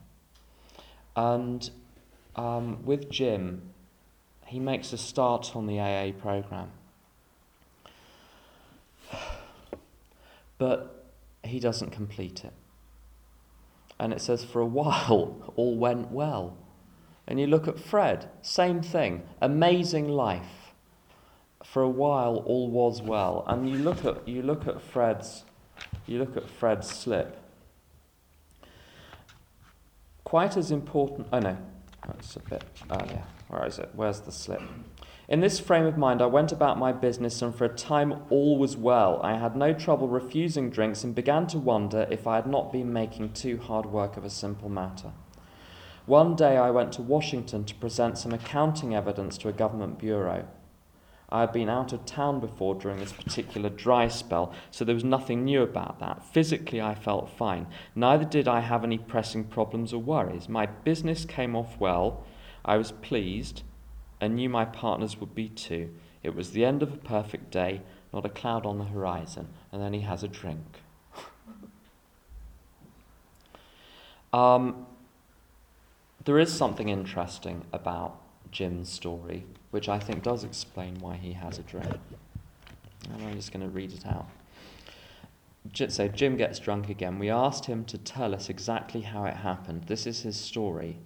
And 1.16 1.70
um, 2.36 2.84
with 2.84 3.10
Jim, 3.10 3.62
he 4.46 4.58
makes 4.58 4.92
a 4.92 4.98
start 4.98 5.54
on 5.54 5.66
the 5.66 5.80
AA 5.80 6.12
program. 6.12 6.70
But 10.58 11.04
he 11.42 11.60
doesn't 11.60 11.90
complete 11.90 12.44
it. 12.44 12.52
And 13.98 14.12
it 14.12 14.20
says, 14.20 14.44
for 14.44 14.60
a 14.60 14.66
while, 14.66 15.52
all 15.56 15.76
went 15.76 16.10
well. 16.10 16.56
And 17.26 17.40
you 17.40 17.46
look 17.46 17.68
at 17.68 17.78
Fred, 17.78 18.28
same 18.42 18.82
thing, 18.82 19.22
amazing 19.40 20.08
life. 20.08 20.63
For 21.64 21.82
a 21.82 21.88
while, 21.88 22.36
all 22.46 22.70
was 22.70 23.02
well. 23.02 23.44
And 23.48 23.68
you 23.68 23.78
look 23.78 24.04
at, 24.04 24.28
you 24.28 24.42
look 24.42 24.68
at 24.68 24.80
Fred's, 24.80 25.44
you 26.06 26.18
look 26.18 26.36
at 26.36 26.48
Fred's 26.48 26.88
slip. 26.88 27.36
Quite 30.22 30.56
as 30.56 30.70
important, 30.70 31.28
oh 31.32 31.40
no, 31.40 31.56
that's 32.06 32.36
a 32.36 32.40
bit 32.40 32.64
earlier. 32.90 33.24
Where 33.48 33.66
is 33.66 33.78
it? 33.78 33.90
Where's 33.94 34.20
the 34.20 34.32
slip? 34.32 34.62
In 35.26 35.40
this 35.40 35.58
frame 35.58 35.86
of 35.86 35.96
mind, 35.96 36.20
I 36.20 36.26
went 36.26 36.52
about 36.52 36.78
my 36.78 36.92
business, 36.92 37.40
and 37.40 37.54
for 37.54 37.64
a 37.64 37.68
time 37.70 38.22
all 38.28 38.58
was 38.58 38.76
well. 38.76 39.20
I 39.22 39.36
had 39.38 39.56
no 39.56 39.72
trouble 39.72 40.06
refusing 40.06 40.70
drinks 40.70 41.02
and 41.02 41.14
began 41.14 41.46
to 41.48 41.58
wonder 41.58 42.06
if 42.10 42.26
I 42.26 42.36
had 42.36 42.46
not 42.46 42.72
been 42.72 42.92
making 42.92 43.32
too 43.32 43.56
hard 43.58 43.86
work 43.86 44.16
of 44.16 44.24
a 44.24 44.30
simple 44.30 44.68
matter. 44.68 45.12
One 46.06 46.36
day 46.36 46.58
I 46.58 46.70
went 46.70 46.92
to 46.94 47.02
Washington 47.02 47.64
to 47.64 47.74
present 47.74 48.18
some 48.18 48.32
accounting 48.32 48.94
evidence 48.94 49.38
to 49.38 49.48
a 49.48 49.52
government 49.52 49.98
bureau. 49.98 50.46
I 51.30 51.40
had 51.40 51.52
been 51.52 51.68
out 51.68 51.92
of 51.92 52.04
town 52.04 52.40
before 52.40 52.74
during 52.74 52.98
this 52.98 53.12
particular 53.12 53.68
dry 53.68 54.08
spell, 54.08 54.52
so 54.70 54.84
there 54.84 54.94
was 54.94 55.04
nothing 55.04 55.44
new 55.44 55.62
about 55.62 55.98
that. 56.00 56.24
Physically, 56.24 56.80
I 56.80 56.94
felt 56.94 57.30
fine. 57.30 57.66
Neither 57.94 58.24
did 58.24 58.46
I 58.46 58.60
have 58.60 58.84
any 58.84 58.98
pressing 58.98 59.44
problems 59.44 59.92
or 59.92 60.02
worries. 60.02 60.48
My 60.48 60.66
business 60.66 61.24
came 61.24 61.56
off 61.56 61.80
well. 61.80 62.24
I 62.64 62.76
was 62.76 62.92
pleased 62.92 63.62
and 64.20 64.36
knew 64.36 64.48
my 64.48 64.64
partners 64.64 65.18
would 65.18 65.34
be 65.34 65.48
too. 65.48 65.94
It 66.22 66.34
was 66.34 66.52
the 66.52 66.64
end 66.64 66.82
of 66.82 66.92
a 66.92 66.96
perfect 66.96 67.50
day, 67.50 67.82
not 68.12 68.24
a 68.24 68.30
cloud 68.30 68.64
on 68.64 68.78
the 68.78 68.84
horizon, 68.84 69.48
and 69.72 69.82
then 69.82 69.92
he 69.92 70.00
has 70.00 70.22
a 70.22 70.28
drink. 70.28 70.80
um, 74.32 74.86
there 76.24 76.38
is 76.38 76.52
something 76.52 76.88
interesting 76.88 77.64
about 77.72 78.20
Jim's 78.50 78.88
story, 78.88 79.44
which 79.74 79.88
I 79.88 79.98
think 79.98 80.22
does 80.22 80.44
explain 80.44 81.00
why 81.00 81.16
he 81.16 81.32
has 81.32 81.58
a 81.58 81.62
drink. 81.62 81.98
And 83.12 83.26
I'm 83.26 83.34
just 83.34 83.52
going 83.52 83.64
to 83.64 83.68
read 83.68 83.92
it 83.92 84.06
out. 84.06 84.28
So 85.88 86.06
Jim 86.06 86.36
gets 86.36 86.60
drunk 86.60 86.88
again. 86.90 87.18
We 87.18 87.28
asked 87.28 87.66
him 87.66 87.84
to 87.86 87.98
tell 87.98 88.36
us 88.36 88.48
exactly 88.48 89.00
how 89.00 89.24
it 89.24 89.34
happened. 89.34 89.88
This 89.88 90.06
is 90.06 90.22
his 90.22 90.36
story. 90.36 91.00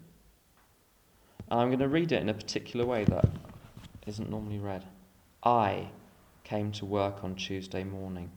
And 1.51 1.59
I'm 1.59 1.69
going 1.69 1.79
to 1.79 1.89
read 1.89 2.13
it 2.13 2.21
in 2.21 2.29
a 2.29 2.35
particular 2.35 2.85
way 2.85 3.05
that 3.05 3.31
isn't 4.07 4.29
normally 4.29 4.59
read. 4.59 4.85
I 5.43 5.89
came 6.45 6.71
to 6.73 6.85
work 6.85 7.25
on 7.25 7.37
Tuesday 7.37 7.85
morning. 7.85 8.31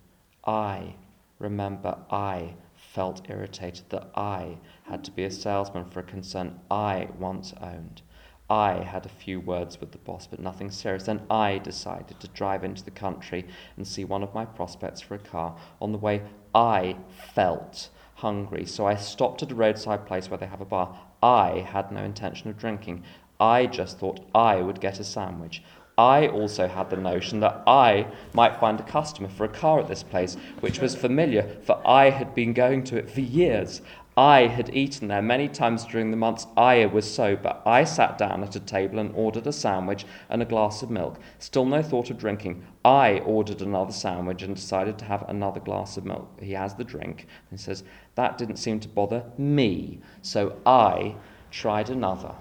I 0.46 0.96
remember 1.40 1.98
I 2.10 2.54
felt 2.78 3.30
irritated 3.30 3.90
that 3.90 4.10
I 4.16 4.60
had 4.84 5.04
to 5.04 5.12
be 5.12 5.26
a 5.26 5.30
salesman 5.30 5.84
for 5.90 6.00
a 6.00 6.04
concern 6.04 6.62
I 6.72 7.10
once 7.20 7.54
owned. 7.62 8.02
I 8.52 8.84
had 8.84 9.06
a 9.06 9.10
few 9.10 9.40
words 9.40 9.80
with 9.80 9.94
the 9.94 9.98
boss, 9.98 10.28
but 10.28 10.42
nothing 10.42 10.72
serious. 10.72 11.04
Then 11.04 11.22
I 11.30 11.58
decided 11.60 12.20
to 12.20 12.28
drive 12.28 12.66
into 12.66 12.84
the 12.84 12.92
country 12.92 13.46
and 13.78 13.88
see 13.88 14.04
one 14.04 14.24
of 14.24 14.34
my 14.34 14.44
prospects 14.44 15.00
for 15.00 15.16
a 15.16 15.20
car. 15.20 15.56
On 15.80 15.94
the 15.94 15.98
way, 15.98 16.24
I 16.54 16.98
felt 17.34 17.88
hungry, 18.16 18.66
so 18.66 18.86
I 18.86 18.96
stopped 18.96 19.42
at 19.42 19.52
a 19.52 19.56
roadside 19.56 20.06
place 20.06 20.30
where 20.30 20.38
they 20.38 20.48
have 20.48 20.60
a 20.60 20.66
bar. 20.66 21.00
I 21.24 21.60
had 21.60 21.94
no 21.94 22.04
intention 22.04 22.50
of 22.50 22.58
drinking. 22.58 23.04
I 23.40 23.68
just 23.68 24.00
thought 24.00 24.20
I 24.36 24.58
would 24.58 24.82
get 24.82 25.00
a 25.00 25.06
sandwich. 25.06 25.64
I 25.98 26.28
also 26.28 26.68
had 26.68 26.90
the 26.90 26.98
notion 26.98 27.40
that 27.42 27.64
I 27.68 28.08
might 28.34 28.60
find 28.60 28.80
a 28.80 28.84
customer 28.84 29.30
for 29.30 29.46
a 29.46 29.50
car 29.50 29.80
at 29.80 29.88
this 29.88 30.04
place, 30.04 30.36
which 30.60 30.80
was 30.80 30.96
familiar, 30.96 31.58
for 31.64 31.82
I 31.88 32.10
had 32.10 32.36
been 32.36 32.54
going 32.54 32.84
to 32.86 32.98
it 32.98 33.10
for 33.10 33.22
years. 33.22 33.82
I 34.18 34.48
had 34.48 34.76
eaten 34.76 35.08
there 35.08 35.22
many 35.22 35.48
times 35.48 35.86
during 35.86 36.12
the 36.12 36.18
months 36.18 36.46
I 36.58 36.86
was 36.86 37.12
sober. 37.12 37.56
I 37.66 37.86
sat 37.86 38.18
down 38.18 38.44
at 38.44 38.58
a 38.58 38.60
table 38.60 39.00
and 39.00 39.16
ordered 39.16 39.48
a 39.48 39.54
sandwich 39.54 40.06
and 40.30 40.42
a 40.42 40.46
glass 40.46 40.84
of 40.84 40.90
milk. 40.90 41.18
Still 41.40 41.66
no 41.66 41.82
thought 41.82 42.10
of 42.10 42.18
drinking. 42.18 42.66
I 42.84 43.20
ordered 43.20 43.62
another 43.62 43.94
sandwich 43.94 44.44
and 44.44 44.56
decided 44.56 44.98
to 44.98 45.06
have 45.06 45.28
another 45.30 45.62
glass 45.62 45.96
of 45.96 46.06
milk. 46.06 46.30
He 46.42 46.52
has 46.52 46.76
the 46.76 46.84
drink 46.84 47.28
and 47.50 47.60
says, 47.60 47.86
That 48.16 48.38
didn't 48.38 48.58
seem 48.58 48.82
to 48.82 48.90
bother 48.90 49.24
me. 49.38 50.02
So 50.22 50.58
I 50.66 51.16
tried 51.50 51.90
another. 51.90 52.36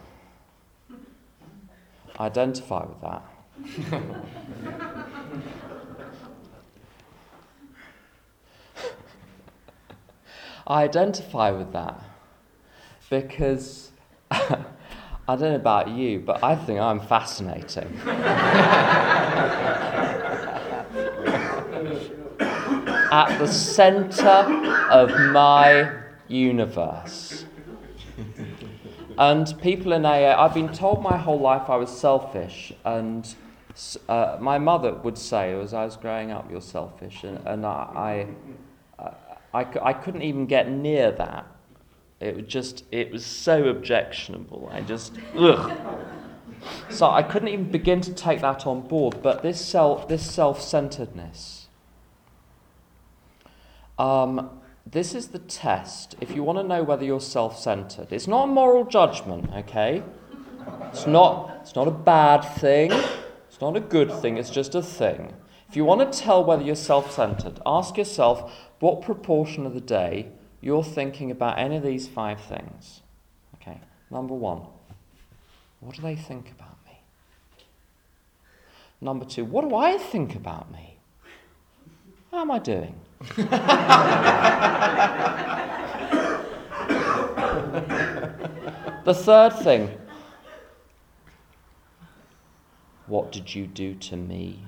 Identify 2.18 2.84
with 2.84 3.00
that. 3.00 3.22
I 10.66 10.84
identify 10.84 11.50
with 11.50 11.72
that 11.72 12.02
because 13.08 13.90
I 14.30 14.56
don't 15.26 15.40
know 15.40 15.54
about 15.56 15.88
you, 15.88 16.20
but 16.20 16.42
I 16.42 16.56
think 16.56 16.80
I'm 16.80 17.00
fascinating. 17.00 17.98
At 23.12 23.38
the 23.38 23.46
center 23.48 24.28
of 24.90 25.10
my 25.32 25.90
universe. 26.28 27.44
And 29.18 29.52
people 29.60 29.92
in 29.92 30.06
AA, 30.06 30.34
I've 30.40 30.54
been 30.54 30.72
told 30.72 31.02
my 31.02 31.16
whole 31.16 31.38
life 31.38 31.68
I 31.68 31.76
was 31.76 31.90
selfish, 31.90 32.72
and 32.84 33.34
uh, 34.08 34.38
my 34.40 34.58
mother 34.58 34.94
would 34.94 35.18
say 35.18 35.52
as 35.60 35.74
I 35.74 35.84
was 35.84 35.96
growing 35.96 36.30
up, 36.30 36.50
"You're 36.50 36.60
selfish," 36.60 37.24
and, 37.24 37.38
and 37.46 37.66
I, 37.66 38.26
I, 39.52 39.92
couldn't 39.92 40.22
even 40.22 40.46
get 40.46 40.70
near 40.70 41.10
that. 41.12 41.46
It 42.20 42.36
was 42.36 42.46
just, 42.46 42.84
it 42.92 43.10
was 43.10 43.24
so 43.24 43.68
objectionable. 43.68 44.68
I 44.72 44.82
just, 44.82 45.14
ugh. 45.36 45.78
So 46.88 47.10
I 47.10 47.22
couldn't 47.22 47.48
even 47.48 47.70
begin 47.70 48.00
to 48.02 48.12
take 48.12 48.42
that 48.42 48.66
on 48.66 48.82
board. 48.82 49.22
But 49.22 49.42
this 49.42 49.64
self, 49.64 50.08
this 50.08 50.30
self-centeredness. 50.30 51.68
Um, 53.98 54.60
this 54.86 55.14
is 55.14 55.28
the 55.28 55.38
test 55.38 56.16
if 56.20 56.34
you 56.34 56.42
want 56.42 56.58
to 56.58 56.64
know 56.64 56.82
whether 56.82 57.04
you're 57.04 57.20
self 57.20 57.58
centered. 57.58 58.08
It's 58.10 58.26
not 58.26 58.44
a 58.44 58.46
moral 58.46 58.84
judgment, 58.84 59.50
okay? 59.54 60.02
It's 60.88 61.06
not, 61.06 61.58
it's 61.60 61.74
not 61.74 61.86
a 61.86 61.92
bad 61.92 62.40
thing, 62.40 62.92
it's 62.92 63.60
not 63.60 63.76
a 63.76 63.80
good 63.80 64.12
thing, 64.12 64.36
it's 64.36 64.50
just 64.50 64.74
a 64.74 64.82
thing. 64.82 65.32
If 65.68 65.76
you 65.76 65.84
want 65.84 66.12
to 66.12 66.18
tell 66.18 66.44
whether 66.44 66.62
you're 66.62 66.74
self 66.74 67.12
centered, 67.12 67.60
ask 67.64 67.96
yourself 67.96 68.52
what 68.80 69.02
proportion 69.02 69.66
of 69.66 69.74
the 69.74 69.80
day 69.80 70.32
you're 70.60 70.84
thinking 70.84 71.30
about 71.30 71.58
any 71.58 71.76
of 71.76 71.82
these 71.82 72.08
five 72.08 72.40
things. 72.40 73.02
Okay, 73.56 73.78
number 74.10 74.34
one, 74.34 74.62
what 75.80 75.94
do 75.94 76.02
they 76.02 76.16
think 76.16 76.50
about 76.50 76.76
me? 76.86 76.98
Number 79.00 79.24
two, 79.24 79.44
what 79.44 79.68
do 79.68 79.74
I 79.74 79.96
think 79.96 80.34
about 80.34 80.72
me? 80.72 80.98
How 82.30 82.40
am 82.40 82.50
I 82.50 82.58
doing? 82.58 83.00
the 89.04 89.14
third 89.14 89.52
thing 89.62 89.90
what 93.10 93.32
did 93.32 93.54
you 93.54 93.66
do 93.66 93.94
to 93.96 94.16
me? 94.16 94.64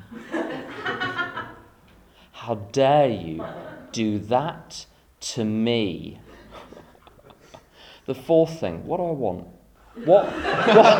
How 2.32 2.56
dare 2.72 3.08
you 3.08 3.44
do 3.92 4.18
that 4.18 4.86
to 5.20 5.44
me? 5.44 6.20
The 8.04 8.16
fourth 8.16 8.58
thing, 8.58 8.84
what 8.84 8.96
do 8.96 9.04
I 9.04 9.12
want? 9.12 9.46
What? 10.04 10.26
what? 10.26 10.98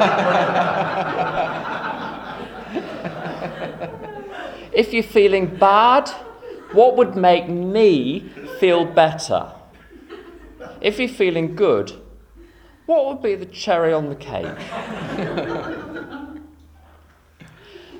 if 4.72 4.92
you're 4.92 5.02
feeling 5.02 5.56
bad, 5.56 6.08
What 6.72 6.96
would 6.96 7.16
make 7.16 7.48
me 7.48 8.30
feel 8.58 8.86
better? 8.86 9.52
If 10.80 10.98
you're 10.98 11.06
feeling 11.06 11.54
good, 11.54 11.92
what 12.86 13.06
would 13.06 13.22
be 13.22 13.34
the 13.34 13.44
cherry 13.44 13.92
on 13.92 14.08
the 14.08 14.14
cake? 14.14 14.46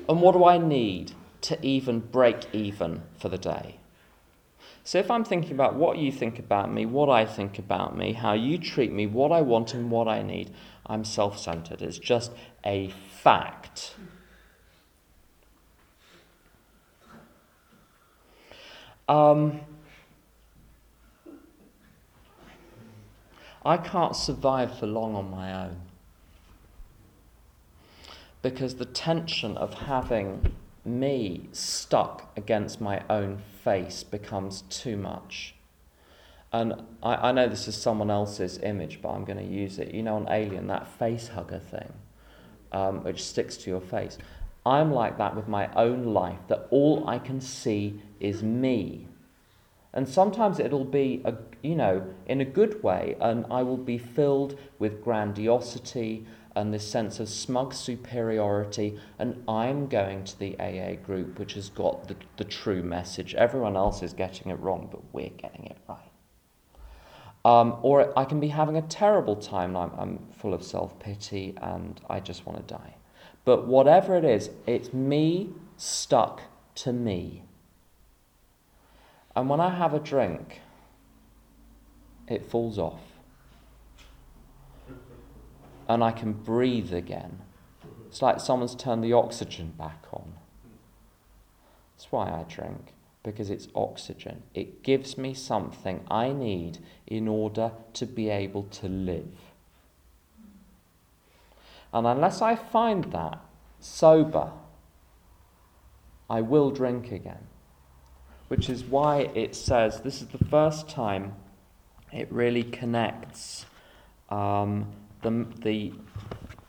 and 0.09 0.21
what 0.21 0.31
do 0.31 0.43
I 0.43 0.57
need 0.57 1.11
to 1.41 1.63
even 1.65 1.99
break 1.99 2.47
even 2.51 3.03
for 3.19 3.29
the 3.29 3.37
day? 3.37 3.77
So 4.83 4.99
if 4.99 5.09
I'm 5.09 5.23
thinking 5.23 5.53
about 5.53 5.75
what 5.75 5.97
you 5.97 6.11
think 6.11 6.39
about 6.39 6.71
me, 6.71 6.85
what 6.85 7.09
I 7.09 7.25
think 7.25 7.57
about 7.57 7.97
me, 7.97 8.13
how 8.13 8.33
you 8.33 8.57
treat 8.57 8.91
me, 8.91 9.07
what 9.07 9.31
I 9.31 9.41
want 9.41 9.73
and 9.73 9.89
what 9.89 10.09
I 10.09 10.21
need, 10.21 10.53
I'm 10.85 11.05
self 11.05 11.39
centered. 11.39 11.81
It's 11.81 11.97
just 11.97 12.33
a 12.65 12.89
fact. 13.21 13.95
Um, 19.07 19.61
I 23.65 23.77
can't 23.77 24.15
survive 24.15 24.77
for 24.77 24.87
long 24.87 25.15
on 25.15 25.29
my 25.29 25.65
own. 25.65 25.81
Because 28.41 28.75
the 28.75 28.85
tension 28.85 29.55
of 29.55 29.73
having 29.73 30.53
me 30.85 31.47
stuck 31.51 32.35
against 32.37 32.81
my 32.81 33.01
own 33.09 33.41
face 33.63 34.03
becomes 34.03 34.63
too 34.69 34.97
much. 34.97 35.55
And 36.51 36.83
I, 37.01 37.29
I 37.29 37.31
know 37.31 37.47
this 37.47 37.67
is 37.67 37.75
someone 37.75 38.11
else's 38.11 38.59
image, 38.59 39.01
but 39.01 39.09
I'm 39.09 39.25
going 39.25 39.39
to 39.39 39.43
use 39.43 39.79
it. 39.79 39.93
You 39.93 40.03
know, 40.03 40.15
on 40.15 40.27
Alien, 40.29 40.67
that 40.67 40.87
face 40.87 41.29
hugger 41.29 41.59
thing, 41.59 41.91
um, 42.71 43.03
which 43.03 43.23
sticks 43.23 43.57
to 43.57 43.69
your 43.69 43.81
face. 43.81 44.17
I'm 44.65 44.93
like 44.93 45.17
that 45.17 45.35
with 45.35 45.47
my 45.47 45.73
own 45.73 46.13
life, 46.13 46.39
that 46.47 46.67
all 46.69 47.07
I 47.07 47.19
can 47.19 47.41
see 47.41 48.01
is 48.19 48.43
me. 48.43 49.07
And 49.93 50.07
sometimes 50.07 50.59
it'll 50.59 50.85
be, 50.85 51.21
a, 51.25 51.35
you 51.61 51.75
know, 51.75 52.03
in 52.25 52.41
a 52.41 52.45
good 52.45 52.81
way, 52.81 53.15
and 53.19 53.45
I 53.51 53.61
will 53.63 53.77
be 53.77 53.97
filled 53.97 54.57
with 54.79 55.03
grandiosity 55.03 56.25
and 56.55 56.73
this 56.73 56.89
sense 56.89 57.19
of 57.19 57.29
smug 57.29 57.73
superiority, 57.73 58.99
and 59.17 59.43
I'm 59.47 59.87
going 59.87 60.23
to 60.25 60.39
the 60.39 60.59
AA 60.59 60.95
group 60.95 61.39
which 61.39 61.53
has 61.53 61.69
got 61.69 62.07
the, 62.07 62.15
the 62.37 62.43
true 62.43 62.83
message. 62.83 63.33
Everyone 63.35 63.75
else 63.75 64.03
is 64.03 64.13
getting 64.13 64.51
it 64.51 64.59
wrong, 64.59 64.87
but 64.91 65.01
we're 65.13 65.29
getting 65.29 65.65
it 65.65 65.77
right. 65.89 65.97
Um, 67.45 67.77
or 67.81 68.17
I 68.17 68.23
can 68.23 68.39
be 68.39 68.49
having 68.49 68.77
a 68.77 68.81
terrible 68.81 69.35
time 69.35 69.75
I'm, 69.75 69.91
I'm 69.97 70.19
full 70.37 70.53
of 70.53 70.63
self 70.63 70.97
pity 70.99 71.55
and 71.61 71.99
I 72.09 72.19
just 72.19 72.45
want 72.45 72.65
to 72.65 72.73
die. 72.73 72.95
But 73.45 73.67
whatever 73.67 74.15
it 74.15 74.23
is, 74.23 74.49
it's 74.65 74.93
me 74.93 75.49
stuck 75.75 76.41
to 76.75 76.93
me. 76.93 77.43
And 79.35 79.49
when 79.49 79.59
I 79.59 79.71
have 79.71 79.93
a 79.93 79.99
drink, 79.99 80.61
it 82.27 82.45
falls 82.45 82.79
off 82.79 83.01
and 85.93 86.03
I 86.03 86.11
can 86.11 86.33
breathe 86.33 86.91
again. 86.91 87.39
It's 88.07 88.21
like 88.21 88.39
someone's 88.39 88.75
turned 88.75 89.03
the 89.03 89.13
oxygen 89.13 89.73
back 89.77 90.05
on. 90.11 90.33
That's 91.95 92.11
why 92.11 92.29
I 92.29 92.45
drink, 92.49 92.93
because 93.23 93.51
it's 93.51 93.67
oxygen. 93.75 94.41
It 94.55 94.81
gives 94.81 95.19
me 95.19 95.35
something 95.35 96.03
I 96.09 96.31
need 96.31 96.79
in 97.05 97.27
order 97.27 97.71
to 97.93 98.05
be 98.07 98.29
able 98.29 98.63
to 98.63 98.87
live. 98.87 99.37
And 101.93 102.07
unless 102.07 102.41
I 102.41 102.55
find 102.55 103.05
that 103.11 103.39
sober, 103.79 104.51
I 106.27 106.41
will 106.41 106.71
drink 106.71 107.11
again. 107.11 107.47
Which 108.47 108.67
is 108.67 108.83
why 108.83 109.29
it 109.35 109.55
says 109.55 110.01
this 110.01 110.23
is 110.23 110.29
the 110.29 110.43
first 110.45 110.89
time 110.89 111.35
it 112.11 112.31
really 112.31 112.63
connects 112.63 113.65
um, 114.29 114.91
the, 115.23 115.47
the 115.61 115.93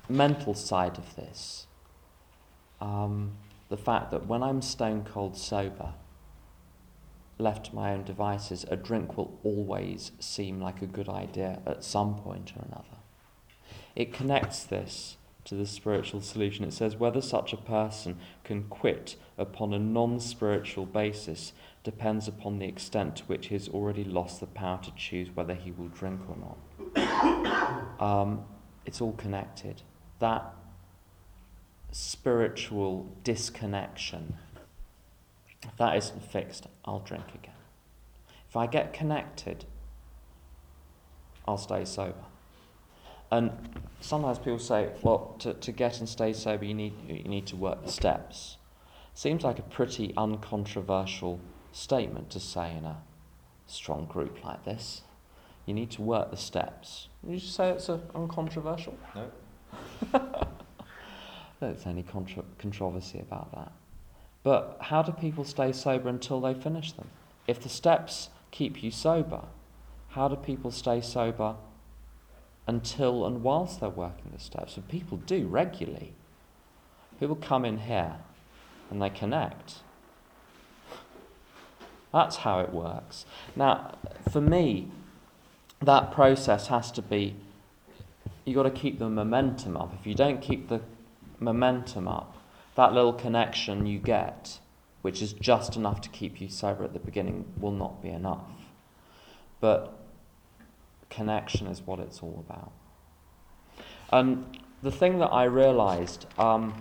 mental 0.08 0.54
side 0.54 0.98
of 0.98 1.16
this. 1.16 1.66
Um, 2.80 3.32
the 3.68 3.76
fact 3.76 4.10
that 4.10 4.26
when 4.26 4.42
I'm 4.42 4.62
stone 4.62 5.04
cold 5.04 5.36
sober, 5.36 5.94
left 7.38 7.66
to 7.66 7.74
my 7.74 7.92
own 7.92 8.04
devices, 8.04 8.64
a 8.70 8.76
drink 8.76 9.16
will 9.16 9.38
always 9.42 10.12
seem 10.20 10.60
like 10.60 10.82
a 10.82 10.86
good 10.86 11.08
idea 11.08 11.60
at 11.66 11.84
some 11.84 12.14
point 12.16 12.52
or 12.56 12.64
another. 12.64 12.98
It 13.96 14.12
connects 14.12 14.64
this 14.64 15.16
to 15.44 15.54
the 15.54 15.66
spiritual 15.66 16.20
solution. 16.20 16.64
It 16.64 16.72
says 16.72 16.96
whether 16.96 17.20
such 17.20 17.52
a 17.52 17.56
person 17.58 18.18
can 18.44 18.64
quit 18.64 19.16
upon 19.36 19.74
a 19.74 19.78
non 19.78 20.20
spiritual 20.20 20.86
basis 20.86 21.52
depends 21.84 22.26
upon 22.26 22.58
the 22.58 22.66
extent 22.66 23.16
to 23.16 23.24
which 23.24 23.48
he 23.48 23.54
has 23.54 23.68
already 23.68 24.02
lost 24.04 24.40
the 24.40 24.46
power 24.46 24.80
to 24.82 24.90
choose 24.96 25.28
whether 25.34 25.54
he 25.54 25.70
will 25.70 25.88
drink 25.88 26.20
or 26.28 26.36
not. 26.36 26.58
Um, 28.00 28.44
it's 28.84 29.00
all 29.00 29.12
connected. 29.12 29.82
That 30.18 30.52
spiritual 31.92 33.08
disconnection, 33.22 34.36
if 35.62 35.76
that 35.76 35.96
isn't 35.96 36.24
fixed, 36.24 36.66
I'll 36.84 36.98
drink 36.98 37.24
again. 37.34 37.54
If 38.48 38.56
I 38.56 38.66
get 38.66 38.92
connected, 38.92 39.64
I'll 41.46 41.56
stay 41.56 41.84
sober. 41.84 42.24
And 43.30 43.52
sometimes 44.00 44.38
people 44.38 44.58
say, 44.58 44.90
well, 45.02 45.36
to, 45.38 45.54
to 45.54 45.72
get 45.72 46.00
and 46.00 46.08
stay 46.08 46.32
sober, 46.32 46.64
you 46.64 46.74
need, 46.74 46.94
you 47.08 47.24
need 47.24 47.46
to 47.46 47.56
work 47.56 47.84
the 47.84 47.92
steps. 47.92 48.56
Seems 49.14 49.44
like 49.44 49.58
a 49.58 49.62
pretty 49.62 50.12
uncontroversial 50.16 51.40
statement 51.74 52.30
to 52.30 52.40
say 52.40 52.74
in 52.74 52.84
a 52.84 52.96
strong 53.66 54.06
group 54.06 54.42
like 54.44 54.64
this. 54.64 55.02
You 55.66 55.74
need 55.74 55.90
to 55.92 56.02
work 56.02 56.30
the 56.30 56.36
steps. 56.36 57.08
Would 57.22 57.34
you 57.34 57.40
say 57.40 57.70
it's 57.70 57.88
a, 57.88 58.00
uncontroversial? 58.14 58.96
No. 59.14 59.30
There's 61.60 61.86
any 61.86 62.02
contra- 62.02 62.44
controversy 62.58 63.18
about 63.18 63.52
that. 63.52 63.72
But 64.42 64.76
how 64.82 65.02
do 65.02 65.12
people 65.12 65.44
stay 65.44 65.72
sober 65.72 66.08
until 66.08 66.40
they 66.40 66.54
finish 66.54 66.92
them? 66.92 67.08
If 67.46 67.60
the 67.60 67.68
steps 67.68 68.28
keep 68.50 68.82
you 68.82 68.90
sober, 68.90 69.42
how 70.10 70.28
do 70.28 70.36
people 70.36 70.70
stay 70.70 71.00
sober 71.00 71.56
until 72.66 73.26
and 73.26 73.42
whilst 73.42 73.80
they're 73.80 73.88
working 73.88 74.30
the 74.32 74.40
steps? 74.40 74.76
And 74.76 74.86
people 74.86 75.16
do 75.16 75.46
regularly. 75.46 76.12
People 77.18 77.36
come 77.36 77.64
in 77.64 77.78
here 77.78 78.16
and 78.90 79.00
they 79.00 79.10
connect. 79.10 79.76
That's 82.14 82.36
how 82.36 82.60
it 82.60 82.72
works. 82.72 83.26
Now, 83.56 83.98
for 84.30 84.40
me, 84.40 84.88
that 85.82 86.12
process 86.12 86.68
has 86.68 86.92
to 86.92 87.02
be 87.02 87.34
you've 88.44 88.54
got 88.54 88.62
to 88.62 88.70
keep 88.70 89.00
the 89.00 89.08
momentum 89.08 89.76
up. 89.76 89.92
If 89.98 90.06
you 90.06 90.14
don't 90.14 90.40
keep 90.40 90.68
the 90.68 90.80
momentum 91.40 92.06
up, 92.06 92.36
that 92.76 92.92
little 92.92 93.12
connection 93.12 93.86
you 93.86 93.98
get, 93.98 94.60
which 95.02 95.20
is 95.20 95.32
just 95.32 95.74
enough 95.74 96.00
to 96.02 96.08
keep 96.08 96.40
you 96.40 96.48
sober 96.48 96.84
at 96.84 96.92
the 96.92 97.00
beginning, 97.00 97.46
will 97.58 97.72
not 97.72 98.00
be 98.00 98.10
enough. 98.10 98.46
But 99.60 99.98
connection 101.10 101.66
is 101.66 101.82
what 101.82 101.98
it's 101.98 102.22
all 102.22 102.44
about. 102.48 102.70
And 104.12 104.56
the 104.82 104.92
thing 104.92 105.18
that 105.18 105.32
I 105.32 105.44
realized 105.44 106.26
um, 106.38 106.78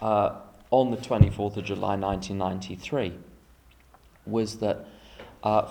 uh, 0.00 0.40
on 0.70 0.90
the 0.90 0.96
24th 0.96 1.56
of 1.56 1.64
July 1.64 1.96
1993 1.96 3.14
was 4.26 4.58
that 4.58 4.86
uh, 5.42 5.68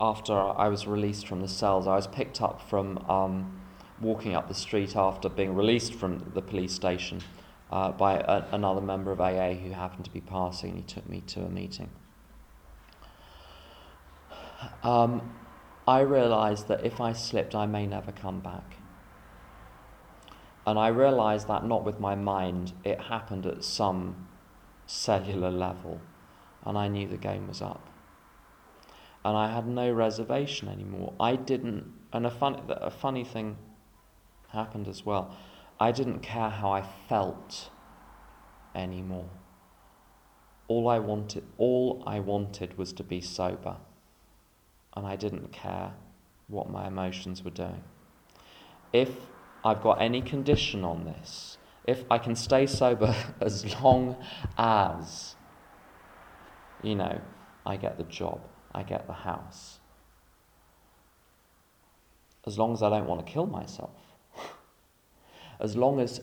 after 0.00 0.32
I 0.32 0.68
was 0.68 0.86
released 0.86 1.26
from 1.26 1.40
the 1.40 1.48
cells, 1.48 1.86
I 1.86 1.96
was 1.96 2.06
picked 2.06 2.40
up 2.40 2.68
from 2.68 2.98
um, 3.10 3.60
walking 4.00 4.34
up 4.34 4.48
the 4.48 4.54
street 4.54 4.96
after 4.96 5.28
being 5.28 5.54
released 5.54 5.94
from 5.94 6.30
the 6.34 6.42
police 6.42 6.72
station 6.72 7.20
uh, 7.70 7.92
by 7.92 8.14
a, 8.14 8.44
another 8.52 8.80
member 8.80 9.10
of 9.12 9.20
AA 9.20 9.52
who 9.54 9.70
happened 9.70 10.04
to 10.04 10.10
be 10.10 10.20
passing. 10.20 10.76
He 10.76 10.82
took 10.82 11.08
me 11.08 11.22
to 11.28 11.40
a 11.40 11.48
meeting. 11.48 11.90
Um, 14.82 15.34
I 15.86 16.00
realised 16.00 16.68
that 16.68 16.84
if 16.84 17.00
I 17.00 17.12
slipped, 17.12 17.54
I 17.54 17.66
may 17.66 17.86
never 17.86 18.12
come 18.12 18.40
back. 18.40 18.76
And 20.66 20.78
I 20.78 20.88
realised 20.88 21.46
that 21.48 21.64
not 21.64 21.84
with 21.84 22.00
my 22.00 22.14
mind, 22.14 22.72
it 22.84 23.00
happened 23.00 23.46
at 23.46 23.62
some 23.62 24.28
cellular 24.86 25.50
level, 25.50 26.00
and 26.64 26.76
I 26.76 26.88
knew 26.88 27.06
the 27.06 27.16
game 27.16 27.46
was 27.46 27.62
up 27.62 27.88
and 29.26 29.36
I 29.36 29.52
had 29.52 29.66
no 29.66 29.90
reservation 29.90 30.68
anymore. 30.68 31.12
I 31.18 31.34
didn't, 31.34 31.92
and 32.12 32.24
a, 32.24 32.30
fun, 32.30 32.62
a 32.68 32.92
funny 32.92 33.24
thing 33.24 33.56
happened 34.50 34.86
as 34.86 35.04
well. 35.04 35.36
I 35.80 35.90
didn't 35.90 36.20
care 36.20 36.48
how 36.48 36.70
I 36.70 36.82
felt 37.08 37.70
anymore. 38.72 39.28
All 40.68 40.88
I 40.88 41.00
wanted, 41.00 41.42
all 41.58 42.04
I 42.06 42.20
wanted 42.20 42.78
was 42.78 42.92
to 42.92 43.02
be 43.02 43.20
sober, 43.20 43.78
and 44.96 45.04
I 45.04 45.16
didn't 45.16 45.50
care 45.50 45.94
what 46.46 46.70
my 46.70 46.86
emotions 46.86 47.42
were 47.42 47.50
doing. 47.50 47.82
If 48.92 49.10
I've 49.66 49.82
got 49.82 50.00
any 50.00 50.22
condition 50.22 50.84
on 50.84 51.04
this, 51.04 51.58
if 51.88 52.04
I 52.08 52.18
can 52.18 52.36
stay 52.36 52.66
sober 52.66 53.16
as 53.40 53.80
long 53.82 54.16
as, 54.56 55.34
you 56.84 56.94
know, 56.94 57.20
I 57.64 57.76
get 57.76 57.98
the 57.98 58.04
job, 58.04 58.40
I 58.72 58.84
get 58.84 59.08
the 59.08 59.12
house. 59.12 59.80
As 62.46 62.56
long 62.56 62.74
as 62.74 62.82
I 62.84 62.90
don't 62.90 63.06
want 63.06 63.26
to 63.26 63.32
kill 63.32 63.46
myself. 63.46 63.90
as 65.60 65.74
long 65.74 65.98
as 65.98 66.20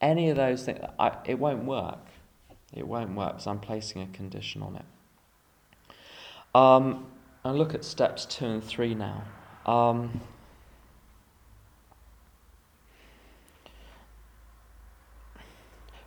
any 0.00 0.30
of 0.30 0.36
those 0.36 0.64
things, 0.64 0.78
I, 0.96 1.16
it 1.24 1.40
won't 1.40 1.64
work. 1.64 2.06
It 2.72 2.86
won't 2.86 3.16
work 3.16 3.32
because 3.32 3.48
I'm 3.48 3.58
placing 3.58 4.02
a 4.02 4.06
condition 4.06 4.62
on 4.62 4.76
it. 4.76 4.84
Um, 6.54 7.08
and 7.42 7.58
look 7.58 7.74
at 7.74 7.84
steps 7.84 8.24
two 8.24 8.46
and 8.46 8.62
three 8.62 8.94
now. 8.94 9.24
Um, 9.66 10.20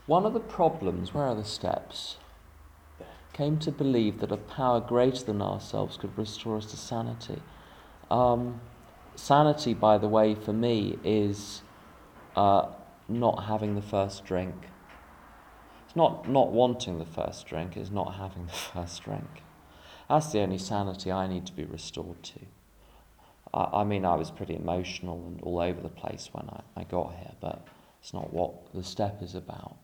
one 0.08 0.26
of 0.26 0.34
the 0.34 0.40
problems, 0.40 1.14
where 1.14 1.26
are 1.26 1.36
the 1.36 1.44
steps? 1.44 2.16
Came 3.34 3.60
to 3.60 3.72
believe 3.72 4.20
that 4.22 4.32
a 4.32 4.38
power 4.38 4.80
greater 4.80 5.24
than 5.26 5.42
ourselves 5.42 5.98
could 5.98 6.18
restore 6.18 6.58
us 6.58 6.66
to 6.68 6.78
sanity. 6.78 7.42
Um, 8.10 8.62
sanity, 9.16 9.74
by 9.74 9.98
the 9.98 10.08
way, 10.08 10.34
for 10.34 10.54
me, 10.54 10.98
is 11.04 11.62
uh, 12.38 12.68
not 13.10 13.46
having 13.46 13.76
the 13.76 13.82
first 13.82 14.26
drink. 14.26 14.56
It's 15.86 15.96
not 15.96 16.28
not 16.28 16.52
wanting 16.52 17.00
the 17.00 17.06
first 17.06 17.46
drink, 17.46 17.76
it's 17.76 17.92
not 17.92 18.16
having 18.16 18.46
the 18.46 18.54
first 18.74 19.04
drink. 19.04 19.44
That's 20.10 20.32
the 20.32 20.40
only 20.40 20.58
sanity 20.58 21.12
I 21.12 21.28
need 21.28 21.46
to 21.48 21.54
be 21.54 21.66
restored 21.66 22.24
to. 22.24 22.40
I, 23.54 23.82
I 23.82 23.84
mean, 23.84 24.06
I 24.06 24.16
was 24.16 24.32
pretty 24.32 24.56
emotional 24.56 25.18
and 25.28 25.42
all 25.42 25.60
over 25.60 25.82
the 25.82 25.90
place 25.90 26.30
when 26.32 26.50
I, 26.50 26.62
I 26.80 26.84
got 26.86 27.14
here, 27.16 27.34
but 27.42 27.68
it's 28.02 28.14
not 28.14 28.34
what 28.34 28.74
the 28.74 28.84
step 28.84 29.22
is 29.22 29.36
about. 29.36 29.76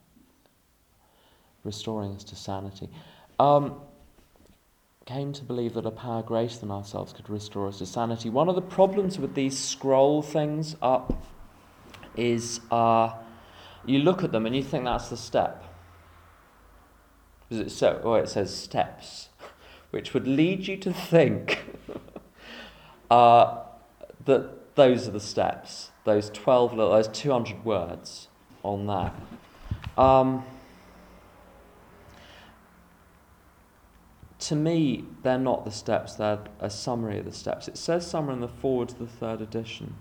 Restoring 1.63 2.15
us 2.15 2.23
to 2.25 2.35
sanity. 2.35 2.89
Um, 3.39 3.79
came 5.05 5.33
to 5.33 5.43
believe 5.43 5.73
that 5.73 5.85
a 5.85 5.91
power 5.91 6.23
greater 6.23 6.59
than 6.59 6.71
ourselves 6.71 7.11
could 7.13 7.29
restore 7.29 7.67
us 7.67 7.79
to 7.79 7.85
sanity. 7.85 8.29
One 8.29 8.47
of 8.47 8.55
the 8.55 8.61
problems 8.61 9.19
with 9.19 9.35
these 9.35 9.57
scroll 9.57 10.21
things 10.21 10.75
up 10.81 11.25
is 12.15 12.61
uh, 12.71 13.13
you 13.85 13.99
look 13.99 14.23
at 14.23 14.31
them 14.31 14.45
and 14.45 14.55
you 14.55 14.63
think 14.63 14.85
that's 14.85 15.09
the 15.09 15.17
step. 15.17 15.63
So? 17.67 18.01
Oh, 18.03 18.15
it 18.15 18.29
says 18.29 18.55
steps 18.55 19.29
which 19.93 20.11
would 20.11 20.27
lead 20.27 20.67
you 20.67 20.75
to 20.75 20.91
think 20.91 21.63
uh, 23.11 23.59
that 24.25 24.75
those 24.75 25.07
are 25.07 25.11
the 25.11 25.19
steps, 25.19 25.91
those 26.03 26.31
12, 26.31 26.75
those 26.75 27.07
200 27.09 27.63
words 27.63 28.27
on 28.63 28.87
that. 28.87 29.13
Um, 29.95 30.43
to 34.43 34.55
me, 34.55 35.05
they're 35.23 35.37
not 35.37 35.63
the 35.63 35.71
steps, 35.71 36.15
they're 36.15 36.39
a 36.59 36.69
summary 36.69 37.19
of 37.19 37.25
the 37.25 37.31
steps. 37.31 37.69
It 37.69 37.77
says 37.77 38.05
somewhere 38.05 38.33
in 38.33 38.41
the 38.41 38.49
foreword 38.49 38.89
to 38.89 38.99
the 38.99 39.07
third 39.07 39.41
edition. 39.41 39.95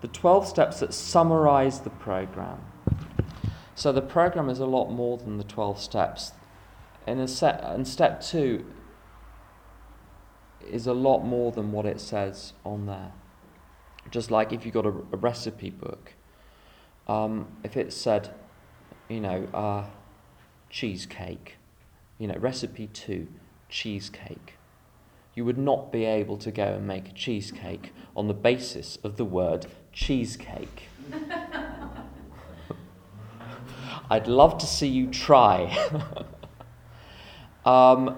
The 0.00 0.08
12 0.08 0.48
steps 0.48 0.80
that 0.80 0.94
summarize 0.94 1.80
the 1.80 1.90
program. 1.90 2.60
So 3.74 3.92
the 3.92 4.00
program 4.00 4.48
is 4.48 4.60
a 4.60 4.66
lot 4.66 4.88
more 4.88 5.18
than 5.18 5.36
the 5.36 5.44
12 5.44 5.78
steps. 5.78 6.32
In, 7.06 7.20
a 7.20 7.28
set, 7.28 7.62
in 7.74 7.84
step 7.84 8.22
two, 8.22 8.64
is 10.66 10.86
a 10.86 10.94
lot 10.94 11.20
more 11.20 11.52
than 11.52 11.70
what 11.70 11.84
it 11.84 12.00
says 12.00 12.54
on 12.64 12.86
there. 12.86 13.12
Just 14.10 14.30
like 14.30 14.52
if 14.52 14.64
you 14.64 14.72
got 14.72 14.86
a, 14.86 14.94
a 15.12 15.16
recipe 15.16 15.68
book, 15.70 16.14
um, 17.08 17.48
if 17.62 17.76
it 17.76 17.92
said, 17.92 18.34
you 19.08 19.20
know, 19.20 19.46
uh, 19.52 19.84
cheesecake, 20.70 21.56
you 22.18 22.26
know, 22.26 22.36
recipe 22.38 22.86
two, 22.86 23.28
cheesecake, 23.68 24.54
you 25.34 25.44
would 25.44 25.58
not 25.58 25.92
be 25.92 26.04
able 26.04 26.36
to 26.38 26.50
go 26.50 26.64
and 26.64 26.86
make 26.86 27.08
a 27.08 27.12
cheesecake 27.12 27.92
on 28.16 28.28
the 28.28 28.34
basis 28.34 28.98
of 29.04 29.16
the 29.16 29.24
word 29.24 29.66
cheesecake. 29.92 30.84
I'd 34.10 34.28
love 34.28 34.58
to 34.58 34.66
see 34.66 34.86
you 34.86 35.08
try. 35.08 35.76
um, 37.64 38.16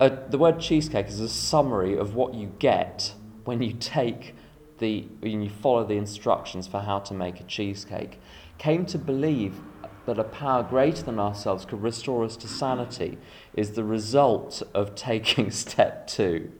a, 0.00 0.10
the 0.28 0.38
word 0.38 0.60
cheesecake 0.60 1.08
is 1.08 1.20
a 1.20 1.28
summary 1.28 1.96
of 1.96 2.14
what 2.14 2.34
you 2.34 2.52
get 2.58 3.14
when 3.44 3.60
you 3.62 3.72
take 3.72 4.34
the 4.78 5.02
when 5.20 5.42
you 5.42 5.50
follow 5.50 5.84
the 5.84 5.94
instructions 5.94 6.66
for 6.66 6.80
how 6.80 6.98
to 7.00 7.14
make 7.14 7.40
a 7.40 7.44
cheesecake. 7.44 8.20
Came 8.58 8.86
to 8.86 8.98
believe 8.98 9.60
that 10.06 10.18
a 10.18 10.24
power 10.24 10.62
greater 10.62 11.02
than 11.02 11.18
ourselves 11.18 11.64
could 11.64 11.82
restore 11.82 12.24
us 12.24 12.36
to 12.36 12.48
sanity 12.48 13.18
is 13.54 13.72
the 13.72 13.84
result 13.84 14.62
of 14.74 14.94
taking 14.94 15.50
step 15.50 16.06
two. 16.06 16.50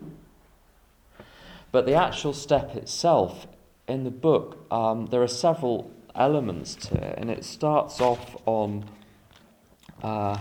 But 1.73 1.87
the 1.87 1.95
actual 1.95 2.33
step 2.33 2.77
itself, 2.77 3.47
in 3.89 4.05
the 4.05 4.11
book, 4.11 4.67
um, 4.71 5.07
there 5.07 5.23
are 5.23 5.29
several 5.29 5.91
elements 6.15 6.75
to 6.77 6.95
it, 6.95 7.19
and 7.19 7.31
it 7.31 7.45
starts 7.45 8.01
off 8.01 8.37
on. 8.47 8.85
Uh, 10.03 10.39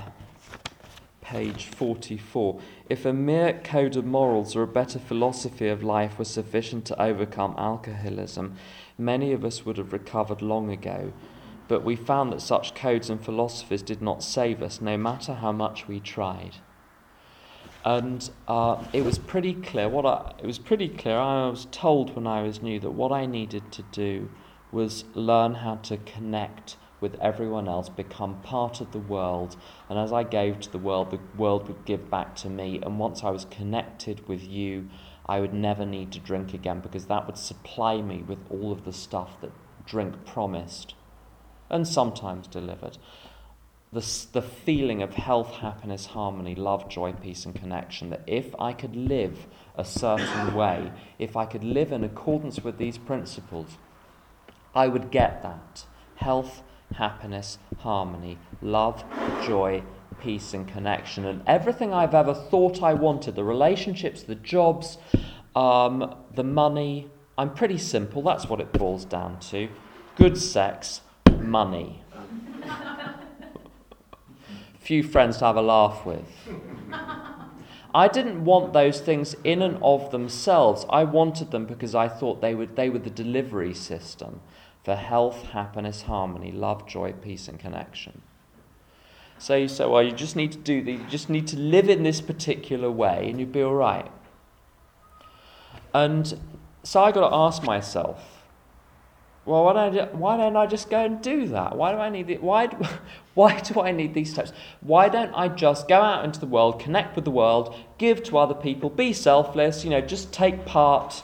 page 1.24 1.66
44. 1.66 2.60
If 2.89 3.06
a 3.06 3.14
mere 3.14 3.54
code 3.54 3.95
of 3.95 4.06
morals 4.06 4.56
or 4.56 4.62
a 4.62 4.68
better 4.68 4.99
philosophy 4.99 5.68
of 5.68 5.82
life 5.82 6.20
were 6.20 6.26
sufficient 6.26 6.86
to 6.86 7.01
overcome 7.01 7.56
alcoholism, 7.58 8.56
many 8.97 9.32
of 9.32 9.43
us 9.43 9.66
would 9.66 9.78
have 9.78 9.93
recovered 9.93 10.41
long 10.41 10.70
ago. 10.70 11.14
But 11.74 11.84
we 11.84 11.95
found 11.95 12.32
that 12.32 12.41
such 12.41 12.76
codes 12.76 13.09
and 13.09 13.19
philosophies 13.19 13.82
did 13.82 13.99
not 13.99 14.21
save 14.21 14.61
us, 14.61 14.80
no 14.80 14.95
matter 14.95 15.34
how 15.34 15.51
much 15.51 15.88
we 15.88 15.99
tried. 15.99 16.57
And 17.84 18.30
uh, 18.47 18.84
it 18.93 19.03
was 19.03 19.17
pretty 19.17 19.55
clear. 19.55 19.89
What 19.89 20.05
I, 20.05 20.36
it 20.38 20.45
was 20.45 20.59
pretty 20.59 20.88
clear. 20.88 21.17
I 21.17 21.49
was 21.49 21.65
told 21.71 22.15
when 22.15 22.28
I 22.28 22.43
was 22.43 22.61
new 22.61 22.80
that 22.80 22.91
what 22.91 23.11
I 23.11 23.26
needed 23.26 23.71
to 23.71 23.82
do 23.91 24.30
was 24.71 25.05
learn 25.15 25.55
how 25.55 25.78
to 25.78 25.97
connect 25.97 26.78
with 27.01 27.15
everyone 27.19 27.67
else, 27.67 27.89
become 27.89 28.39
part 28.43 28.80
of 28.80 28.91
the 28.91 28.99
world. 28.99 29.57
And 29.89 29.97
as 29.97 30.13
I 30.13 30.21
gave 30.21 30.59
to 30.59 30.71
the 30.71 30.78
world, 30.78 31.09
the 31.09 31.19
world 31.36 31.67
would 31.67 31.86
give 31.86 32.07
back 32.07 32.36
to 32.36 32.51
me. 32.51 32.82
And 32.84 32.99
once 32.99 33.24
I 33.24 33.32
was 33.32 33.45
connected 33.45 34.28
with 34.28 34.43
you, 34.43 34.89
I 35.26 35.39
would 35.39 35.55
never 35.55 35.88
need 35.88 36.11
to 36.11 36.19
drink 36.19 36.53
again 36.53 36.82
because 36.82 37.07
that 37.07 37.26
would 37.26 37.39
supply 37.39 37.99
me 37.99 38.21
with 38.21 38.45
all 38.51 38.71
of 38.71 38.86
the 38.86 38.93
stuff 38.93 39.41
that 39.41 39.53
drink 39.88 40.24
promised 40.24 40.93
and 41.70 41.88
sometimes 41.88 42.47
delivered. 42.47 42.97
The, 43.91 44.26
the 44.32 44.41
feeling 44.41 45.03
of 45.03 45.14
health, 45.14 45.55
happiness, 45.55 46.07
harmony, 46.07 46.55
love, 46.55 46.89
joy, 46.89 47.14
peace, 47.14 47.45
and 47.45 47.53
connection. 47.53 48.09
That 48.09 48.24
if 48.26 48.55
I 48.59 48.74
could 48.74 48.95
live 48.95 49.45
a 49.76 49.86
certain 49.86 50.53
way, 50.55 50.91
if 51.20 51.38
I 51.38 51.45
could 51.45 51.64
live 51.64 51.91
in 51.91 52.03
accordance 52.03 52.64
with 52.64 52.78
these 52.78 52.97
principles, 52.97 53.78
I 54.74 54.88
would 54.88 55.11
get 55.11 55.43
that 55.43 55.86
health, 56.16 56.64
happiness, 56.95 57.59
harmony, 57.80 58.39
love, 58.61 59.03
joy, 59.45 59.84
peace, 60.20 60.53
and 60.53 60.68
connection. 60.68 61.26
And 61.26 61.43
everything 61.45 61.93
I've 61.93 62.16
ever 62.16 62.34
thought 62.34 62.82
I 62.82 62.93
wanted 62.93 63.36
the 63.36 63.43
relationships, 63.43 64.24
the 64.24 64.36
jobs, 64.36 64.97
um, 65.55 66.16
the 66.34 66.43
money 66.43 67.11
I'm 67.38 67.53
pretty 67.53 67.78
simple, 67.78 68.22
that's 68.22 68.47
what 68.47 68.61
it 68.61 68.72
boils 68.74 69.05
down 69.05 69.39
to. 69.51 69.70
Good 70.16 70.38
sex, 70.38 71.01
money. 71.54 72.01
Few 74.80 75.04
friends 75.04 75.38
to 75.38 75.45
have 75.45 75.56
a 75.56 75.62
laugh 75.62 76.04
with. 76.04 76.28
I 77.95 78.08
didn't 78.08 78.43
want 78.43 78.74
those 78.74 78.99
things 78.99 79.36
in 79.43 79.62
and 79.62 79.78
of 79.84 80.10
themselves. 80.10 80.84
I 80.89 81.04
wanted 81.04 81.51
them 81.51 81.66
because 81.66 81.93
I 81.93 82.08
thought 82.08 82.41
they, 82.41 82.56
would, 82.56 82.76
they 82.76 82.89
were 82.89 82.97
the 82.97 83.12
delivery 83.12 83.76
system 83.76 84.41
for 84.84 84.95
health, 84.95 85.43
happiness, 85.51 86.01
harmony, 86.01 86.51
love, 86.51 86.88
joy, 86.88 87.14
peace, 87.14 87.47
and 87.47 87.60
connection. 87.60 88.24
So 89.38 89.56
you 89.56 89.68
say, 89.68 89.86
well, 89.86 90.01
you 90.01 90.12
just 90.12 90.36
need 90.36 90.51
to 90.54 90.58
do 90.58 90.82
the, 90.82 90.93
you 90.93 91.06
just 91.08 91.30
need 91.30 91.45
to 91.47 91.58
live 91.58 91.88
in 91.88 92.01
this 92.01 92.20
particular 92.20 92.89
way, 92.89 93.30
and 93.30 93.39
you'd 93.39 93.51
be 93.51 93.62
all 93.62 93.76
right. 93.76 94.12
And 95.93 96.39
so 96.82 97.04
I 97.04 97.12
got 97.12 97.30
to 97.30 97.36
ask 97.36 97.62
myself, 97.62 98.32
well, 99.45 99.65
why 99.65 99.73
don't, 99.73 99.99
I, 99.99 100.05
why 100.13 100.37
don't 100.37 100.55
I 100.55 100.65
just 100.65 100.89
go 100.89 101.03
and 101.03 101.21
do 101.21 101.47
that? 101.49 101.75
Why 101.75 101.91
do 101.91 101.97
I 101.97 102.09
need 102.09 102.27
the, 102.27 102.37
why, 102.37 102.67
why 103.33 103.59
do 103.59 103.81
I 103.81 103.91
need 103.91 104.13
these 104.13 104.31
steps? 104.31 104.53
Why 104.79 105.09
don't 105.09 105.33
I 105.33 105.49
just 105.49 105.87
go 105.89 106.01
out 106.01 106.23
into 106.23 106.39
the 106.39 106.45
world, 106.45 106.79
connect 106.79 107.15
with 107.15 107.25
the 107.25 107.31
world, 107.31 107.75
give 107.97 108.23
to 108.23 108.37
other 108.37 108.53
people, 108.53 108.89
be 108.89 109.11
selfless, 109.11 109.83
you 109.83 109.89
know, 109.89 109.99
just 109.99 110.31
take 110.31 110.65
part, 110.65 111.23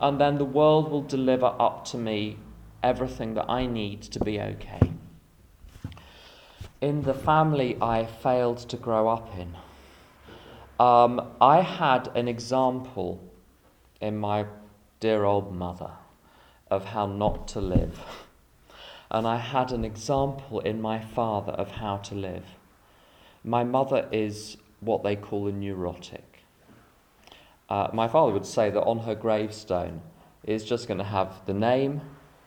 and 0.00 0.18
then 0.18 0.38
the 0.38 0.46
world 0.46 0.90
will 0.90 1.02
deliver 1.02 1.54
up 1.58 1.84
to 1.86 1.98
me 1.98 2.38
everything 2.82 3.34
that 3.34 3.50
I 3.50 3.66
need 3.66 4.00
to 4.02 4.20
be 4.20 4.40
okay. 4.40 4.92
In 6.80 7.02
the 7.02 7.14
family 7.14 7.76
I 7.82 8.06
failed 8.06 8.58
to 8.70 8.76
grow 8.78 9.08
up 9.08 9.36
in, 9.36 9.54
um, 10.80 11.32
I 11.38 11.60
had 11.60 12.08
an 12.16 12.28
example 12.28 13.20
in 14.00 14.16
my 14.16 14.46
dear 15.00 15.24
old 15.24 15.54
mother 15.54 15.90
of 16.70 16.86
how 16.86 17.06
not 17.06 17.48
to 17.48 17.60
live. 17.60 18.00
and 19.10 19.26
I 19.26 19.38
had 19.38 19.72
an 19.72 19.84
example 19.84 20.60
in 20.60 20.80
my 20.80 21.00
father 21.00 21.52
of 21.52 21.72
how 21.72 21.98
to 21.98 22.14
live. 22.14 22.44
My 23.44 23.64
mother 23.64 24.08
is 24.12 24.56
what 24.80 25.02
they 25.02 25.16
call 25.16 25.48
a 25.48 25.52
neurotic. 25.52 26.44
Uh, 27.68 27.88
my 27.92 28.08
father 28.08 28.32
would 28.32 28.46
say 28.46 28.70
that 28.70 28.82
on 28.82 29.00
her 29.00 29.14
gravestone 29.14 30.00
is 30.44 30.64
just 30.64 30.88
going 30.88 30.98
to 30.98 31.04
have 31.04 31.44
the 31.46 31.54
name, 31.54 32.00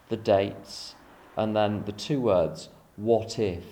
the 0.09 0.17
dates, 0.17 0.95
and 1.37 1.55
then 1.55 1.83
the 1.85 1.91
two 1.91 2.19
words, 2.19 2.69
what 2.95 3.39
if, 3.39 3.63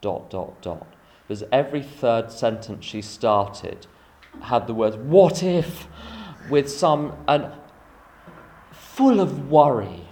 dot, 0.00 0.30
dot, 0.30 0.60
dot. 0.62 0.86
Because 1.26 1.44
every 1.50 1.82
third 1.82 2.30
sentence 2.30 2.84
she 2.84 3.02
started 3.02 3.86
had 4.42 4.66
the 4.66 4.74
words, 4.74 4.96
what 4.96 5.42
if, 5.42 5.88
with 6.50 6.70
some, 6.70 7.16
and 7.26 7.50
full 8.96 9.20
of 9.20 9.50
worry 9.50 10.06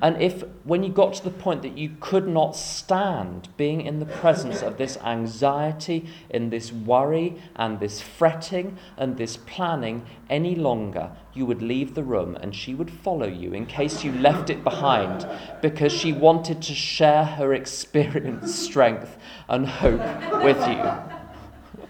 and 0.00 0.20
if, 0.22 0.44
when 0.62 0.84
you 0.84 0.90
got 0.90 1.14
to 1.14 1.24
the 1.24 1.30
point 1.30 1.62
that 1.62 1.76
you 1.76 1.96
could 1.98 2.28
not 2.28 2.54
stand 2.54 3.48
being 3.56 3.80
in 3.80 3.98
the 3.98 4.06
presence 4.06 4.62
of 4.62 4.78
this 4.78 4.96
anxiety, 4.98 6.08
in 6.30 6.50
this 6.50 6.72
worry, 6.72 7.36
and 7.56 7.80
this 7.80 8.00
fretting, 8.00 8.78
and 8.96 9.16
this 9.16 9.36
planning 9.36 10.06
any 10.30 10.54
longer, 10.54 11.10
you 11.34 11.46
would 11.46 11.62
leave 11.62 11.94
the 11.94 12.04
room 12.04 12.36
and 12.36 12.54
she 12.54 12.74
would 12.74 12.90
follow 12.90 13.26
you 13.26 13.52
in 13.52 13.66
case 13.66 14.04
you 14.04 14.12
left 14.12 14.50
it 14.50 14.62
behind 14.62 15.26
because 15.62 15.92
she 15.92 16.12
wanted 16.12 16.62
to 16.62 16.74
share 16.74 17.24
her 17.24 17.52
experience, 17.52 18.54
strength, 18.54 19.16
and 19.48 19.66
hope 19.66 20.44
with 20.44 20.64
you. 20.68 21.84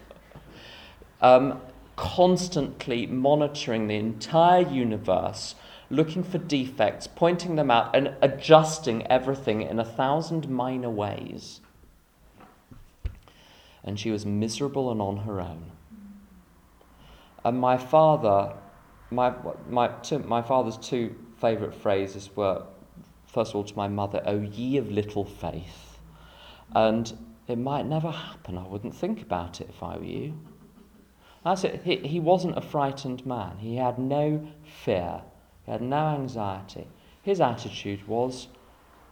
Um, 1.21 1.61
constantly 1.95 3.05
monitoring 3.05 3.87
the 3.87 3.97
entire 3.97 4.67
universe 4.67 5.53
looking 5.89 6.23
for 6.23 6.37
defects, 6.37 7.07
pointing 7.07 7.55
them 7.55 7.71
out, 7.71 7.95
and 7.95 8.13
adjusting 8.21 9.05
everything 9.07 9.61
in 9.61 9.79
a 9.79 9.85
thousand 9.85 10.47
minor 10.49 10.89
ways. 10.89 11.61
And 13.83 13.99
she 13.99 14.11
was 14.11 14.25
miserable 14.25 14.91
and 14.91 15.01
on 15.01 15.17
her 15.17 15.41
own. 15.41 15.71
And 17.43 17.59
my 17.59 17.77
father, 17.77 18.53
my, 19.09 19.33
my, 19.67 19.87
two, 20.03 20.19
my 20.19 20.41
father's 20.41 20.77
two 20.77 21.15
favourite 21.39 21.73
phrases 21.73 22.29
were, 22.35 22.63
first 23.25 23.51
of 23.51 23.55
all, 23.55 23.63
to 23.63 23.75
my 23.75 23.87
mother, 23.87 24.21
O 24.25 24.41
ye 24.41 24.77
of 24.77 24.91
little 24.91 25.25
faith. 25.25 25.97
And 26.75 27.11
it 27.47 27.57
might 27.57 27.85
never 27.85 28.11
happen. 28.11 28.57
I 28.57 28.67
wouldn't 28.67 28.95
think 28.95 29.21
about 29.21 29.61
it 29.61 29.69
if 29.69 29.81
I 29.81 29.97
were 29.97 30.03
you. 30.03 30.39
That's 31.43 31.63
it. 31.63 31.81
He, 31.83 31.95
he 31.95 32.19
wasn't 32.19 32.57
a 32.57 32.61
frightened 32.61 33.25
man. 33.25 33.57
He 33.57 33.77
had 33.77 33.97
no 33.97 34.47
fear. 34.83 35.21
He 35.69 35.73
had 35.73 35.83
no 35.83 36.07
anxiety. 36.07 36.87
His 37.21 37.39
attitude 37.39 38.07
was, 38.07 38.47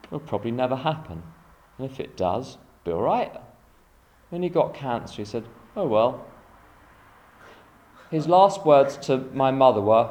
it'll 0.05 0.19
probably 0.19 0.49
never 0.49 0.75
happen. 0.75 1.21
And 1.77 1.87
if 1.87 1.99
it 1.99 2.17
does, 2.17 2.57
be 2.83 2.89
all 2.89 3.03
right. 3.03 3.31
When 4.29 4.41
he 4.41 4.49
got 4.49 4.73
cancer, 4.73 5.17
he 5.17 5.25
said, 5.25 5.43
oh 5.75 5.87
well. 5.87 6.25
His 8.09 8.27
last 8.27 8.65
words 8.65 8.97
to 9.05 9.19
my 9.35 9.51
mother 9.51 9.81
were, 9.81 10.09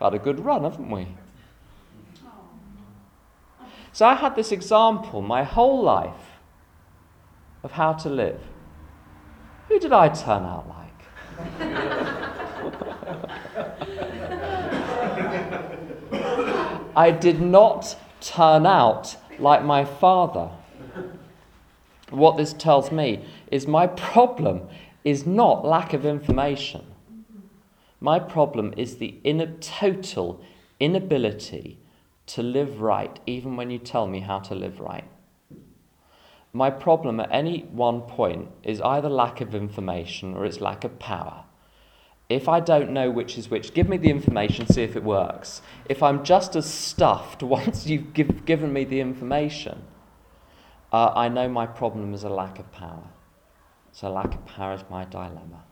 had 0.00 0.14
a 0.14 0.18
good 0.18 0.40
run, 0.40 0.64
haven't 0.64 0.88
we? 0.88 1.06
So 3.92 4.06
I 4.06 4.14
had 4.14 4.36
this 4.36 4.52
example 4.52 5.20
my 5.20 5.42
whole 5.42 5.82
life 5.82 6.40
of 7.62 7.72
how 7.72 7.92
to 7.92 8.08
live. 8.08 8.40
Who 9.68 9.78
did 9.78 9.92
I 9.92 10.08
turn 10.08 10.44
out 10.44 10.66
like? 10.66 11.97
I 16.98 17.12
did 17.12 17.40
not 17.40 17.94
turn 18.20 18.66
out 18.66 19.14
like 19.38 19.62
my 19.62 19.84
father. 19.84 20.50
What 22.10 22.36
this 22.36 22.52
tells 22.52 22.90
me 22.90 23.24
is 23.52 23.68
my 23.68 23.86
problem 23.86 24.68
is 25.04 25.24
not 25.24 25.64
lack 25.64 25.92
of 25.92 26.04
information. 26.04 26.84
My 28.00 28.18
problem 28.18 28.74
is 28.76 28.96
the 28.96 29.20
in- 29.22 29.58
total 29.60 30.42
inability 30.80 31.78
to 32.34 32.42
live 32.42 32.80
right, 32.80 33.20
even 33.26 33.54
when 33.54 33.70
you 33.70 33.78
tell 33.78 34.08
me 34.08 34.18
how 34.18 34.40
to 34.40 34.56
live 34.56 34.80
right. 34.80 35.04
My 36.52 36.68
problem 36.68 37.20
at 37.20 37.30
any 37.30 37.60
one 37.70 38.00
point 38.00 38.48
is 38.64 38.80
either 38.80 39.08
lack 39.08 39.40
of 39.40 39.54
information 39.54 40.34
or 40.34 40.44
it's 40.44 40.60
lack 40.60 40.82
of 40.82 40.98
power. 40.98 41.44
If 42.28 42.48
I 42.48 42.60
don't 42.60 42.90
know 42.90 43.10
which 43.10 43.38
is 43.38 43.50
which, 43.50 43.72
give 43.72 43.88
me 43.88 43.96
the 43.96 44.10
information, 44.10 44.66
see 44.66 44.82
if 44.82 44.96
it 44.96 45.02
works. 45.02 45.62
If 45.88 46.02
I'm 46.02 46.24
just 46.24 46.56
as 46.56 46.66
stuffed 46.66 47.42
once 47.42 47.86
you've 47.86 48.12
give, 48.12 48.44
given 48.44 48.72
me 48.72 48.84
the 48.84 49.00
information, 49.00 49.82
uh, 50.92 51.12
I 51.14 51.28
know 51.28 51.48
my 51.48 51.66
problem 51.66 52.12
is 52.14 52.24
a 52.24 52.28
lack 52.28 52.58
of 52.58 52.70
power. 52.72 53.08
So, 53.92 54.12
lack 54.12 54.34
of 54.34 54.44
power 54.46 54.74
is 54.74 54.84
my 54.90 55.04
dilemma. 55.04 55.64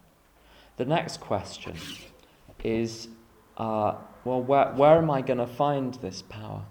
The 0.78 0.84
next 0.84 1.20
question 1.20 1.76
is 2.64 3.08
uh, 3.56 3.94
well, 4.24 4.42
where, 4.42 4.72
where 4.72 4.98
am 4.98 5.10
I 5.10 5.22
going 5.22 5.38
to 5.38 5.46
find 5.46 5.94
this 5.94 6.22
power? 6.22 6.64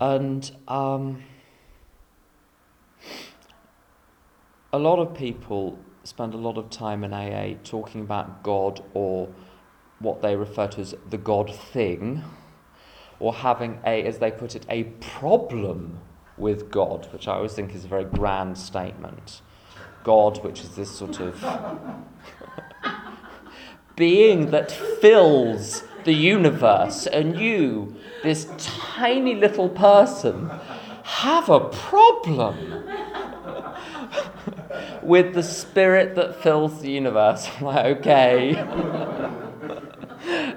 And 0.00 0.50
um, 0.66 1.22
a 4.72 4.78
lot 4.78 4.98
of 4.98 5.14
people 5.14 5.78
spend 6.04 6.34
a 6.34 6.38
lot 6.38 6.58
of 6.58 6.70
time 6.70 7.02
in 7.02 7.12
AA 7.12 7.56
talking 7.64 8.02
about 8.02 8.42
God 8.42 8.82
or 8.94 9.28
what 9.98 10.22
they 10.22 10.36
refer 10.36 10.66
to 10.68 10.80
as 10.80 10.94
the 11.08 11.18
God 11.18 11.54
thing, 11.54 12.22
or 13.18 13.32
having 13.32 13.80
a, 13.86 14.02
as 14.04 14.18
they 14.18 14.30
put 14.30 14.54
it, 14.54 14.66
a 14.68 14.84
problem 15.00 15.98
with 16.36 16.70
God, 16.70 17.08
which 17.12 17.26
I 17.26 17.34
always 17.34 17.52
think 17.52 17.74
is 17.74 17.84
a 17.84 17.88
very 17.88 18.04
grand 18.04 18.58
statement. 18.58 19.40
God, 20.02 20.44
which 20.44 20.60
is 20.60 20.76
this 20.76 20.90
sort 20.90 21.20
of 21.20 21.42
being 23.96 24.50
that 24.50 24.70
fills 24.70 25.84
the 26.04 26.12
universe, 26.12 27.06
and 27.06 27.38
you, 27.38 27.96
this 28.22 28.46
tiny 28.58 29.34
little 29.34 29.70
person, 29.70 30.50
have 31.04 31.48
a 31.48 31.60
problem 31.60 32.84
with 35.02 35.34
the 35.34 35.42
spirit 35.42 36.14
that 36.16 36.42
fills 36.42 36.80
the 36.80 36.90
universe. 36.90 37.48
I'm 37.58 37.64
like, 37.64 37.98
okay. 37.98 38.50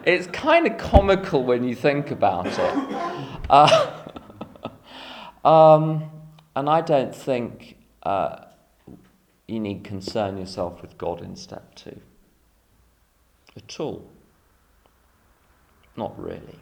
it's 0.06 0.28
kind 0.28 0.68
of 0.68 0.78
comical 0.78 1.44
when 1.44 1.64
you 1.64 1.76
think 1.76 2.12
about 2.12 2.48
it. 2.48 3.40
Uh, 3.50 4.04
um, 5.48 6.10
and 6.56 6.70
I 6.70 6.82
don't 6.82 7.16
think 7.16 7.78
uh, 8.04 8.46
you 9.48 9.60
need 9.60 9.84
concern 9.84 10.38
yourself 10.38 10.82
with 10.82 10.98
God 10.98 11.22
in 11.22 11.36
step 11.36 11.76
two. 11.76 12.02
At 13.56 13.80
all. 13.80 14.08
Not 15.96 16.18
really. 16.20 16.60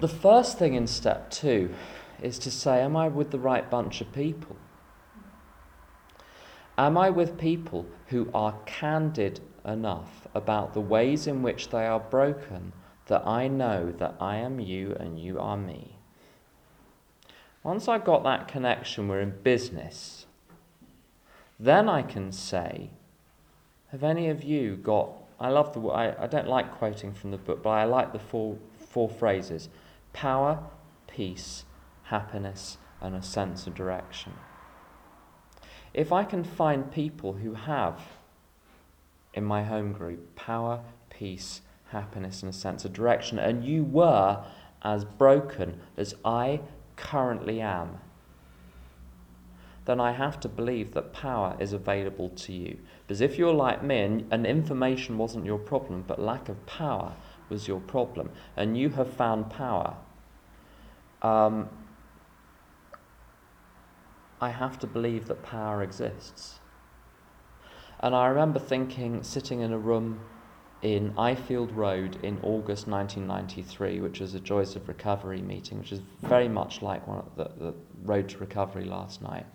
The 0.00 0.08
first 0.08 0.58
thing 0.58 0.74
in 0.74 0.86
step 0.86 1.30
two 1.30 1.74
is 2.20 2.38
to 2.40 2.50
say, 2.50 2.82
Am 2.82 2.96
I 2.96 3.08
with 3.08 3.30
the 3.30 3.38
right 3.38 3.70
bunch 3.70 4.00
of 4.00 4.12
people? 4.12 4.56
Am 6.78 6.98
I 6.98 7.08
with 7.08 7.38
people 7.38 7.86
who 8.08 8.28
are 8.34 8.60
candid 8.66 9.40
enough 9.64 10.28
about 10.34 10.74
the 10.74 10.80
ways 10.80 11.26
in 11.26 11.42
which 11.42 11.70
they 11.70 11.86
are 11.86 12.00
broken 12.00 12.74
that 13.06 13.26
I 13.26 13.48
know 13.48 13.92
that 13.92 14.14
I 14.20 14.36
am 14.36 14.60
you 14.60 14.94
and 15.00 15.18
you 15.18 15.40
are 15.40 15.56
me? 15.56 15.96
Once 17.62 17.88
I've 17.88 18.04
got 18.04 18.24
that 18.24 18.46
connection, 18.46 19.08
we're 19.08 19.22
in 19.22 19.38
business. 19.42 20.26
Then 21.58 21.88
I 21.88 22.02
can 22.02 22.30
say, 22.30 22.90
Have 23.88 24.04
any 24.04 24.28
of 24.28 24.44
you 24.44 24.76
got. 24.76 25.12
I 25.40 25.48
love 25.48 25.72
the. 25.72 25.80
I, 25.88 26.24
I 26.24 26.26
don't 26.26 26.46
like 26.46 26.76
quoting 26.76 27.12
from 27.14 27.30
the 27.30 27.38
book, 27.38 27.62
but 27.62 27.70
I 27.70 27.84
like 27.84 28.12
the 28.12 28.18
four, 28.18 28.58
four 28.78 29.08
phrases 29.08 29.70
power, 30.12 30.62
peace, 31.06 31.64
happiness, 32.04 32.78
and 33.00 33.14
a 33.14 33.22
sense 33.22 33.66
of 33.66 33.74
direction 33.74 34.32
if 35.96 36.12
I 36.12 36.24
can 36.24 36.44
find 36.44 36.92
people 36.92 37.32
who 37.32 37.54
have 37.54 38.00
in 39.32 39.44
my 39.44 39.64
home 39.64 39.92
group 39.92 40.36
power, 40.36 40.82
peace, 41.08 41.62
happiness, 41.88 42.42
and 42.42 42.50
a 42.50 42.56
sense 42.56 42.84
of 42.84 42.92
direction, 42.92 43.38
and 43.38 43.64
you 43.64 43.82
were 43.82 44.44
as 44.82 45.06
broken 45.06 45.80
as 45.96 46.14
I 46.22 46.60
currently 46.96 47.62
am, 47.62 47.98
then 49.86 49.98
I 49.98 50.12
have 50.12 50.38
to 50.40 50.48
believe 50.48 50.92
that 50.92 51.14
power 51.14 51.56
is 51.58 51.72
available 51.72 52.28
to 52.28 52.52
you. 52.52 52.76
Because 53.06 53.22
if 53.22 53.38
you're 53.38 53.54
like 53.54 53.82
me 53.82 54.00
and, 54.00 54.26
and 54.30 54.46
information 54.46 55.16
wasn't 55.16 55.46
your 55.46 55.58
problem, 55.58 56.04
but 56.06 56.20
lack 56.20 56.50
of 56.50 56.66
power 56.66 57.14
was 57.48 57.66
your 57.66 57.80
problem, 57.80 58.30
and 58.54 58.76
you 58.76 58.90
have 58.90 59.10
found 59.10 59.48
power, 59.48 59.96
um, 61.22 61.70
I 64.40 64.50
have 64.50 64.78
to 64.80 64.86
believe 64.86 65.28
that 65.28 65.42
power 65.42 65.82
exists. 65.82 66.58
And 68.00 68.14
I 68.14 68.26
remember 68.26 68.58
thinking, 68.58 69.22
sitting 69.22 69.60
in 69.60 69.72
a 69.72 69.78
room 69.78 70.20
in 70.82 71.12
Ifield 71.14 71.74
Road 71.74 72.18
in 72.22 72.38
August 72.42 72.86
1993, 72.86 74.00
which 74.00 74.20
was 74.20 74.34
a 74.34 74.40
Joys 74.40 74.76
of 74.76 74.88
Recovery 74.88 75.40
meeting, 75.40 75.78
which 75.78 75.92
is 75.92 76.00
very 76.20 76.48
much 76.48 76.82
like 76.82 77.06
one 77.06 77.24
the, 77.36 77.50
the 77.58 77.74
Road 78.04 78.28
to 78.30 78.38
Recovery 78.38 78.84
last 78.84 79.22
night. 79.22 79.46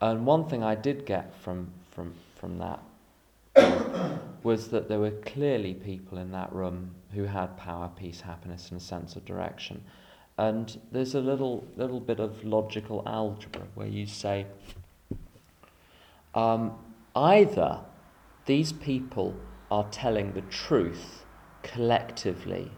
And 0.00 0.26
one 0.26 0.48
thing 0.48 0.64
I 0.64 0.74
did 0.74 1.06
get 1.06 1.32
from, 1.36 1.70
from, 1.92 2.14
from 2.34 2.58
that 2.58 2.80
was 4.42 4.68
that 4.68 4.88
there 4.88 4.98
were 4.98 5.12
clearly 5.12 5.74
people 5.74 6.18
in 6.18 6.32
that 6.32 6.52
room 6.52 6.92
who 7.14 7.24
had 7.24 7.56
power, 7.56 7.88
peace, 7.96 8.20
happiness, 8.20 8.70
and 8.70 8.80
a 8.80 8.84
sense 8.84 9.14
of 9.14 9.24
direction. 9.24 9.84
And 10.42 10.80
there's 10.90 11.14
a 11.14 11.20
little, 11.20 11.64
little 11.76 12.00
bit 12.00 12.18
of 12.18 12.42
logical 12.42 13.04
algebra 13.06 13.62
where 13.76 13.86
you 13.86 14.06
say 14.06 14.46
um, 16.34 16.72
either 17.14 17.78
these 18.46 18.72
people 18.72 19.36
are 19.70 19.86
telling 19.92 20.32
the 20.32 20.40
truth 20.40 21.24
collectively 21.62 22.72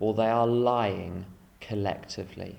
or 0.00 0.14
they 0.14 0.28
are 0.28 0.46
lying 0.46 1.26
collectively. 1.60 2.56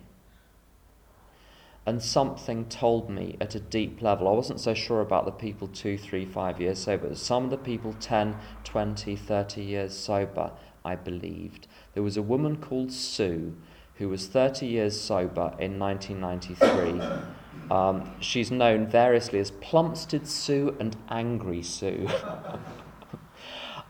And 1.88 2.04
something 2.04 2.66
told 2.66 3.10
me 3.10 3.36
at 3.42 3.56
a 3.56 3.60
deep 3.60 4.04
level. 4.04 4.28
I 4.28 4.34
wasn't 4.34 4.60
so 4.60 4.76
sure 4.76 5.02
about 5.02 5.26
the 5.26 5.32
people 5.32 5.70
two, 5.70 5.98
three, 5.98 6.24
five 6.24 6.62
years 6.62 6.78
sober. 6.78 7.16
Some 7.16 7.46
of 7.46 7.50
the 7.50 7.58
people 7.58 7.96
10, 8.00 8.36
20, 8.64 9.16
30 9.16 9.64
years 9.64 9.98
sober, 9.98 10.52
I 10.86 10.96
believed. 10.96 11.68
There 11.96 12.04
was 12.04 12.16
a 12.16 12.22
woman 12.22 12.58
called 12.58 12.92
Sue 12.92 13.56
who 13.98 14.10
was 14.10 14.28
30 14.28 14.66
years 14.66 15.00
sober 15.00 15.54
in 15.60 15.80
1993. 15.80 17.02
Um, 17.70 18.12
she's 18.20 18.52
known 18.52 18.88
variously 18.88 19.40
as 19.40 19.52
Plumstead 19.52 20.28
Sue 20.28 20.76
and 20.80 20.96
Angry 21.10 21.62
Sue. 21.62 22.08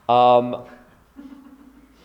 Um, 0.10 0.64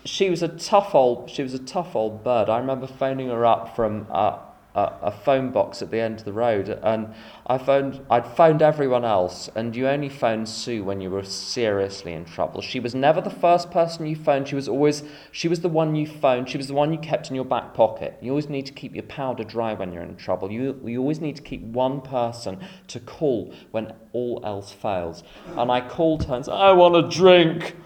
she 0.05 0.29
was 0.29 0.43
a 0.43 0.49
tough 0.49 0.93
old 0.93 1.31
she 1.31 1.43
was 1.43 1.55
a 1.55 1.59
tough 1.59 1.95
old 1.95 2.25
bird. 2.25 2.49
I 2.49 2.59
remember 2.59 2.87
phoning 2.87 3.29
her 3.29 3.47
up 3.47 3.77
from 3.77 4.09
a, 4.11 4.41
a, 4.75 5.11
phone 5.11 5.51
box 5.51 5.83
at 5.83 5.91
the 5.91 6.01
end 6.01 6.21
of 6.21 6.25
the 6.25 6.33
road, 6.33 6.69
and 6.83 7.13
I 7.47 7.59
phoned 7.59 8.05
I'd 8.11 8.27
phoned 8.27 8.63
everyone 8.63 9.05
else, 9.05 9.51
and 9.55 9.77
you 9.77 9.89
only 9.89 10.09
phoned 10.09 10.49
Sue 10.49 10.83
when 10.83 11.01
you 11.01 11.11
were 11.11 11.25
seriously 11.25 12.13
in 12.13 12.25
trouble. 12.25 12.63
She 12.63 12.81
was 12.81 12.95
never 12.95 13.21
the 13.21 13.31
first 13.31 13.71
person 13.71 14.07
you 14.07 14.17
phoned. 14.17 14.49
She 14.49 14.55
was 14.55 14.69
always 14.69 15.03
she 15.31 15.49
was 15.49 15.61
the 15.61 15.69
one 15.69 15.95
you 15.95 16.07
phoned. 16.07 16.49
She 16.49 16.57
was 16.57 16.69
the 16.69 16.75
one 16.75 16.93
you 16.93 16.99
kept 16.99 17.29
in 17.29 17.37
your 17.37 17.45
back 17.45 17.75
pocket. 17.75 18.17
You 18.23 18.31
always 18.31 18.49
need 18.49 18.67
to 18.67 18.73
keep 18.73 18.95
your 18.95 19.05
powder 19.05 19.45
dry 19.45 19.75
when 19.75 19.93
you're 19.93 20.03
in 20.03 20.17
trouble. 20.17 20.51
You 20.51 20.81
you 20.85 21.01
always 21.01 21.21
need 21.21 21.37
to 21.37 21.43
keep 21.43 21.63
one 21.63 22.01
person 22.01 22.59
to 22.89 23.01
call 23.01 23.55
when 23.73 23.93
all 24.13 24.41
else 24.45 24.73
fails. 24.73 25.23
And 25.57 25.71
I 25.71 25.87
called 25.87 26.25
her 26.25 26.37
and 26.37 26.45
said, 26.45 26.55
"I 26.55 26.73
want 26.73 26.97
a 26.97 27.09
drink." 27.09 27.77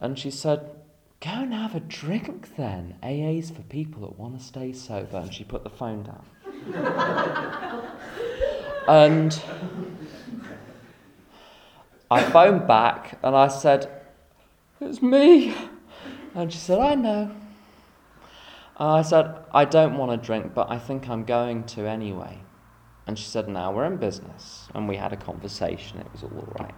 And 0.00 0.18
she 0.18 0.30
said, 0.30 0.73
Go 1.24 1.30
and 1.30 1.54
have 1.54 1.74
a 1.74 1.80
drink 1.80 2.54
then. 2.58 2.96
AA's 3.02 3.50
for 3.50 3.62
people 3.62 4.02
that 4.02 4.18
want 4.18 4.38
to 4.38 4.44
stay 4.44 4.74
sober. 4.74 5.16
And 5.16 5.32
she 5.32 5.42
put 5.42 5.64
the 5.64 5.70
phone 5.70 6.02
down. 6.02 6.26
and 8.86 9.42
I 12.10 12.22
phoned 12.24 12.68
back 12.68 13.18
and 13.22 13.34
I 13.34 13.48
said, 13.48 14.02
It's 14.82 15.00
me. 15.00 15.54
And 16.34 16.52
she 16.52 16.58
said, 16.58 16.78
I 16.78 16.94
know. 16.94 17.34
And 18.78 18.88
I 18.90 19.00
said, 19.00 19.34
I 19.50 19.64
don't 19.64 19.96
want 19.96 20.10
to 20.10 20.26
drink, 20.26 20.52
but 20.52 20.70
I 20.70 20.78
think 20.78 21.08
I'm 21.08 21.24
going 21.24 21.64
to 21.68 21.88
anyway. 21.88 22.40
And 23.06 23.18
she 23.18 23.24
said, 23.24 23.48
Now 23.48 23.72
we're 23.72 23.86
in 23.86 23.96
business. 23.96 24.68
And 24.74 24.86
we 24.86 24.96
had 24.96 25.14
a 25.14 25.16
conversation. 25.16 26.00
It 26.00 26.12
was 26.12 26.22
all 26.22 26.54
right. 26.60 26.74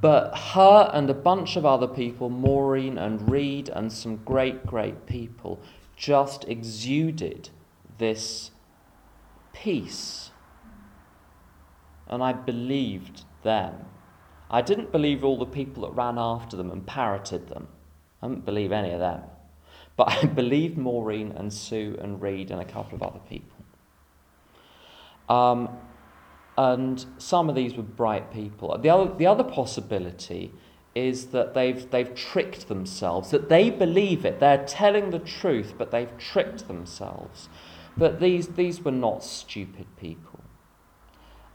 But 0.00 0.36
her 0.36 0.90
and 0.92 1.10
a 1.10 1.14
bunch 1.14 1.56
of 1.56 1.66
other 1.66 1.88
people, 1.88 2.30
Maureen 2.30 2.98
and 2.98 3.28
Reed 3.30 3.68
and 3.68 3.92
some 3.92 4.16
great, 4.16 4.64
great 4.64 5.06
people, 5.06 5.60
just 5.96 6.44
exuded 6.44 7.50
this 7.98 8.52
peace. 9.52 10.30
And 12.06 12.22
I 12.22 12.32
believed 12.32 13.24
them. 13.42 13.86
I 14.50 14.62
didn't 14.62 14.92
believe 14.92 15.24
all 15.24 15.36
the 15.36 15.44
people 15.46 15.82
that 15.82 15.90
ran 15.90 16.16
after 16.16 16.56
them 16.56 16.70
and 16.70 16.86
parroted 16.86 17.48
them. 17.48 17.68
I 18.22 18.28
didn't 18.28 18.44
believe 18.44 18.72
any 18.72 18.92
of 18.92 19.00
them. 19.00 19.22
But 19.96 20.12
I 20.22 20.26
believed 20.26 20.78
Maureen 20.78 21.32
and 21.32 21.52
Sue 21.52 21.98
and 22.00 22.22
Reed 22.22 22.50
and 22.50 22.60
a 22.60 22.64
couple 22.64 22.94
of 22.94 23.02
other 23.02 23.20
people. 23.28 23.58
Um, 25.28 25.68
and 26.58 27.06
some 27.18 27.48
of 27.48 27.54
these 27.54 27.76
were 27.76 27.84
bright 27.84 28.32
people. 28.32 28.76
The 28.78 28.90
other, 28.90 29.14
the 29.14 29.26
other 29.26 29.44
possibility 29.44 30.52
is 30.92 31.26
that 31.26 31.54
they've, 31.54 31.88
they've 31.92 32.12
tricked 32.16 32.66
themselves, 32.66 33.30
that 33.30 33.48
they 33.48 33.70
believe 33.70 34.24
it. 34.24 34.40
They're 34.40 34.66
telling 34.66 35.10
the 35.10 35.20
truth, 35.20 35.74
but 35.78 35.92
they've 35.92 36.10
tricked 36.18 36.66
themselves. 36.66 37.48
But 37.96 38.18
these, 38.18 38.48
these 38.48 38.84
were 38.84 38.90
not 38.90 39.22
stupid 39.22 39.86
people. 39.96 40.40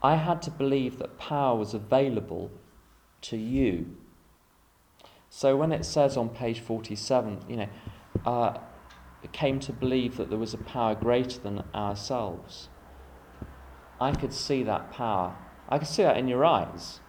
I 0.01 0.15
had 0.15 0.41
to 0.43 0.51
believe 0.51 0.99
that 0.99 1.17
power 1.17 1.57
was 1.57 1.73
available 1.73 2.49
to 3.23 3.35
you. 3.35 3.97
So 5.29 5.57
when 5.57 5.73
it 5.73 5.83
says 5.83 6.15
on 6.15 6.29
page 6.29 6.61
47, 6.61 7.43
you 7.49 7.57
know, 7.57 7.69
uh, 8.25 8.57
came 9.33 9.59
to 9.61 9.73
believe 9.73 10.15
that 10.15 10.29
there 10.29 10.39
was 10.39 10.53
a 10.53 10.57
power 10.59 10.95
greater 10.95 11.39
than 11.41 11.65
ourselves. 11.75 12.69
I 13.99 14.11
could 14.11 14.33
see 14.33 14.63
that 14.63 14.91
power. 14.91 15.35
I 15.69 15.77
could 15.79 15.87
see 15.87 16.03
that 16.03 16.17
in 16.17 16.27
your 16.27 16.43
eyes. 16.45 16.99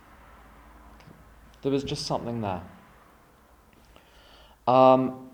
There 1.63 1.73
was 1.73 1.85
just 1.85 2.07
something 2.07 2.41
there. 2.41 2.63
Um, 4.67 5.31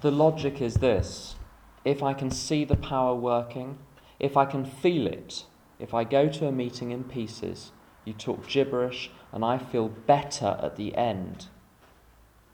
the 0.00 0.10
logic 0.10 0.60
is 0.60 0.74
this 0.74 1.36
if 1.84 2.02
I 2.02 2.12
can 2.12 2.30
see 2.30 2.64
the 2.64 2.76
power 2.76 3.14
working, 3.14 3.78
if 4.18 4.36
I 4.36 4.44
can 4.44 4.64
feel 4.64 5.06
it, 5.06 5.44
if 5.78 5.94
I 5.94 6.04
go 6.04 6.28
to 6.28 6.46
a 6.46 6.52
meeting 6.52 6.90
in 6.90 7.04
pieces, 7.04 7.72
you 8.04 8.12
talk 8.12 8.48
gibberish, 8.48 9.10
and 9.32 9.44
I 9.44 9.58
feel 9.58 9.88
better 9.88 10.58
at 10.62 10.76
the 10.76 10.94
end, 10.96 11.46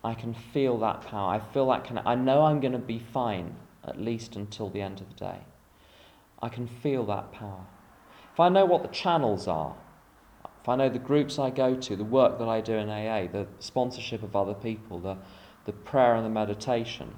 I 0.03 0.15
can 0.15 0.35
feel 0.35 0.79
that 0.79 1.03
power. 1.03 1.35
I 1.35 1.39
feel 1.41 1.69
that 1.69 1.85
kind 1.85 1.99
of, 1.99 2.07
I 2.07 2.15
know 2.15 2.43
I'm 2.43 2.61
going 2.61 2.73
to 2.73 2.79
be 2.79 2.99
fine, 2.99 3.57
at 3.83 4.01
least 4.01 4.37
until 4.37 4.69
the 4.69 4.83
end 4.83 5.01
of 5.01 5.09
the 5.09 5.15
day. 5.15 5.39
I 6.45 6.51
can 6.51 6.67
feel 6.67 7.07
that 7.07 7.33
power. 7.33 7.65
If 8.35 8.39
I 8.39 8.51
know 8.51 8.67
what 8.67 8.83
the 8.83 8.89
channels 8.89 9.49
are, 9.49 9.77
if 10.61 10.69
I 10.69 10.77
know 10.77 10.91
the 10.91 10.99
groups 10.99 11.39
I 11.39 11.49
go 11.49 11.75
to, 11.75 11.97
the 11.97 12.05
work 12.05 12.39
that 12.39 12.49
I 12.49 12.61
do 12.61 12.75
in 12.75 12.91
AA, 12.91 13.33
the 13.33 13.47
sponsorship 13.61 14.23
of 14.23 14.37
other 14.37 14.53
people, 14.53 14.99
the, 14.99 15.17
the 15.65 15.73
prayer 15.73 16.15
and 16.15 16.23
the 16.23 16.29
meditation, 16.29 17.15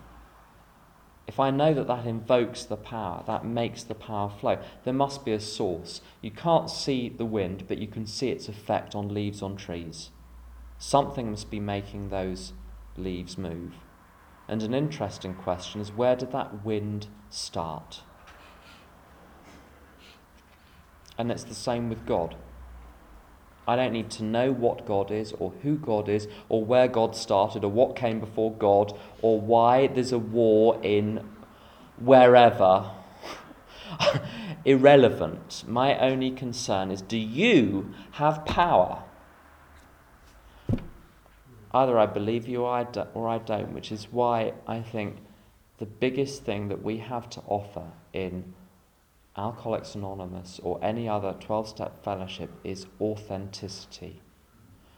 if 1.27 1.41
I 1.41 1.51
know 1.51 1.75
that 1.75 1.89
that 1.89 2.07
invokes 2.07 2.63
the 2.63 2.77
power, 2.77 3.25
that 3.27 3.45
makes 3.45 3.83
the 3.83 3.97
power 3.97 4.31
flow, 4.31 4.61
there 4.85 4.95
must 4.95 5.25
be 5.25 5.33
a 5.33 5.41
source. 5.41 6.03
You 6.21 6.31
can't 6.31 6.71
see 6.71 7.09
the 7.09 7.25
wind, 7.25 7.65
but 7.67 7.79
you 7.79 7.89
can 7.89 8.07
see 8.07 8.29
its 8.29 8.49
effect 8.49 8.95
on 8.95 9.13
leaves 9.13 9.43
on 9.43 9.57
trees. 9.57 10.11
Something 10.79 11.33
must 11.33 11.51
be 11.51 11.59
making 11.59 12.11
those 12.11 12.53
leaves 12.97 13.37
move. 13.37 13.75
And 14.47 14.63
an 14.63 14.73
interesting 14.73 15.35
question 15.35 15.81
is 15.81 15.91
where 15.91 16.15
did 16.15 16.31
that 16.31 16.65
wind 16.65 17.09
start? 17.29 18.03
And 21.19 21.31
it's 21.31 21.45
the 21.45 21.55
same 21.55 21.89
with 21.89 22.05
God. 22.07 22.37
I 23.69 23.75
don't 23.75 23.93
need 23.93 24.11
to 24.13 24.23
know 24.23 24.53
what 24.53 24.87
God 24.87 25.11
is, 25.11 25.33
or 25.33 25.53
who 25.63 25.77
God 25.77 26.09
is, 26.09 26.29
or 26.49 26.65
where 26.65 26.87
God 26.87 27.17
started, 27.17 27.65
or 27.65 27.71
what 27.71 27.97
came 27.97 28.21
before 28.21 28.53
God, 28.53 28.97
or 29.23 29.41
why 29.41 29.89
there's 29.89 30.13
a 30.13 30.19
war 30.19 30.79
in 30.83 31.29
wherever. 31.99 32.91
Irrelevant. 34.65 35.65
My 35.67 35.99
only 35.99 36.31
concern 36.31 36.91
is 36.91 37.03
do 37.03 37.17
you 37.17 37.93
have 38.13 38.45
power? 38.45 39.03
Either 41.73 41.99
I 41.99 42.07
believe 42.07 42.47
you 42.47 42.63
or 42.63 42.71
I, 42.71 42.85
don't, 43.39 43.73
which 43.73 43.93
is 43.93 44.09
why 44.11 44.55
I 44.67 44.81
think 44.81 45.17
the 45.79 45.87
biggest 45.87 46.45
thing 46.45 46.69
that 46.69 46.83
we 46.83 46.99
have 46.99 47.29
to 47.31 47.43
offer 47.49 47.91
in 48.13 48.55
Alcoholics 49.37 49.95
Anonymous 49.95 50.61
or 50.63 50.79
any 50.83 51.09
other 51.09 51.35
12 51.39 51.69
step 51.69 52.03
fellowship 52.03 52.51
is 52.65 52.87
authenticity. 53.01 54.23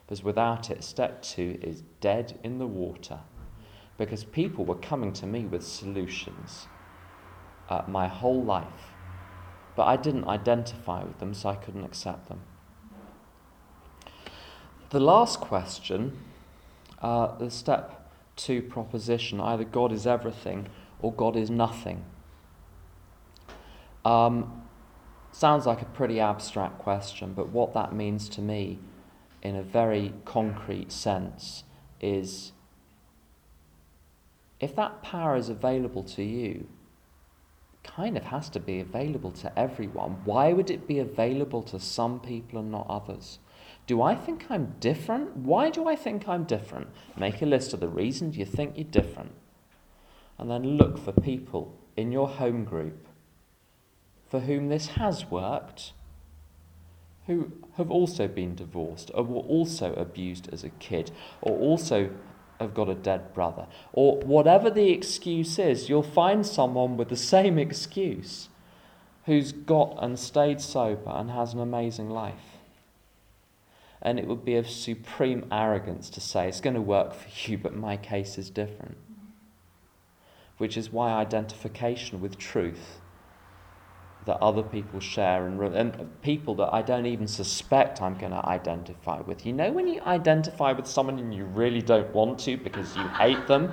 Because 0.06 0.22
without 0.22 0.70
it, 0.70 0.84
step 0.84 1.22
two 1.22 1.58
is 1.60 1.82
dead 2.00 2.38
in 2.42 2.58
the 2.58 2.66
water. 2.66 3.18
Because 3.98 4.24
people 4.24 4.64
were 4.64 4.76
coming 4.76 5.12
to 5.14 5.26
me 5.26 5.44
with 5.44 5.64
solutions 5.64 6.68
uh, 7.68 7.82
my 7.86 8.06
whole 8.06 8.42
life, 8.42 8.92
but 9.76 9.84
I 9.84 9.96
didn't 9.96 10.26
identify 10.26 11.02
with 11.04 11.18
them, 11.18 11.34
so 11.34 11.50
I 11.50 11.56
couldn't 11.56 11.84
accept 11.84 12.28
them. 12.28 12.40
The 14.90 15.00
last 15.00 15.40
question, 15.40 16.18
uh, 17.02 17.36
the 17.36 17.50
step 17.50 18.10
two 18.36 18.62
proposition 18.62 19.40
either 19.40 19.64
God 19.64 19.92
is 19.92 20.06
everything 20.06 20.68
or 21.00 21.12
God 21.12 21.36
is 21.36 21.50
nothing. 21.50 22.04
Um, 24.08 24.62
sounds 25.32 25.66
like 25.66 25.82
a 25.82 25.84
pretty 25.84 26.18
abstract 26.18 26.78
question, 26.78 27.34
but 27.34 27.50
what 27.50 27.74
that 27.74 27.92
means 27.92 28.30
to 28.30 28.40
me 28.40 28.78
in 29.42 29.54
a 29.54 29.62
very 29.62 30.14
concrete 30.24 30.90
sense 30.90 31.64
is 32.00 32.52
if 34.60 34.74
that 34.76 35.02
power 35.02 35.36
is 35.36 35.50
available 35.50 36.02
to 36.04 36.22
you, 36.22 36.68
kind 37.84 38.16
of 38.16 38.24
has 38.24 38.48
to 38.48 38.60
be 38.60 38.80
available 38.80 39.30
to 39.30 39.58
everyone. 39.58 40.22
Why 40.24 40.54
would 40.54 40.70
it 40.70 40.88
be 40.88 40.98
available 40.98 41.62
to 41.64 41.78
some 41.78 42.18
people 42.18 42.60
and 42.60 42.70
not 42.70 42.86
others? 42.88 43.40
Do 43.86 44.00
I 44.00 44.14
think 44.14 44.46
I'm 44.48 44.74
different? 44.80 45.36
Why 45.36 45.68
do 45.68 45.86
I 45.86 45.96
think 45.96 46.26
I'm 46.26 46.44
different? 46.44 46.88
Make 47.14 47.42
a 47.42 47.46
list 47.46 47.74
of 47.74 47.80
the 47.80 47.88
reasons 47.88 48.38
you 48.38 48.46
think 48.46 48.78
you're 48.78 48.84
different. 48.84 49.32
And 50.38 50.50
then 50.50 50.78
look 50.78 50.96
for 50.96 51.12
people 51.12 51.76
in 51.94 52.10
your 52.10 52.28
home 52.28 52.64
group 52.64 53.07
for 54.28 54.40
whom 54.40 54.68
this 54.68 54.88
has 54.88 55.30
worked, 55.30 55.92
who 57.26 57.52
have 57.76 57.90
also 57.90 58.28
been 58.28 58.54
divorced, 58.54 59.10
or 59.14 59.24
were 59.24 59.40
also 59.40 59.92
abused 59.94 60.48
as 60.52 60.64
a 60.64 60.70
kid, 60.70 61.10
or 61.40 61.56
also 61.58 62.10
have 62.60 62.74
got 62.74 62.88
a 62.88 62.94
dead 62.94 63.32
brother, 63.34 63.66
or 63.92 64.18
whatever 64.18 64.70
the 64.70 64.90
excuse 64.90 65.58
is, 65.58 65.88
you'll 65.88 66.02
find 66.02 66.46
someone 66.46 66.96
with 66.96 67.08
the 67.08 67.16
same 67.16 67.58
excuse 67.58 68.48
who's 69.26 69.52
got 69.52 69.96
and 70.00 70.18
stayed 70.18 70.60
sober 70.60 71.10
and 71.10 71.30
has 71.30 71.52
an 71.52 71.60
amazing 71.60 72.10
life. 72.10 72.56
And 74.00 74.18
it 74.18 74.26
would 74.26 74.44
be 74.44 74.56
of 74.56 74.68
supreme 74.68 75.46
arrogance 75.50 76.08
to 76.10 76.20
say, 76.20 76.48
it's 76.48 76.60
going 76.60 76.74
to 76.74 76.80
work 76.80 77.12
for 77.12 77.50
you, 77.50 77.58
but 77.58 77.76
my 77.76 77.96
case 77.96 78.38
is 78.38 78.48
different. 78.48 78.96
Which 80.56 80.76
is 80.76 80.90
why 80.90 81.12
identification 81.12 82.20
with 82.20 82.38
truth 82.38 83.00
that 84.28 84.42
other 84.42 84.62
people 84.62 85.00
share 85.00 85.46
and, 85.46 85.58
and 85.74 86.22
people 86.22 86.54
that 86.54 86.68
I 86.70 86.82
don't 86.82 87.06
even 87.06 87.26
suspect 87.26 88.02
I'm 88.02 88.16
going 88.18 88.32
to 88.32 88.46
identify 88.46 89.22
with. 89.22 89.46
You 89.46 89.54
know, 89.54 89.72
when 89.72 89.88
you 89.88 90.02
identify 90.02 90.72
with 90.72 90.86
someone 90.86 91.18
and 91.18 91.34
you 91.34 91.46
really 91.46 91.80
don't 91.80 92.14
want 92.14 92.38
to 92.40 92.58
because 92.58 92.94
you 92.94 93.08
hate 93.08 93.46
them? 93.46 93.72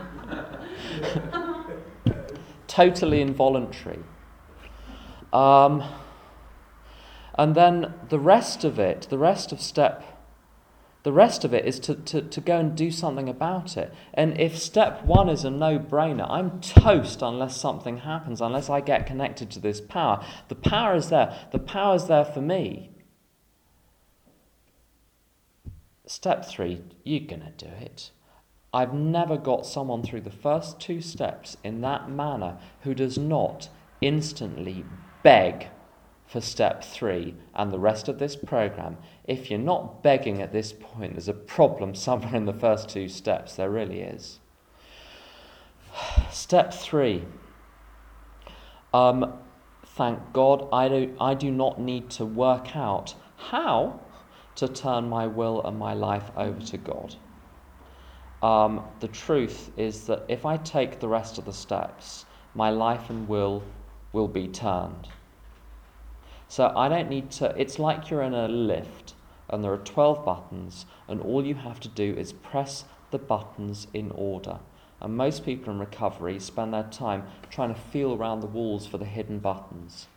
totally 2.67 3.19
involuntary. 3.19 3.99
Um, 5.33 5.83
and 7.37 7.53
then 7.53 7.93
the 8.07 8.19
rest 8.19 8.63
of 8.63 8.79
it, 8.79 9.07
the 9.09 9.17
rest 9.17 9.51
of 9.51 9.59
step 9.59 10.14
the 11.05 11.13
rest 11.13 11.45
of 11.45 11.53
it 11.53 11.65
is 11.65 11.79
to, 11.81 11.93
to, 11.93 12.23
to 12.23 12.41
go 12.41 12.57
and 12.57 12.75
do 12.75 12.89
something 12.89 13.29
about 13.29 13.77
it. 13.77 13.93
And 14.15 14.41
if 14.41 14.57
step 14.57 15.05
one 15.05 15.29
is 15.29 15.45
a 15.45 15.51
no 15.51 15.77
brainer, 15.77 16.25
I'm 16.27 16.59
toast 16.59 17.21
unless 17.21 17.55
something 17.55 17.97
happens, 17.97 18.41
unless 18.41 18.71
I 18.71 18.81
get 18.81 19.05
connected 19.05 19.51
to 19.51 19.59
this 19.59 19.79
power. 19.79 20.25
The 20.47 20.55
power 20.55 20.95
is 20.95 21.09
there. 21.09 21.47
The 21.51 21.59
power 21.59 21.95
is 21.95 22.07
there 22.07 22.25
for 22.25 22.41
me. 22.41 22.89
Step 26.07 26.43
three, 26.43 26.81
you're 27.03 27.27
going 27.27 27.43
to 27.43 27.51
do 27.51 27.71
it. 27.79 28.09
I've 28.73 28.95
never 28.95 29.37
got 29.37 29.67
someone 29.67 30.01
through 30.01 30.21
the 30.21 30.31
first 30.31 30.79
two 30.79 31.01
steps 31.01 31.55
in 31.63 31.81
that 31.81 32.09
manner 32.09 32.57
who 32.81 32.95
does 32.95 33.15
not 33.15 33.69
instantly 34.01 34.83
beg 35.21 35.67
for 36.27 36.41
step 36.41 36.83
three 36.83 37.35
and 37.53 37.71
the 37.71 37.79
rest 37.79 38.07
of 38.07 38.19
this 38.19 38.35
program, 38.35 38.97
if 39.25 39.49
you're 39.49 39.59
not 39.59 40.01
begging 40.01 40.41
at 40.41 40.51
this 40.51 40.73
point, 40.73 41.13
there's 41.13 41.27
a 41.27 41.33
problem 41.33 41.95
somewhere 41.95 42.35
in 42.35 42.45
the 42.45 42.53
first 42.53 42.89
two 42.89 43.07
steps. 43.07 43.55
There 43.55 43.69
really 43.69 44.01
is. 44.01 44.39
Step 46.31 46.73
three. 46.73 47.23
Um, 48.93 49.33
thank 49.85 50.33
God 50.33 50.67
I 50.71 50.87
do, 50.87 51.15
I 51.19 51.33
do 51.33 51.51
not 51.51 51.79
need 51.79 52.09
to 52.11 52.25
work 52.25 52.75
out 52.75 53.15
how 53.37 53.99
to 54.55 54.67
turn 54.67 55.09
my 55.09 55.27
will 55.27 55.65
and 55.65 55.77
my 55.77 55.93
life 55.93 56.31
over 56.37 56.61
to 56.61 56.77
God. 56.77 57.15
Um, 58.41 58.83
the 58.99 59.07
truth 59.07 59.71
is 59.77 60.05
that 60.07 60.23
if 60.27 60.45
I 60.45 60.57
take 60.57 60.99
the 60.99 61.07
rest 61.07 61.37
of 61.37 61.45
the 61.45 61.53
steps, 61.53 62.25
my 62.53 62.69
life 62.69 63.09
and 63.09 63.27
will 63.27 63.63
will 64.13 64.27
be 64.27 64.47
turned. 64.47 65.09
So 66.55 66.71
I 66.73 66.87
don't 66.87 67.09
need 67.09 67.31
to, 67.31 67.53
it's 67.59 67.79
like 67.79 68.09
you're 68.09 68.21
in 68.21 68.33
a 68.33 68.47
lift 68.47 69.13
and 69.49 69.61
there 69.61 69.73
are 69.73 69.77
12 69.77 70.23
buttons, 70.23 70.85
and 71.05 71.19
all 71.19 71.45
you 71.45 71.55
have 71.55 71.81
to 71.81 71.89
do 71.89 72.13
is 72.13 72.31
press 72.31 72.85
the 73.11 73.17
buttons 73.17 73.87
in 73.93 74.09
order. 74.11 74.59
And 75.01 75.17
most 75.17 75.43
people 75.43 75.73
in 75.73 75.79
recovery 75.79 76.39
spend 76.39 76.73
their 76.73 76.83
time 76.83 77.25
trying 77.49 77.73
to 77.73 77.81
feel 77.81 78.13
around 78.13 78.39
the 78.39 78.47
walls 78.47 78.87
for 78.87 78.97
the 78.97 79.03
hidden 79.03 79.39
buttons. 79.39 80.07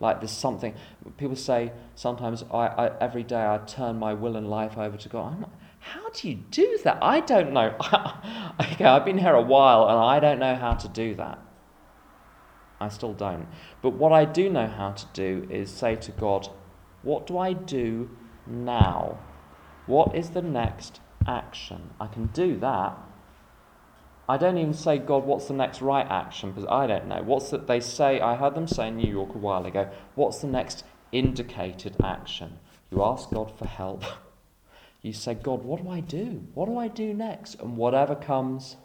Like 0.00 0.20
there's 0.20 0.30
something, 0.30 0.74
people 1.18 1.36
say 1.36 1.72
sometimes 1.94 2.44
I, 2.50 2.66
I, 2.66 2.98
every 2.98 3.22
day 3.22 3.46
I 3.46 3.58
turn 3.66 3.98
my 3.98 4.14
will 4.14 4.34
and 4.34 4.48
life 4.48 4.78
over 4.78 4.96
to 4.96 5.08
God. 5.10 5.40
Not, 5.40 5.50
how 5.80 6.08
do 6.08 6.26
you 6.26 6.36
do 6.50 6.78
that? 6.84 7.00
I 7.02 7.20
don't 7.20 7.52
know. 7.52 7.76
okay, 8.62 8.86
I've 8.86 9.04
been 9.04 9.18
here 9.18 9.34
a 9.34 9.42
while 9.42 9.90
and 9.90 9.98
I 9.98 10.20
don't 10.20 10.38
know 10.38 10.56
how 10.56 10.72
to 10.72 10.88
do 10.88 11.14
that. 11.16 11.38
I 12.80 12.88
still 12.88 13.14
don't. 13.14 13.46
But 13.82 13.90
what 13.90 14.12
I 14.12 14.24
do 14.24 14.50
know 14.50 14.66
how 14.66 14.92
to 14.92 15.06
do 15.12 15.46
is 15.50 15.70
say 15.70 15.96
to 15.96 16.12
God, 16.12 16.48
What 17.02 17.26
do 17.26 17.38
I 17.38 17.52
do 17.52 18.10
now? 18.46 19.18
What 19.86 20.14
is 20.14 20.30
the 20.30 20.42
next 20.42 21.00
action? 21.26 21.90
I 22.00 22.06
can 22.06 22.26
do 22.26 22.58
that. 22.58 22.98
I 24.28 24.36
don't 24.36 24.58
even 24.58 24.74
say, 24.74 24.98
God, 24.98 25.24
what's 25.24 25.46
the 25.46 25.54
next 25.54 25.80
right 25.80 26.06
action? 26.06 26.50
Because 26.50 26.68
I 26.68 26.86
don't 26.88 27.06
know. 27.06 27.22
What's 27.22 27.50
that 27.50 27.68
they 27.68 27.78
say? 27.78 28.20
I 28.20 28.34
heard 28.34 28.56
them 28.56 28.66
say 28.66 28.88
in 28.88 28.96
New 28.96 29.10
York 29.10 29.34
a 29.34 29.38
while 29.38 29.64
ago. 29.64 29.88
What's 30.16 30.40
the 30.40 30.48
next 30.48 30.84
indicated 31.12 31.96
action? 32.02 32.58
You 32.90 33.04
ask 33.04 33.30
God 33.30 33.56
for 33.56 33.66
help. 33.66 34.04
You 35.02 35.12
say, 35.12 35.34
God, 35.34 35.62
what 35.62 35.84
do 35.84 35.88
I 35.88 36.00
do? 36.00 36.42
What 36.54 36.66
do 36.66 36.78
I 36.78 36.88
do 36.88 37.14
next? 37.14 37.60
And 37.60 37.76
whatever 37.76 38.16
comes, 38.16 38.76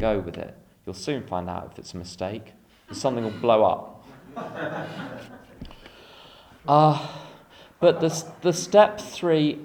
go 0.00 0.18
with 0.18 0.38
it. 0.38 0.56
You'll 0.86 0.94
soon 0.94 1.26
find 1.26 1.50
out 1.50 1.68
if 1.70 1.78
it's 1.78 1.92
a 1.92 1.98
mistake 1.98 2.54
something 2.94 3.24
will 3.24 3.30
blow 3.30 3.64
up. 3.64 4.06
Uh, 6.66 7.08
but 7.78 8.00
the, 8.00 8.24
the 8.40 8.52
step 8.52 9.00
three 9.00 9.58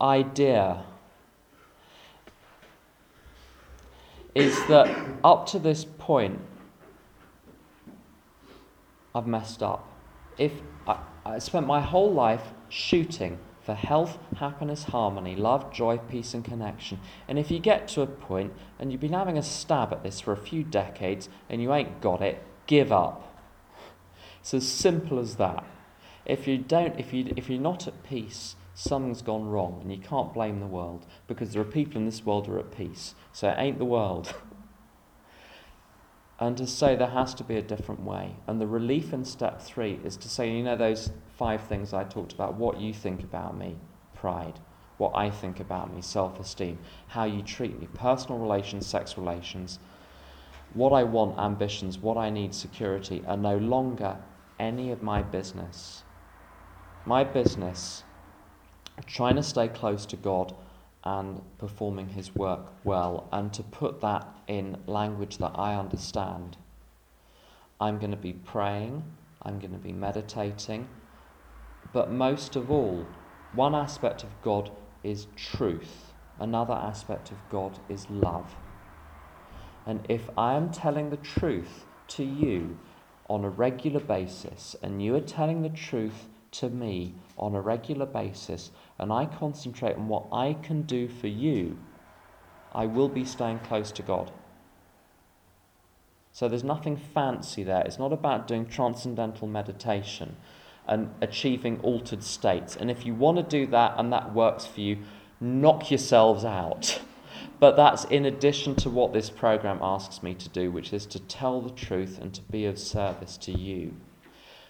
idea 0.00 0.84
is 4.34 4.54
that 4.66 4.88
up 5.24 5.46
to 5.46 5.58
this 5.58 5.84
point, 5.84 6.38
I've 9.14 9.26
messed 9.26 9.62
up. 9.62 9.88
If 10.38 10.52
I, 10.86 10.98
I 11.24 11.38
spent 11.38 11.66
my 11.66 11.80
whole 11.80 12.12
life 12.12 12.42
shooting 12.68 13.38
for 13.70 13.76
health, 13.76 14.18
happiness, 14.38 14.82
harmony, 14.82 15.36
love, 15.36 15.72
joy, 15.72 15.96
peace, 15.96 16.34
and 16.34 16.44
connection. 16.44 16.98
And 17.28 17.38
if 17.38 17.52
you 17.52 17.60
get 17.60 17.86
to 17.88 18.02
a 18.02 18.06
point 18.06 18.52
and 18.80 18.90
you've 18.90 19.00
been 19.00 19.12
having 19.12 19.38
a 19.38 19.44
stab 19.44 19.92
at 19.92 20.02
this 20.02 20.20
for 20.20 20.32
a 20.32 20.36
few 20.36 20.64
decades 20.64 21.28
and 21.48 21.62
you 21.62 21.72
ain't 21.72 22.00
got 22.00 22.20
it, 22.20 22.42
give 22.66 22.90
up. 22.90 23.32
It's 24.40 24.54
as 24.54 24.66
simple 24.66 25.20
as 25.20 25.36
that. 25.36 25.64
If 26.26 26.48
you 26.48 26.58
don't, 26.58 26.98
if 26.98 27.12
you 27.12 27.32
if 27.36 27.48
you're 27.48 27.60
not 27.60 27.86
at 27.86 28.02
peace, 28.02 28.56
something's 28.74 29.22
gone 29.22 29.46
wrong, 29.46 29.78
and 29.82 29.92
you 29.92 29.98
can't 29.98 30.34
blame 30.34 30.58
the 30.58 30.66
world 30.66 31.06
because 31.28 31.52
there 31.52 31.62
are 31.62 31.64
people 31.64 31.98
in 31.98 32.06
this 32.06 32.26
world 32.26 32.48
who 32.48 32.54
are 32.54 32.58
at 32.58 32.76
peace. 32.76 33.14
So 33.32 33.50
it 33.50 33.54
ain't 33.56 33.78
the 33.78 33.84
world. 33.84 34.34
and 36.40 36.56
to 36.56 36.66
say 36.66 36.96
there 36.96 37.08
has 37.08 37.34
to 37.34 37.44
be 37.44 37.56
a 37.56 37.62
different 37.62 38.02
way. 38.02 38.34
And 38.48 38.60
the 38.60 38.66
relief 38.66 39.12
in 39.12 39.24
step 39.24 39.62
three 39.62 40.00
is 40.02 40.16
to 40.16 40.28
say, 40.28 40.50
you 40.50 40.64
know, 40.64 40.76
those 40.76 41.10
five 41.40 41.62
things 41.62 41.94
I 41.94 42.04
talked 42.04 42.34
about. 42.34 42.56
What 42.56 42.78
you 42.78 42.92
think 42.92 43.22
about 43.22 43.56
me, 43.56 43.78
pride, 44.14 44.60
what 44.98 45.12
I 45.14 45.30
think 45.30 45.58
about 45.58 45.90
me, 45.90 46.02
self 46.02 46.38
esteem, 46.38 46.78
how 47.08 47.24
you 47.24 47.40
treat 47.40 47.80
me, 47.80 47.88
personal 47.94 48.38
relations, 48.38 48.86
sex 48.86 49.16
relations, 49.16 49.78
what 50.74 50.92
I 50.92 51.02
want, 51.02 51.38
ambitions, 51.38 51.96
what 51.96 52.18
I 52.18 52.28
need, 52.28 52.54
security, 52.54 53.24
are 53.26 53.38
no 53.38 53.56
longer 53.56 54.18
any 54.58 54.90
of 54.90 55.02
my 55.02 55.22
business. 55.22 56.02
My 57.06 57.24
business, 57.24 58.04
trying 59.06 59.36
to 59.36 59.42
stay 59.42 59.68
close 59.68 60.04
to 60.06 60.16
God 60.16 60.54
and 61.04 61.40
performing 61.56 62.10
His 62.10 62.34
work 62.34 62.66
well, 62.84 63.26
and 63.32 63.50
to 63.54 63.62
put 63.62 64.02
that 64.02 64.28
in 64.46 64.76
language 64.86 65.38
that 65.38 65.52
I 65.54 65.74
understand. 65.74 66.58
I'm 67.80 67.98
going 67.98 68.10
to 68.10 68.24
be 68.28 68.34
praying, 68.34 69.04
I'm 69.40 69.58
going 69.58 69.72
to 69.72 69.78
be 69.78 69.92
meditating, 69.92 70.86
but 71.92 72.10
most 72.10 72.56
of 72.56 72.70
all, 72.70 73.06
one 73.52 73.74
aspect 73.74 74.22
of 74.22 74.30
God 74.42 74.70
is 75.02 75.26
truth, 75.36 76.12
another 76.38 76.74
aspect 76.74 77.30
of 77.30 77.38
God 77.50 77.78
is 77.88 78.08
love. 78.10 78.54
And 79.86 80.04
if 80.08 80.30
I 80.36 80.54
am 80.54 80.70
telling 80.70 81.10
the 81.10 81.16
truth 81.16 81.84
to 82.08 82.24
you 82.24 82.78
on 83.28 83.44
a 83.44 83.50
regular 83.50 84.00
basis, 84.00 84.76
and 84.82 85.02
you 85.02 85.14
are 85.16 85.20
telling 85.20 85.62
the 85.62 85.68
truth 85.68 86.28
to 86.52 86.68
me 86.68 87.14
on 87.36 87.54
a 87.54 87.60
regular 87.60 88.06
basis, 88.06 88.70
and 88.98 89.12
I 89.12 89.24
concentrate 89.26 89.96
on 89.96 90.08
what 90.08 90.26
I 90.32 90.54
can 90.54 90.82
do 90.82 91.08
for 91.08 91.28
you, 91.28 91.78
I 92.72 92.86
will 92.86 93.08
be 93.08 93.24
staying 93.24 93.60
close 93.60 93.90
to 93.92 94.02
God. 94.02 94.30
So 96.32 96.48
there's 96.48 96.62
nothing 96.62 96.96
fancy 96.96 97.64
there. 97.64 97.82
It's 97.82 97.98
not 97.98 98.12
about 98.12 98.46
doing 98.46 98.66
transcendental 98.66 99.48
meditation 99.48 100.36
and 100.86 101.12
achieving 101.20 101.80
altered 101.80 102.22
states. 102.22 102.76
And 102.76 102.90
if 102.90 103.06
you 103.06 103.14
want 103.14 103.36
to 103.36 103.42
do 103.42 103.66
that 103.70 103.94
and 103.96 104.12
that 104.12 104.34
works 104.34 104.66
for 104.66 104.80
you, 104.80 104.98
knock 105.40 105.90
yourselves 105.90 106.44
out. 106.44 107.00
But 107.58 107.76
that's 107.76 108.04
in 108.04 108.24
addition 108.24 108.74
to 108.76 108.90
what 108.90 109.12
this 109.12 109.30
program 109.30 109.78
asks 109.82 110.22
me 110.22 110.34
to 110.34 110.48
do, 110.48 110.70
which 110.70 110.92
is 110.92 111.06
to 111.06 111.20
tell 111.20 111.60
the 111.60 111.70
truth 111.70 112.18
and 112.20 112.32
to 112.34 112.42
be 112.42 112.64
of 112.64 112.78
service 112.78 113.36
to 113.38 113.52
you. 113.52 113.94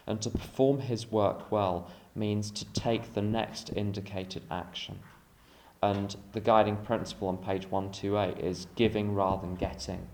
And 0.06 0.20
to 0.22 0.30
perform 0.30 0.80
his 0.80 1.10
work 1.10 1.52
well 1.52 1.88
means 2.14 2.50
to 2.50 2.64
take 2.72 3.14
the 3.14 3.22
next 3.22 3.70
indicated 3.74 4.42
action. 4.50 4.98
And 5.82 6.16
the 6.32 6.40
guiding 6.40 6.76
principle 6.78 7.28
on 7.28 7.38
page 7.38 7.70
128 7.70 8.44
is 8.44 8.66
giving 8.74 9.14
rather 9.14 9.42
than 9.42 9.54
getting. 9.54 10.06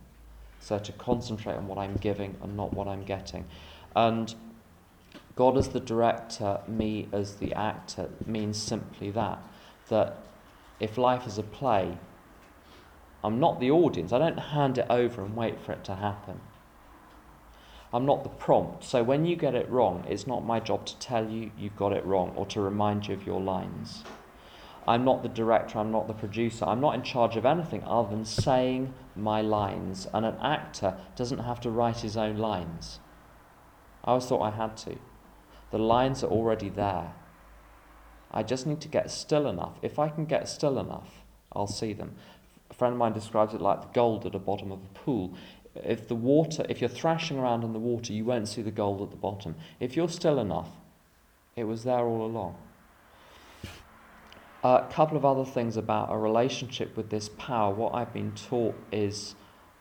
So 0.60 0.78
to 0.78 0.92
concentrate 0.92 1.56
on 1.56 1.66
what 1.66 1.78
I'm 1.78 1.96
giving 1.96 2.36
and 2.42 2.56
not 2.56 2.72
what 2.74 2.88
I'm 2.88 3.04
getting. 3.04 3.46
And 3.94 4.34
God 5.36 5.58
as 5.58 5.68
the 5.68 5.80
director, 5.80 6.60
me 6.66 7.08
as 7.12 7.36
the 7.36 7.52
actor, 7.52 8.08
means 8.24 8.60
simply 8.60 9.10
that. 9.10 9.38
That 9.88 10.16
if 10.80 10.96
life 10.96 11.26
is 11.26 11.38
a 11.38 11.42
play, 11.42 11.98
I'm 13.22 13.38
not 13.38 13.60
the 13.60 13.70
audience. 13.70 14.12
I 14.12 14.18
don't 14.18 14.38
hand 14.38 14.78
it 14.78 14.86
over 14.88 15.22
and 15.22 15.36
wait 15.36 15.60
for 15.60 15.72
it 15.72 15.84
to 15.84 15.94
happen. 15.96 16.40
I'm 17.92 18.06
not 18.06 18.22
the 18.22 18.30
prompt. 18.30 18.82
So 18.84 19.02
when 19.02 19.26
you 19.26 19.36
get 19.36 19.54
it 19.54 19.70
wrong, 19.70 20.04
it's 20.08 20.26
not 20.26 20.44
my 20.44 20.58
job 20.58 20.86
to 20.86 20.98
tell 20.98 21.28
you 21.28 21.50
you've 21.58 21.76
got 21.76 21.92
it 21.92 22.04
wrong 22.04 22.32
or 22.34 22.46
to 22.46 22.60
remind 22.60 23.06
you 23.06 23.14
of 23.14 23.26
your 23.26 23.40
lines. 23.40 24.04
I'm 24.88 25.04
not 25.04 25.22
the 25.22 25.28
director, 25.28 25.78
I'm 25.78 25.90
not 25.90 26.06
the 26.06 26.14
producer, 26.14 26.64
I'm 26.64 26.80
not 26.80 26.94
in 26.94 27.02
charge 27.02 27.36
of 27.36 27.44
anything 27.44 27.82
other 27.84 28.10
than 28.10 28.24
saying 28.24 28.94
my 29.16 29.42
lines. 29.42 30.06
And 30.14 30.24
an 30.24 30.36
actor 30.40 30.96
doesn't 31.16 31.40
have 31.40 31.60
to 31.62 31.70
write 31.70 31.98
his 31.98 32.16
own 32.16 32.36
lines. 32.36 33.00
I 34.04 34.10
always 34.10 34.26
thought 34.26 34.42
I 34.42 34.50
had 34.50 34.76
to. 34.78 34.96
The 35.70 35.78
lines 35.78 36.22
are 36.22 36.30
already 36.30 36.68
there. 36.68 37.12
I 38.30 38.42
just 38.42 38.66
need 38.66 38.80
to 38.82 38.88
get 38.88 39.10
still 39.10 39.46
enough. 39.48 39.78
If 39.82 39.98
I 39.98 40.08
can 40.08 40.24
get 40.24 40.48
still 40.48 40.78
enough, 40.78 41.22
I'll 41.52 41.66
see 41.66 41.92
them. 41.92 42.14
A 42.70 42.74
friend 42.74 42.92
of 42.92 42.98
mine 42.98 43.12
describes 43.12 43.54
it 43.54 43.60
like 43.60 43.80
the 43.82 43.88
gold 43.94 44.26
at 44.26 44.32
the 44.32 44.38
bottom 44.38 44.72
of 44.72 44.80
a 44.80 44.98
pool. 44.98 45.34
If 45.74 46.08
the 46.08 46.14
water, 46.14 46.66
if 46.68 46.80
you're 46.80 46.88
thrashing 46.88 47.38
around 47.38 47.62
in 47.62 47.72
the 47.72 47.78
water, 47.78 48.12
you 48.12 48.24
won't 48.24 48.48
see 48.48 48.62
the 48.62 48.70
gold 48.70 49.02
at 49.02 49.10
the 49.10 49.16
bottom. 49.16 49.54
If 49.78 49.96
you're 49.96 50.08
still 50.08 50.38
enough, 50.38 50.68
it 51.54 51.64
was 51.64 51.84
there 51.84 52.04
all 52.04 52.24
along. 52.24 52.56
A 54.64 54.84
couple 54.90 55.16
of 55.16 55.24
other 55.24 55.44
things 55.44 55.76
about 55.76 56.10
a 56.10 56.18
relationship 56.18 56.96
with 56.96 57.08
this 57.08 57.28
power. 57.38 57.72
What 57.72 57.94
I've 57.94 58.12
been 58.12 58.32
taught 58.32 58.74
is 58.90 59.36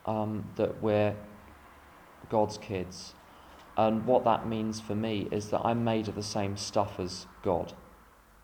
um, 0.05 0.45
that 0.57 0.81
we're 0.81 1.15
God's 2.29 2.57
kids. 2.57 3.14
And 3.77 4.05
what 4.05 4.23
that 4.23 4.47
means 4.47 4.79
for 4.79 4.95
me 4.95 5.27
is 5.31 5.49
that 5.49 5.61
I'm 5.65 5.83
made 5.83 6.07
of 6.07 6.15
the 6.15 6.23
same 6.23 6.55
stuff 6.55 6.99
as 6.99 7.27
God. 7.43 7.73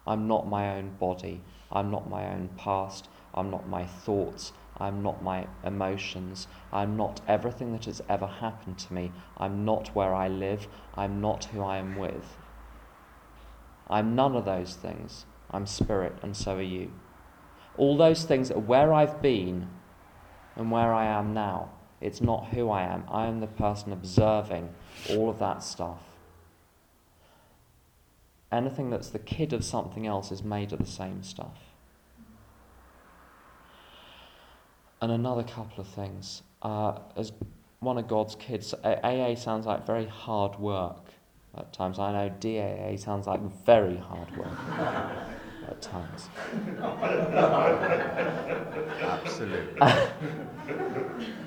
I'm 0.05 0.27
not 0.27 0.47
my 0.47 0.75
own 0.75 0.95
body. 0.99 1.41
I'm 1.71 1.89
not 1.89 2.09
my 2.09 2.25
own 2.25 2.49
past. 2.57 3.07
I'm 3.33 3.49
not 3.49 3.67
my 3.67 3.85
thoughts. 3.85 4.51
I'm 4.77 5.03
not 5.03 5.23
my 5.23 5.47
emotions. 5.63 6.47
I'm 6.73 6.97
not 6.97 7.21
everything 7.27 7.71
that 7.73 7.85
has 7.85 8.01
ever 8.09 8.27
happened 8.27 8.77
to 8.79 8.93
me. 8.93 9.11
I'm 9.37 9.63
not 9.63 9.95
where 9.95 10.13
I 10.13 10.27
live. 10.27 10.67
I'm 10.95 11.21
not 11.21 11.45
who 11.45 11.61
I 11.61 11.77
am 11.77 11.97
with. 11.97 12.37
I'm 13.87 14.15
none 14.15 14.35
of 14.35 14.45
those 14.45 14.75
things. 14.75 15.25
I'm 15.49 15.67
spirit, 15.67 16.15
and 16.23 16.35
so 16.35 16.55
are 16.55 16.61
you. 16.61 16.91
All 17.77 17.97
those 17.97 18.23
things 18.23 18.49
are 18.51 18.59
where 18.59 18.93
I've 18.93 19.21
been 19.21 19.69
and 20.55 20.71
where 20.71 20.93
I 20.93 21.05
am 21.05 21.33
now. 21.33 21.69
It's 22.01 22.19
not 22.19 22.47
who 22.47 22.69
I 22.69 22.81
am. 22.81 23.03
I 23.09 23.27
am 23.27 23.39
the 23.39 23.47
person 23.47 23.93
observing 23.93 24.69
all 25.09 25.29
of 25.29 25.37
that 25.39 25.63
stuff. 25.63 25.99
Anything 28.51 28.89
that's 28.89 29.09
the 29.09 29.19
kid 29.19 29.53
of 29.53 29.63
something 29.63 30.07
else 30.07 30.31
is 30.31 30.43
made 30.43 30.73
of 30.73 30.79
the 30.79 30.85
same 30.85 31.23
stuff. 31.23 31.59
And 34.99 35.11
another 35.11 35.43
couple 35.43 35.81
of 35.81 35.87
things. 35.87 36.41
Uh, 36.61 36.99
as 37.15 37.31
one 37.79 37.97
of 37.97 38.07
God's 38.07 38.35
kids, 38.35 38.73
AA 38.83 39.35
sounds 39.35 39.65
like 39.65 39.85
very 39.85 40.05
hard 40.07 40.59
work 40.59 41.11
at 41.57 41.71
times. 41.71 41.99
I 41.99 42.11
know 42.11 42.29
DAA 42.39 42.97
sounds 42.99 43.27
like 43.27 43.41
very 43.65 43.97
hard 43.97 44.35
work 44.37 44.59
at 45.67 45.81
times. 45.81 46.29
Absolutely. 49.01 49.81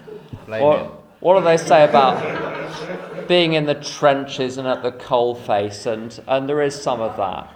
What, 0.47 1.03
what 1.21 1.39
do 1.39 1.45
they 1.45 1.57
say 1.57 1.85
about 1.85 3.29
being 3.29 3.55
in 3.55 3.67
the 3.67 3.75
trenches 3.75 4.59
and 4.59 4.69
at 4.69 4.83
the 4.83 4.93
coal 4.93 5.35
face? 5.35 5.87
And, 5.87 6.19
and 6.27 6.49
there 6.49 6.63
is 6.63 6.81
some 6.81 7.01
of 7.01 7.17
that. 7.17 7.53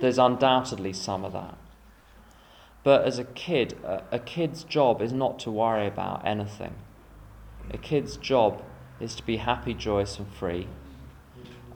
There's 0.00 0.18
undoubtedly 0.18 0.92
some 0.92 1.24
of 1.24 1.32
that. 1.32 1.56
But 2.84 3.04
as 3.04 3.18
a 3.18 3.24
kid, 3.24 3.74
a, 3.84 4.02
a 4.12 4.18
kid's 4.18 4.64
job 4.64 5.02
is 5.02 5.12
not 5.12 5.38
to 5.40 5.50
worry 5.50 5.86
about 5.86 6.26
anything. 6.26 6.74
A 7.70 7.78
kid's 7.78 8.16
job 8.16 8.62
is 9.00 9.14
to 9.16 9.22
be 9.22 9.36
happy, 9.38 9.74
joyous, 9.74 10.18
and 10.18 10.28
free, 10.28 10.68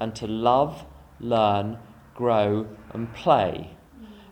and 0.00 0.14
to 0.16 0.26
love, 0.26 0.84
learn, 1.20 1.78
grow, 2.14 2.66
and 2.92 3.12
play. 3.14 3.76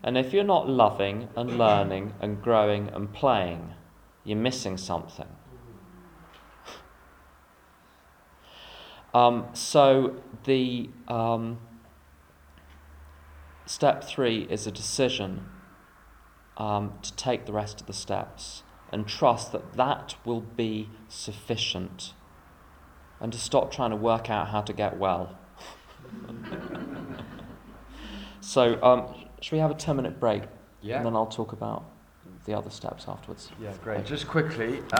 And 0.02 0.16
if 0.16 0.32
you're 0.32 0.44
not 0.44 0.68
loving 0.68 1.28
and 1.36 1.58
learning 1.58 2.14
and 2.20 2.42
growing 2.42 2.88
and 2.88 3.12
playing, 3.12 3.74
you're 4.24 4.38
missing 4.38 4.76
something. 4.76 5.28
Um, 9.12 9.48
so 9.52 10.16
the 10.44 10.90
um, 11.08 11.58
step 13.66 14.04
three 14.04 14.46
is 14.50 14.66
a 14.66 14.72
decision 14.72 15.46
um, 16.56 16.94
to 17.02 17.14
take 17.16 17.46
the 17.46 17.52
rest 17.52 17.80
of 17.80 17.86
the 17.86 17.92
steps 17.92 18.62
and 18.92 19.06
trust 19.06 19.52
that 19.52 19.74
that 19.74 20.16
will 20.24 20.40
be 20.40 20.88
sufficient 21.08 22.12
and 23.20 23.32
to 23.32 23.38
stop 23.38 23.70
trying 23.70 23.90
to 23.90 23.96
work 23.96 24.30
out 24.30 24.48
how 24.48 24.60
to 24.60 24.72
get 24.72 24.98
well. 24.98 25.38
so, 28.40 28.82
um, 28.82 29.14
should 29.40 29.52
we 29.52 29.58
have 29.58 29.70
a 29.70 29.74
10 29.74 29.96
minute 29.96 30.18
break? 30.18 30.42
Yeah. 30.82 30.96
And 30.96 31.06
then 31.06 31.14
I'll 31.14 31.26
talk 31.26 31.52
about 31.52 31.84
the 32.46 32.54
other 32.54 32.70
steps 32.70 33.04
afterwards. 33.06 33.50
Yeah, 33.60 33.72
great. 33.82 34.04
Just 34.04 34.26
quickly. 34.26 34.80